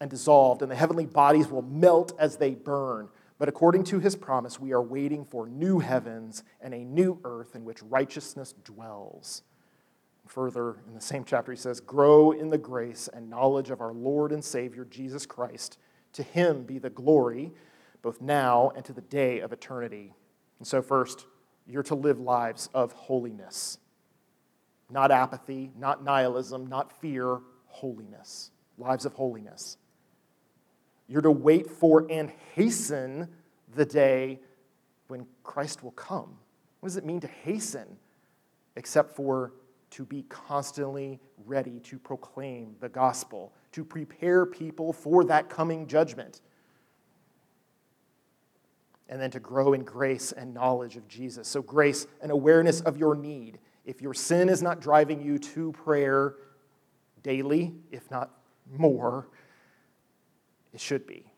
And 0.00 0.10
dissolved, 0.10 0.62
and 0.62 0.70
the 0.70 0.76
heavenly 0.76 1.06
bodies 1.06 1.48
will 1.48 1.62
melt 1.62 2.12
as 2.18 2.36
they 2.36 2.54
burn. 2.54 3.08
But 3.38 3.48
according 3.48 3.84
to 3.84 3.98
his 3.98 4.14
promise, 4.14 4.60
we 4.60 4.72
are 4.72 4.82
waiting 4.82 5.24
for 5.24 5.46
new 5.46 5.78
heavens 5.78 6.44
and 6.60 6.74
a 6.74 6.84
new 6.84 7.18
earth 7.24 7.54
in 7.54 7.64
which 7.64 7.82
righteousness 7.82 8.54
dwells. 8.64 9.42
Further, 10.26 10.76
in 10.86 10.94
the 10.94 11.00
same 11.00 11.24
chapter, 11.24 11.52
he 11.52 11.58
says, 11.58 11.80
Grow 11.80 12.32
in 12.32 12.50
the 12.50 12.58
grace 12.58 13.08
and 13.12 13.30
knowledge 13.30 13.70
of 13.70 13.80
our 13.80 13.92
Lord 13.92 14.32
and 14.32 14.44
Savior, 14.44 14.84
Jesus 14.84 15.24
Christ. 15.24 15.78
To 16.14 16.22
him 16.22 16.64
be 16.64 16.78
the 16.78 16.90
glory, 16.90 17.52
both 18.02 18.20
now 18.20 18.72
and 18.74 18.84
to 18.86 18.92
the 18.92 19.02
day 19.02 19.40
of 19.40 19.52
eternity. 19.52 20.14
And 20.58 20.66
so, 20.66 20.82
first, 20.82 21.26
you're 21.66 21.82
to 21.84 21.94
live 21.94 22.18
lives 22.18 22.68
of 22.74 22.92
holiness 22.92 23.78
not 24.90 25.10
apathy, 25.10 25.72
not 25.78 26.04
nihilism, 26.04 26.66
not 26.66 26.92
fear, 27.00 27.40
holiness, 27.66 28.50
lives 28.78 29.04
of 29.04 29.12
holiness. 29.14 29.76
You're 31.08 31.22
to 31.22 31.30
wait 31.30 31.70
for 31.70 32.06
and 32.10 32.30
hasten 32.54 33.28
the 33.74 33.84
day 33.84 34.40
when 35.08 35.26
Christ 35.42 35.82
will 35.82 35.92
come. 35.92 36.36
What 36.80 36.88
does 36.88 36.96
it 36.96 37.04
mean 37.04 37.20
to 37.20 37.26
hasten? 37.26 37.86
Except 38.76 39.14
for 39.14 39.52
to 39.90 40.04
be 40.04 40.24
constantly 40.28 41.20
ready 41.44 41.80
to 41.80 41.98
proclaim 41.98 42.74
the 42.80 42.88
gospel, 42.88 43.52
to 43.72 43.84
prepare 43.84 44.44
people 44.44 44.92
for 44.92 45.24
that 45.24 45.48
coming 45.48 45.86
judgment, 45.86 46.40
and 49.08 49.20
then 49.20 49.30
to 49.30 49.40
grow 49.40 49.72
in 49.72 49.84
grace 49.84 50.32
and 50.32 50.52
knowledge 50.52 50.96
of 50.96 51.06
Jesus. 51.06 51.46
So, 51.46 51.62
grace 51.62 52.06
and 52.20 52.32
awareness 52.32 52.80
of 52.80 52.96
your 52.96 53.14
need 53.14 53.58
if 53.86 54.02
your 54.02 54.12
sin 54.12 54.48
is 54.48 54.62
not 54.62 54.80
driving 54.80 55.22
you 55.22 55.38
to 55.38 55.72
prayer 55.72 56.34
daily, 57.22 57.72
if 57.90 58.10
not 58.10 58.32
more, 58.76 59.28
it 60.74 60.80
should 60.80 61.06
be. 61.06 61.32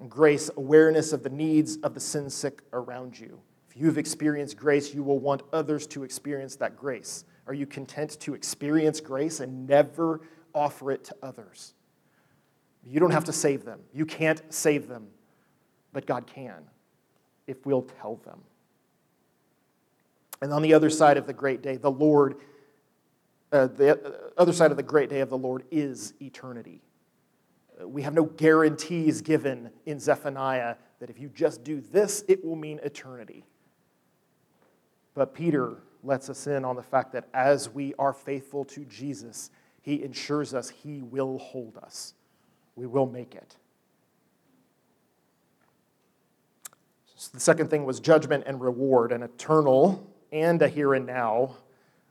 And 0.00 0.08
grace, 0.08 0.48
awareness 0.56 1.12
of 1.12 1.22
the 1.22 1.30
needs 1.30 1.78
of 1.78 1.94
the 1.94 2.00
sin 2.00 2.30
sick 2.30 2.62
around 2.72 3.18
you. 3.18 3.40
If 3.68 3.76
you've 3.76 3.98
experienced 3.98 4.56
grace, 4.56 4.94
you 4.94 5.02
will 5.02 5.18
want 5.18 5.42
others 5.52 5.86
to 5.88 6.04
experience 6.04 6.56
that 6.56 6.76
grace. 6.76 7.24
Are 7.48 7.54
you 7.54 7.66
content 7.66 8.18
to 8.20 8.34
experience 8.34 9.00
grace 9.00 9.40
and 9.40 9.66
never 9.66 10.20
offer 10.54 10.92
it 10.92 11.04
to 11.04 11.16
others? 11.22 11.74
You 12.84 13.00
don't 13.00 13.10
have 13.10 13.24
to 13.24 13.32
save 13.32 13.64
them. 13.64 13.80
You 13.92 14.06
can't 14.06 14.42
save 14.48 14.86
them, 14.86 15.08
but 15.92 16.06
God 16.06 16.26
can 16.26 16.62
if 17.48 17.66
we'll 17.66 17.82
tell 17.82 18.16
them. 18.16 18.40
And 20.40 20.52
on 20.52 20.62
the 20.62 20.74
other 20.74 20.90
side 20.90 21.16
of 21.16 21.26
the 21.26 21.32
great 21.32 21.62
day, 21.62 21.76
the 21.76 21.90
Lord, 21.90 22.36
uh, 23.52 23.66
the 23.66 24.30
other 24.36 24.52
side 24.52 24.70
of 24.70 24.76
the 24.76 24.82
great 24.82 25.08
day 25.08 25.20
of 25.20 25.30
the 25.30 25.38
Lord 25.38 25.64
is 25.70 26.14
eternity. 26.20 26.82
Uh, 27.80 27.88
we 27.88 28.02
have 28.02 28.14
no 28.14 28.24
guarantees 28.24 29.22
given 29.22 29.70
in 29.86 29.98
Zephaniah 29.98 30.76
that 31.00 31.10
if 31.10 31.18
you 31.18 31.28
just 31.28 31.64
do 31.64 31.80
this, 31.80 32.24
it 32.28 32.44
will 32.44 32.56
mean 32.56 32.80
eternity. 32.82 33.44
But 35.14 35.34
Peter 35.34 35.78
lets 36.02 36.28
us 36.28 36.46
in 36.46 36.64
on 36.64 36.76
the 36.76 36.82
fact 36.82 37.12
that 37.12 37.28
as 37.32 37.70
we 37.70 37.94
are 37.98 38.12
faithful 38.12 38.64
to 38.66 38.84
Jesus, 38.84 39.50
he 39.80 40.02
ensures 40.02 40.52
us 40.52 40.68
he 40.68 41.02
will 41.02 41.38
hold 41.38 41.78
us. 41.78 42.14
We 42.76 42.86
will 42.86 43.06
make 43.06 43.34
it. 43.34 43.56
So 47.16 47.30
the 47.32 47.40
second 47.40 47.70
thing 47.70 47.84
was 47.84 47.98
judgment 47.98 48.44
and 48.46 48.60
reward, 48.60 49.10
an 49.10 49.22
eternal 49.22 50.06
and 50.36 50.60
a 50.62 50.68
here 50.68 50.94
and 50.94 51.06
now 51.06 51.56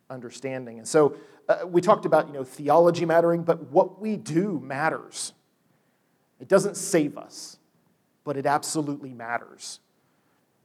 understanding. 0.09 0.77
And 0.77 0.87
so 0.87 1.15
uh, 1.47 1.59
we 1.65 1.81
talked 1.81 2.05
about 2.05 2.27
you 2.27 2.33
know 2.33 2.43
theology 2.43 3.05
mattering, 3.05 3.43
but 3.43 3.71
what 3.71 4.01
we 4.01 4.17
do 4.17 4.59
matters. 4.59 5.33
It 6.39 6.47
doesn't 6.47 6.75
save 6.75 7.17
us, 7.17 7.57
but 8.23 8.35
it 8.35 8.45
absolutely 8.45 9.13
matters. 9.13 9.79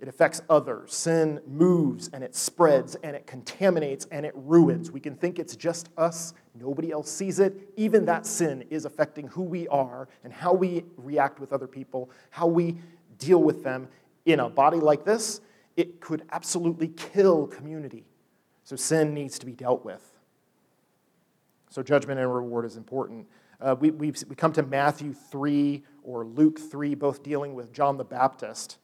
It 0.01 0.09
affects 0.09 0.41
others. 0.49 0.95
Sin 0.95 1.41
moves 1.47 2.09
and 2.13 2.25
it 2.25 2.35
spreads 2.35 2.97
and 3.03 3.15
it 3.15 3.27
contaminates 3.27 4.07
and 4.11 4.25
it 4.25 4.33
ruins. 4.35 4.91
We 4.91 4.99
can 4.99 5.15
think 5.15 5.39
it's 5.39 5.55
just 5.55 5.91
us, 5.99 6.33
nobody 6.59 6.91
else 6.91 7.11
sees 7.11 7.39
it. 7.39 7.55
Even 7.77 8.07
that 8.07 8.25
sin 8.25 8.65
is 8.71 8.87
affecting 8.87 9.29
who 9.29 9.43
we 9.43 9.69
are 9.69 10.09
and 10.25 10.33
how 10.33 10.55
we 10.55 10.85
react 10.97 11.39
with 11.39 11.53
other 11.53 11.67
people, 11.67 12.11
how 12.31 12.47
we 12.47 12.79
deal 13.19 13.43
with 13.43 13.63
them. 13.63 13.89
In 14.25 14.41
a 14.41 14.49
body 14.49 14.79
like 14.79 15.05
this, 15.05 15.41
it 15.77 16.01
could 16.01 16.23
absolutely 16.31 16.89
kill 16.89 17.47
community. 17.47 18.05
So 18.65 18.77
sin 18.77 19.15
needs 19.15 19.39
to 19.39 19.47
be 19.47 19.53
dealt 19.53 19.85
with. 19.85 20.03
So 21.71 21.83
judgment 21.83 22.21
and 22.21 22.33
reward 22.33 22.65
is 22.65 22.77
important. 22.77 23.27
Uh, 23.61 23.77
we, 23.79 23.91
we 23.91 24.13
come 24.13 24.53
to 24.55 24.63
Matthew 24.63 25.13
3 25.13 25.83
or 26.03 26.25
Luke 26.25 26.59
3, 26.59 26.95
both 26.95 27.23
dealing 27.23 27.55
with 27.55 27.73
John 27.73 27.97
the 27.97 28.05
Baptist. 28.05 28.79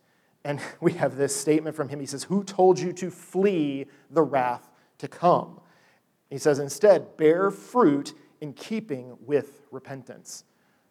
And 0.44 0.60
we 0.80 0.92
have 0.92 1.16
this 1.16 1.34
statement 1.34 1.76
from 1.76 1.88
him. 1.88 2.00
He 2.00 2.06
says, 2.06 2.24
Who 2.24 2.44
told 2.44 2.78
you 2.78 2.92
to 2.94 3.10
flee 3.10 3.86
the 4.10 4.22
wrath 4.22 4.70
to 4.98 5.08
come? 5.08 5.60
He 6.30 6.38
says, 6.38 6.58
Instead, 6.58 7.16
bear 7.16 7.50
fruit 7.50 8.14
in 8.40 8.52
keeping 8.52 9.16
with 9.20 9.62
repentance. 9.70 10.44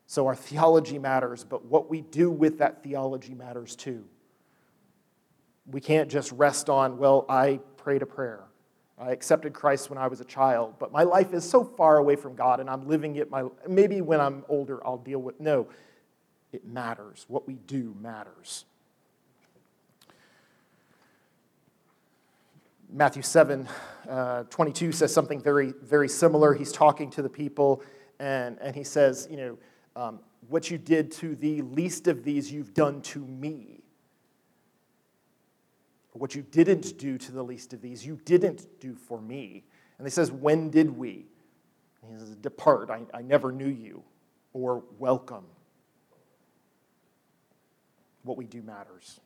So 0.07 0.27
our 0.27 0.35
theology 0.35 0.99
matters, 0.99 1.43
but 1.43 1.65
what 1.65 1.89
we 1.89 2.01
do 2.01 2.29
with 2.29 2.59
that 2.59 2.83
theology 2.83 3.33
matters 3.33 3.75
too. 3.75 4.05
We 5.71 5.81
can't 5.81 6.09
just 6.09 6.31
rest 6.31 6.69
on, 6.69 6.97
well, 6.97 7.25
I 7.27 7.59
prayed 7.77 8.01
a 8.01 8.05
prayer. 8.05 8.43
I 8.97 9.11
accepted 9.11 9.53
Christ 9.53 9.89
when 9.89 9.97
I 9.97 10.07
was 10.07 10.21
a 10.21 10.25
child, 10.25 10.75
but 10.79 10.91
my 10.91 11.03
life 11.03 11.33
is 11.33 11.47
so 11.47 11.63
far 11.63 11.97
away 11.97 12.15
from 12.15 12.35
God 12.35 12.59
and 12.59 12.69
I'm 12.69 12.87
living 12.87 13.17
it 13.17 13.29
my 13.29 13.43
maybe 13.67 13.99
when 13.99 14.21
I'm 14.21 14.45
older 14.47 14.85
I'll 14.85 14.97
deal 14.97 15.19
with 15.19 15.39
no. 15.39 15.67
It 16.53 16.65
matters. 16.65 17.25
What 17.27 17.45
we 17.45 17.55
do 17.55 17.93
matters. 17.99 18.63
Matthew 22.89 23.23
7 23.23 23.67
uh, 24.09 24.43
22 24.43 24.93
says 24.93 25.13
something 25.13 25.41
very, 25.41 25.73
very 25.83 26.07
similar. 26.07 26.53
He's 26.53 26.71
talking 26.71 27.09
to 27.11 27.21
the 27.21 27.27
people, 27.27 27.83
and, 28.19 28.57
and 28.61 28.73
he 28.73 28.85
says, 28.85 29.27
You 29.29 29.35
know, 29.35 29.57
um, 29.97 30.19
what 30.47 30.71
you 30.71 30.77
did 30.77 31.11
to 31.13 31.35
the 31.35 31.61
least 31.63 32.07
of 32.07 32.23
these, 32.23 32.49
you've 32.51 32.73
done 32.73 33.01
to 33.01 33.19
me. 33.19 33.81
What 36.17 36.33
you 36.33 36.43
didn't 36.43 36.97
do 36.97 37.17
to 37.17 37.31
the 37.33 37.43
least 37.43 37.73
of 37.73 37.81
these, 37.81 38.05
you 38.05 38.17
didn't 38.23 38.79
do 38.79 38.95
for 38.95 39.19
me. 39.19 39.65
And 39.97 40.07
he 40.07 40.11
says, 40.11 40.31
When 40.31 40.69
did 40.69 40.97
we? 40.97 41.25
And 42.01 42.13
he 42.13 42.17
says, 42.17 42.35
Depart, 42.37 42.89
I, 42.89 43.01
I 43.13 43.21
never 43.21 43.51
knew 43.51 43.67
you, 43.67 44.01
or 44.53 44.81
welcome. 44.97 45.43
What 48.23 48.37
we 48.37 48.45
do 48.45 48.61
matters. 48.61 49.19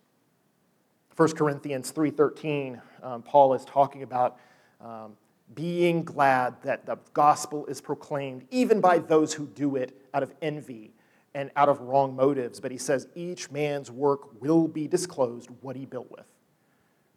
1 1.15 1.31
Corinthians 1.33 1.91
3.13, 1.91 2.81
um, 3.03 3.21
Paul 3.21 3.53
is 3.53 3.65
talking 3.65 4.01
about 4.01 4.39
um, 4.81 5.15
being 5.53 6.03
glad 6.03 6.55
that 6.63 6.87
the 6.87 6.97
gospel 7.13 7.67
is 7.67 7.81
proclaimed, 7.81 8.47
even 8.49 8.81
by 8.81 8.97
those 8.97 9.33
who 9.33 9.45
do 9.45 9.75
it 9.75 9.95
out 10.13 10.23
of 10.23 10.33
envy 10.41 10.91
and 11.35 11.51
out 11.55 11.69
of 11.69 11.81
wrong 11.81 12.15
motives. 12.15 12.59
But 12.59 12.71
he 12.71 12.79
says 12.79 13.07
each 13.13 13.51
man's 13.51 13.91
work 13.91 14.41
will 14.41 14.67
be 14.67 14.87
disclosed 14.87 15.49
what 15.61 15.75
he 15.75 15.85
built 15.85 16.09
with. 16.09 16.25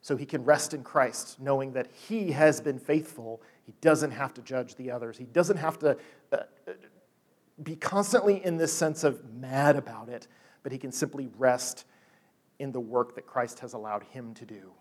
So 0.02 0.16
he 0.16 0.26
can 0.26 0.44
rest 0.44 0.74
in 0.74 0.82
Christ, 0.82 1.40
knowing 1.40 1.72
that 1.74 1.88
he 1.92 2.32
has 2.32 2.60
been 2.60 2.78
faithful. 2.78 3.40
He 3.64 3.72
doesn't 3.80 4.10
have 4.10 4.34
to 4.34 4.42
judge 4.42 4.74
the 4.74 4.90
others. 4.90 5.16
He 5.16 5.24
doesn't 5.24 5.56
have 5.56 5.78
to 5.78 5.96
uh, 6.32 6.38
be 7.62 7.76
constantly 7.76 8.44
in 8.44 8.56
this 8.56 8.72
sense 8.72 9.04
of 9.04 9.32
mad 9.32 9.76
about 9.76 10.08
it, 10.08 10.26
but 10.64 10.72
he 10.72 10.78
can 10.78 10.90
simply 10.90 11.28
rest 11.38 11.86
in 12.58 12.72
the 12.72 12.80
work 12.80 13.14
that 13.14 13.26
Christ 13.26 13.60
has 13.60 13.74
allowed 13.74 14.02
him 14.04 14.34
to 14.34 14.44
do. 14.44 14.72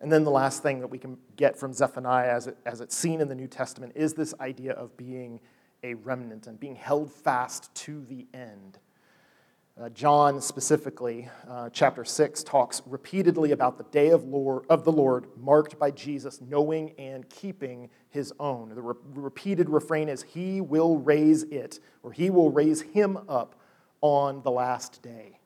And 0.00 0.10
then 0.10 0.24
the 0.24 0.30
last 0.30 0.62
thing 0.62 0.80
that 0.80 0.88
we 0.88 0.98
can 0.98 1.18
get 1.36 1.56
from 1.56 1.72
Zephaniah, 1.72 2.30
as, 2.30 2.46
it, 2.46 2.56
as 2.64 2.80
it's 2.80 2.96
seen 2.96 3.20
in 3.20 3.28
the 3.28 3.34
New 3.34 3.46
Testament, 3.46 3.92
is 3.94 4.14
this 4.14 4.34
idea 4.40 4.72
of 4.72 4.96
being 4.96 5.40
a 5.82 5.94
remnant 5.94 6.46
and 6.46 6.58
being 6.58 6.74
held 6.74 7.12
fast 7.12 7.72
to 7.74 8.04
the 8.08 8.26
end. 8.34 8.78
Uh, 9.80 9.88
John, 9.88 10.42
specifically, 10.42 11.30
uh, 11.48 11.70
chapter 11.72 12.04
6, 12.04 12.42
talks 12.44 12.82
repeatedly 12.84 13.52
about 13.52 13.78
the 13.78 13.84
day 13.84 14.10
of, 14.10 14.24
Lord, 14.24 14.66
of 14.68 14.84
the 14.84 14.92
Lord 14.92 15.26
marked 15.38 15.78
by 15.78 15.90
Jesus 15.90 16.38
knowing 16.42 16.92
and 16.98 17.26
keeping 17.30 17.88
his 18.10 18.30
own. 18.38 18.74
The 18.74 18.82
re- 18.82 18.94
repeated 19.14 19.70
refrain 19.70 20.10
is, 20.10 20.22
He 20.22 20.60
will 20.60 20.98
raise 20.98 21.44
it, 21.44 21.80
or 22.02 22.12
He 22.12 22.28
will 22.28 22.50
raise 22.50 22.82
him 22.82 23.20
up 23.26 23.54
on 24.02 24.42
the 24.42 24.50
last 24.50 25.00
day. 25.00 25.38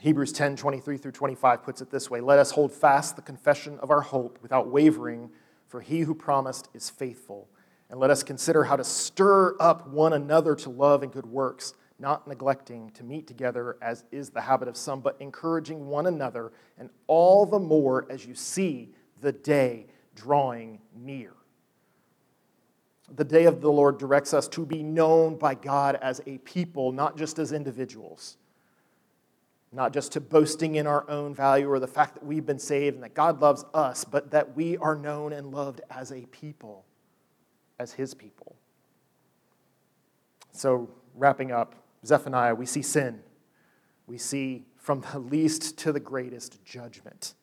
Hebrews 0.00 0.32
10 0.32 0.56
23 0.56 0.96
through 0.98 1.12
25 1.12 1.62
puts 1.62 1.80
it 1.82 1.90
this 1.92 2.10
way 2.10 2.20
Let 2.20 2.40
us 2.40 2.50
hold 2.50 2.72
fast 2.72 3.14
the 3.14 3.22
confession 3.22 3.78
of 3.78 3.92
our 3.92 4.00
hope 4.00 4.40
without 4.42 4.66
wavering, 4.66 5.30
for 5.68 5.80
he 5.80 6.00
who 6.00 6.16
promised 6.16 6.68
is 6.74 6.90
faithful. 6.90 7.48
And 7.90 7.98
let 7.98 8.10
us 8.10 8.22
consider 8.22 8.64
how 8.64 8.76
to 8.76 8.84
stir 8.84 9.56
up 9.60 9.88
one 9.88 10.12
another 10.12 10.54
to 10.56 10.70
love 10.70 11.02
and 11.02 11.10
good 11.12 11.26
works, 11.26 11.74
not 11.98 12.28
neglecting 12.28 12.90
to 12.90 13.04
meet 13.04 13.26
together 13.26 13.76
as 13.80 14.04
is 14.12 14.30
the 14.30 14.42
habit 14.42 14.68
of 14.68 14.76
some, 14.76 15.00
but 15.00 15.16
encouraging 15.20 15.86
one 15.86 16.06
another, 16.06 16.52
and 16.78 16.90
all 17.06 17.46
the 17.46 17.58
more 17.58 18.06
as 18.10 18.26
you 18.26 18.34
see 18.34 18.90
the 19.20 19.32
day 19.32 19.86
drawing 20.14 20.80
near 20.94 21.32
the 23.14 23.24
day 23.24 23.46
of 23.46 23.60
the 23.60 23.70
Lord 23.70 23.98
directs 23.98 24.34
us 24.34 24.48
to 24.48 24.66
be 24.66 24.82
known 24.82 25.36
by 25.36 25.54
God 25.54 25.96
as 25.96 26.20
a 26.26 26.38
people, 26.38 26.92
not 26.92 27.16
just 27.16 27.38
as 27.38 27.52
individuals. 27.52 28.36
Not 29.72 29.92
just 29.92 30.12
to 30.12 30.20
boasting 30.20 30.76
in 30.76 30.86
our 30.86 31.08
own 31.10 31.34
value 31.34 31.70
or 31.70 31.78
the 31.78 31.86
fact 31.86 32.14
that 32.14 32.24
we've 32.24 32.44
been 32.46 32.58
saved 32.58 32.94
and 32.94 33.04
that 33.04 33.14
God 33.14 33.40
loves 33.40 33.64
us, 33.74 34.04
but 34.04 34.30
that 34.30 34.56
we 34.56 34.78
are 34.78 34.94
known 34.94 35.32
and 35.32 35.52
loved 35.52 35.82
as 35.90 36.10
a 36.10 36.22
people, 36.26 36.84
as 37.78 37.92
His 37.92 38.14
people. 38.14 38.56
So, 40.52 40.88
wrapping 41.14 41.52
up, 41.52 41.74
Zephaniah, 42.04 42.54
we 42.54 42.66
see 42.66 42.82
sin. 42.82 43.20
We 44.06 44.18
see 44.18 44.64
from 44.76 45.04
the 45.12 45.18
least 45.18 45.76
to 45.78 45.92
the 45.92 46.00
greatest 46.00 46.64
judgment. 46.64 47.34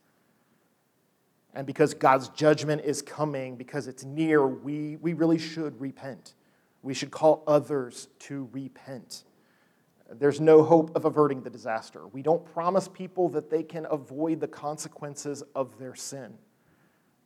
And 1.53 1.65
because 1.65 1.93
God's 1.93 2.29
judgment 2.29 2.81
is 2.83 3.01
coming, 3.01 3.55
because 3.55 3.87
it's 3.87 4.03
near, 4.03 4.45
we, 4.45 4.97
we 4.97 5.13
really 5.13 5.37
should 5.37 5.79
repent. 5.79 6.33
We 6.81 6.93
should 6.93 7.11
call 7.11 7.43
others 7.47 8.09
to 8.19 8.49
repent. 8.51 9.23
There's 10.11 10.41
no 10.41 10.63
hope 10.63 10.95
of 10.95 11.05
averting 11.05 11.41
the 11.41 11.49
disaster. 11.49 12.07
We 12.07 12.21
don't 12.21 12.45
promise 12.45 12.87
people 12.87 13.29
that 13.29 13.49
they 13.49 13.63
can 13.63 13.87
avoid 13.89 14.39
the 14.39 14.47
consequences 14.47 15.43
of 15.55 15.79
their 15.79 15.95
sin. 15.95 16.33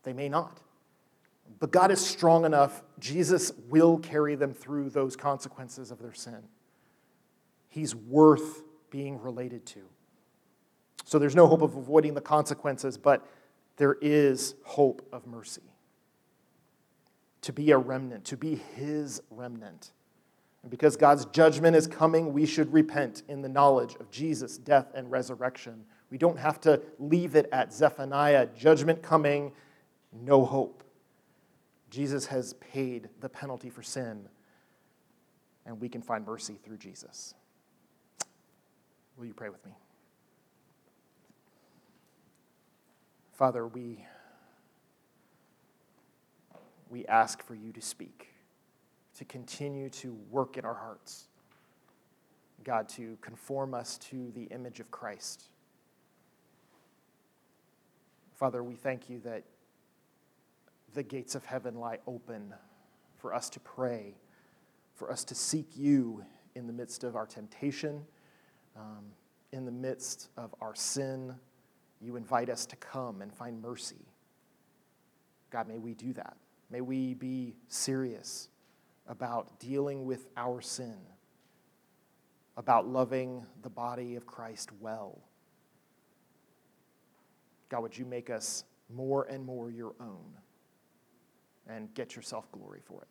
They 0.04 0.14
may 0.14 0.30
not. 0.30 0.62
But 1.60 1.72
God 1.72 1.92
is 1.92 2.06
strong 2.06 2.46
enough, 2.46 2.84
Jesus 3.00 3.52
will 3.70 3.98
carry 3.98 4.36
them 4.36 4.54
through 4.54 4.92
those 4.92 5.16
consequences 5.16 5.92
of 5.92 6.00
their 6.00 6.14
sin. 6.14 6.44
He's 7.68 7.96
worth 7.96 8.62
being 8.92 9.22
related 9.22 9.66
to. 9.68 9.82
So 11.06 11.18
there's 11.18 11.36
no 11.36 11.48
hope 11.48 11.62
of 11.62 11.76
avoiding 11.76 12.14
the 12.14 12.22
consequences, 12.22 12.98
but 12.98 13.26
there 13.78 13.98
is 14.02 14.56
hope 14.64 15.08
of 15.12 15.26
mercy. 15.26 15.64
To 17.44 17.54
be 17.54 17.72
a 17.72 17.78
remnant, 17.78 18.26
to 18.26 18.38
be 18.38 18.56
his 18.76 19.22
remnant. 19.32 19.92
And 20.62 20.70
because 20.70 20.98
God's 20.98 21.26
judgment 21.26 21.76
is 21.76 21.88
coming, 21.88 22.34
we 22.34 22.46
should 22.46 22.72
repent 22.74 23.24
in 23.28 23.42
the 23.42 23.50
knowledge 23.50 23.96
of 24.00 24.12
Jesus' 24.12 24.58
death 24.58 24.88
and 24.94 25.10
resurrection. 25.10 25.86
We 26.12 26.18
don't 26.18 26.38
have 26.38 26.60
to 26.62 26.82
leave 27.00 27.36
it 27.36 27.48
at 27.52 27.74
Zephaniah, 27.74 28.48
judgment 28.58 29.02
coming, 29.02 29.54
no 30.12 30.44
hope. 30.44 30.84
Jesus 31.90 32.28
has 32.28 32.54
paid 32.54 33.10
the 33.20 33.30
penalty 33.30 33.70
for 33.70 33.82
sin, 33.82 34.28
and 35.66 35.80
we 35.82 35.90
can 35.90 36.02
find 36.02 36.26
mercy 36.26 36.60
through 36.64 36.78
Jesus. 36.78 37.34
Will 39.18 39.26
you 39.26 39.34
pray 39.34 39.50
with 39.50 39.66
me? 39.66 39.74
Father, 43.34 43.68
we, 43.68 44.06
we 46.90 47.06
ask 47.06 47.42
for 47.42 47.56
you 47.56 47.72
to 47.72 47.82
speak, 47.82 48.28
to 49.18 49.26
continue 49.26 49.90
to 49.90 50.18
work 50.30 50.58
in 50.58 50.66
our 50.66 50.74
hearts. 50.74 51.28
God, 52.64 52.90
to 52.90 53.18
conform 53.22 53.74
us 53.74 53.98
to 54.10 54.32
the 54.36 54.44
image 54.44 54.80
of 54.80 54.92
Christ. 54.92 55.46
Father, 58.36 58.64
we 58.64 58.76
thank 58.76 59.10
you 59.10 59.20
that 59.22 59.44
the 60.94 61.04
gates 61.04 61.36
of 61.36 61.46
heaven 61.46 61.76
lie 61.76 62.00
open 62.08 62.54
for 63.18 63.34
us 63.34 63.50
to 63.52 63.60
pray, 63.60 64.16
for 64.96 65.12
us 65.12 65.24
to 65.26 65.36
seek 65.36 65.68
you 65.76 66.24
in 66.56 66.68
the 66.68 66.74
midst 66.74 67.04
of 67.04 67.16
our 67.16 67.26
temptation, 67.26 68.06
um, 68.76 69.06
in 69.52 69.66
the 69.66 69.72
midst 69.72 70.30
of 70.38 70.54
our 70.62 70.76
sin. 70.76 71.36
You 72.02 72.16
invite 72.16 72.50
us 72.50 72.66
to 72.68 72.76
come 72.76 73.22
and 73.22 73.34
find 73.34 73.62
mercy. 73.62 74.06
God, 75.52 75.68
may 75.68 75.78
we 75.78 75.94
do 75.94 76.14
that. 76.14 76.38
May 76.70 76.82
we 76.82 77.14
be 77.14 77.56
serious 77.68 78.50
about 79.08 79.60
dealing 79.60 80.06
with 80.06 80.28
our 80.38 80.62
sin, 80.62 80.98
about 82.56 82.88
loving 82.88 83.46
the 83.64 83.70
body 83.70 84.16
of 84.16 84.28
Christ 84.28 84.70
well. 84.80 85.20
God, 87.70 87.82
would 87.82 87.98
you 87.98 88.06
make 88.06 88.30
us 88.30 88.64
more 88.94 89.24
and 89.24 89.44
more 89.46 89.72
your 89.72 89.94
own? 90.00 90.39
And 91.70 91.94
get 91.94 92.16
yourself 92.16 92.52
glory 92.52 92.82
for 92.84 93.02
it. 93.02 93.08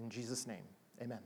In 0.00 0.10
Jesus' 0.10 0.46
name, 0.46 0.64
amen. 1.02 1.20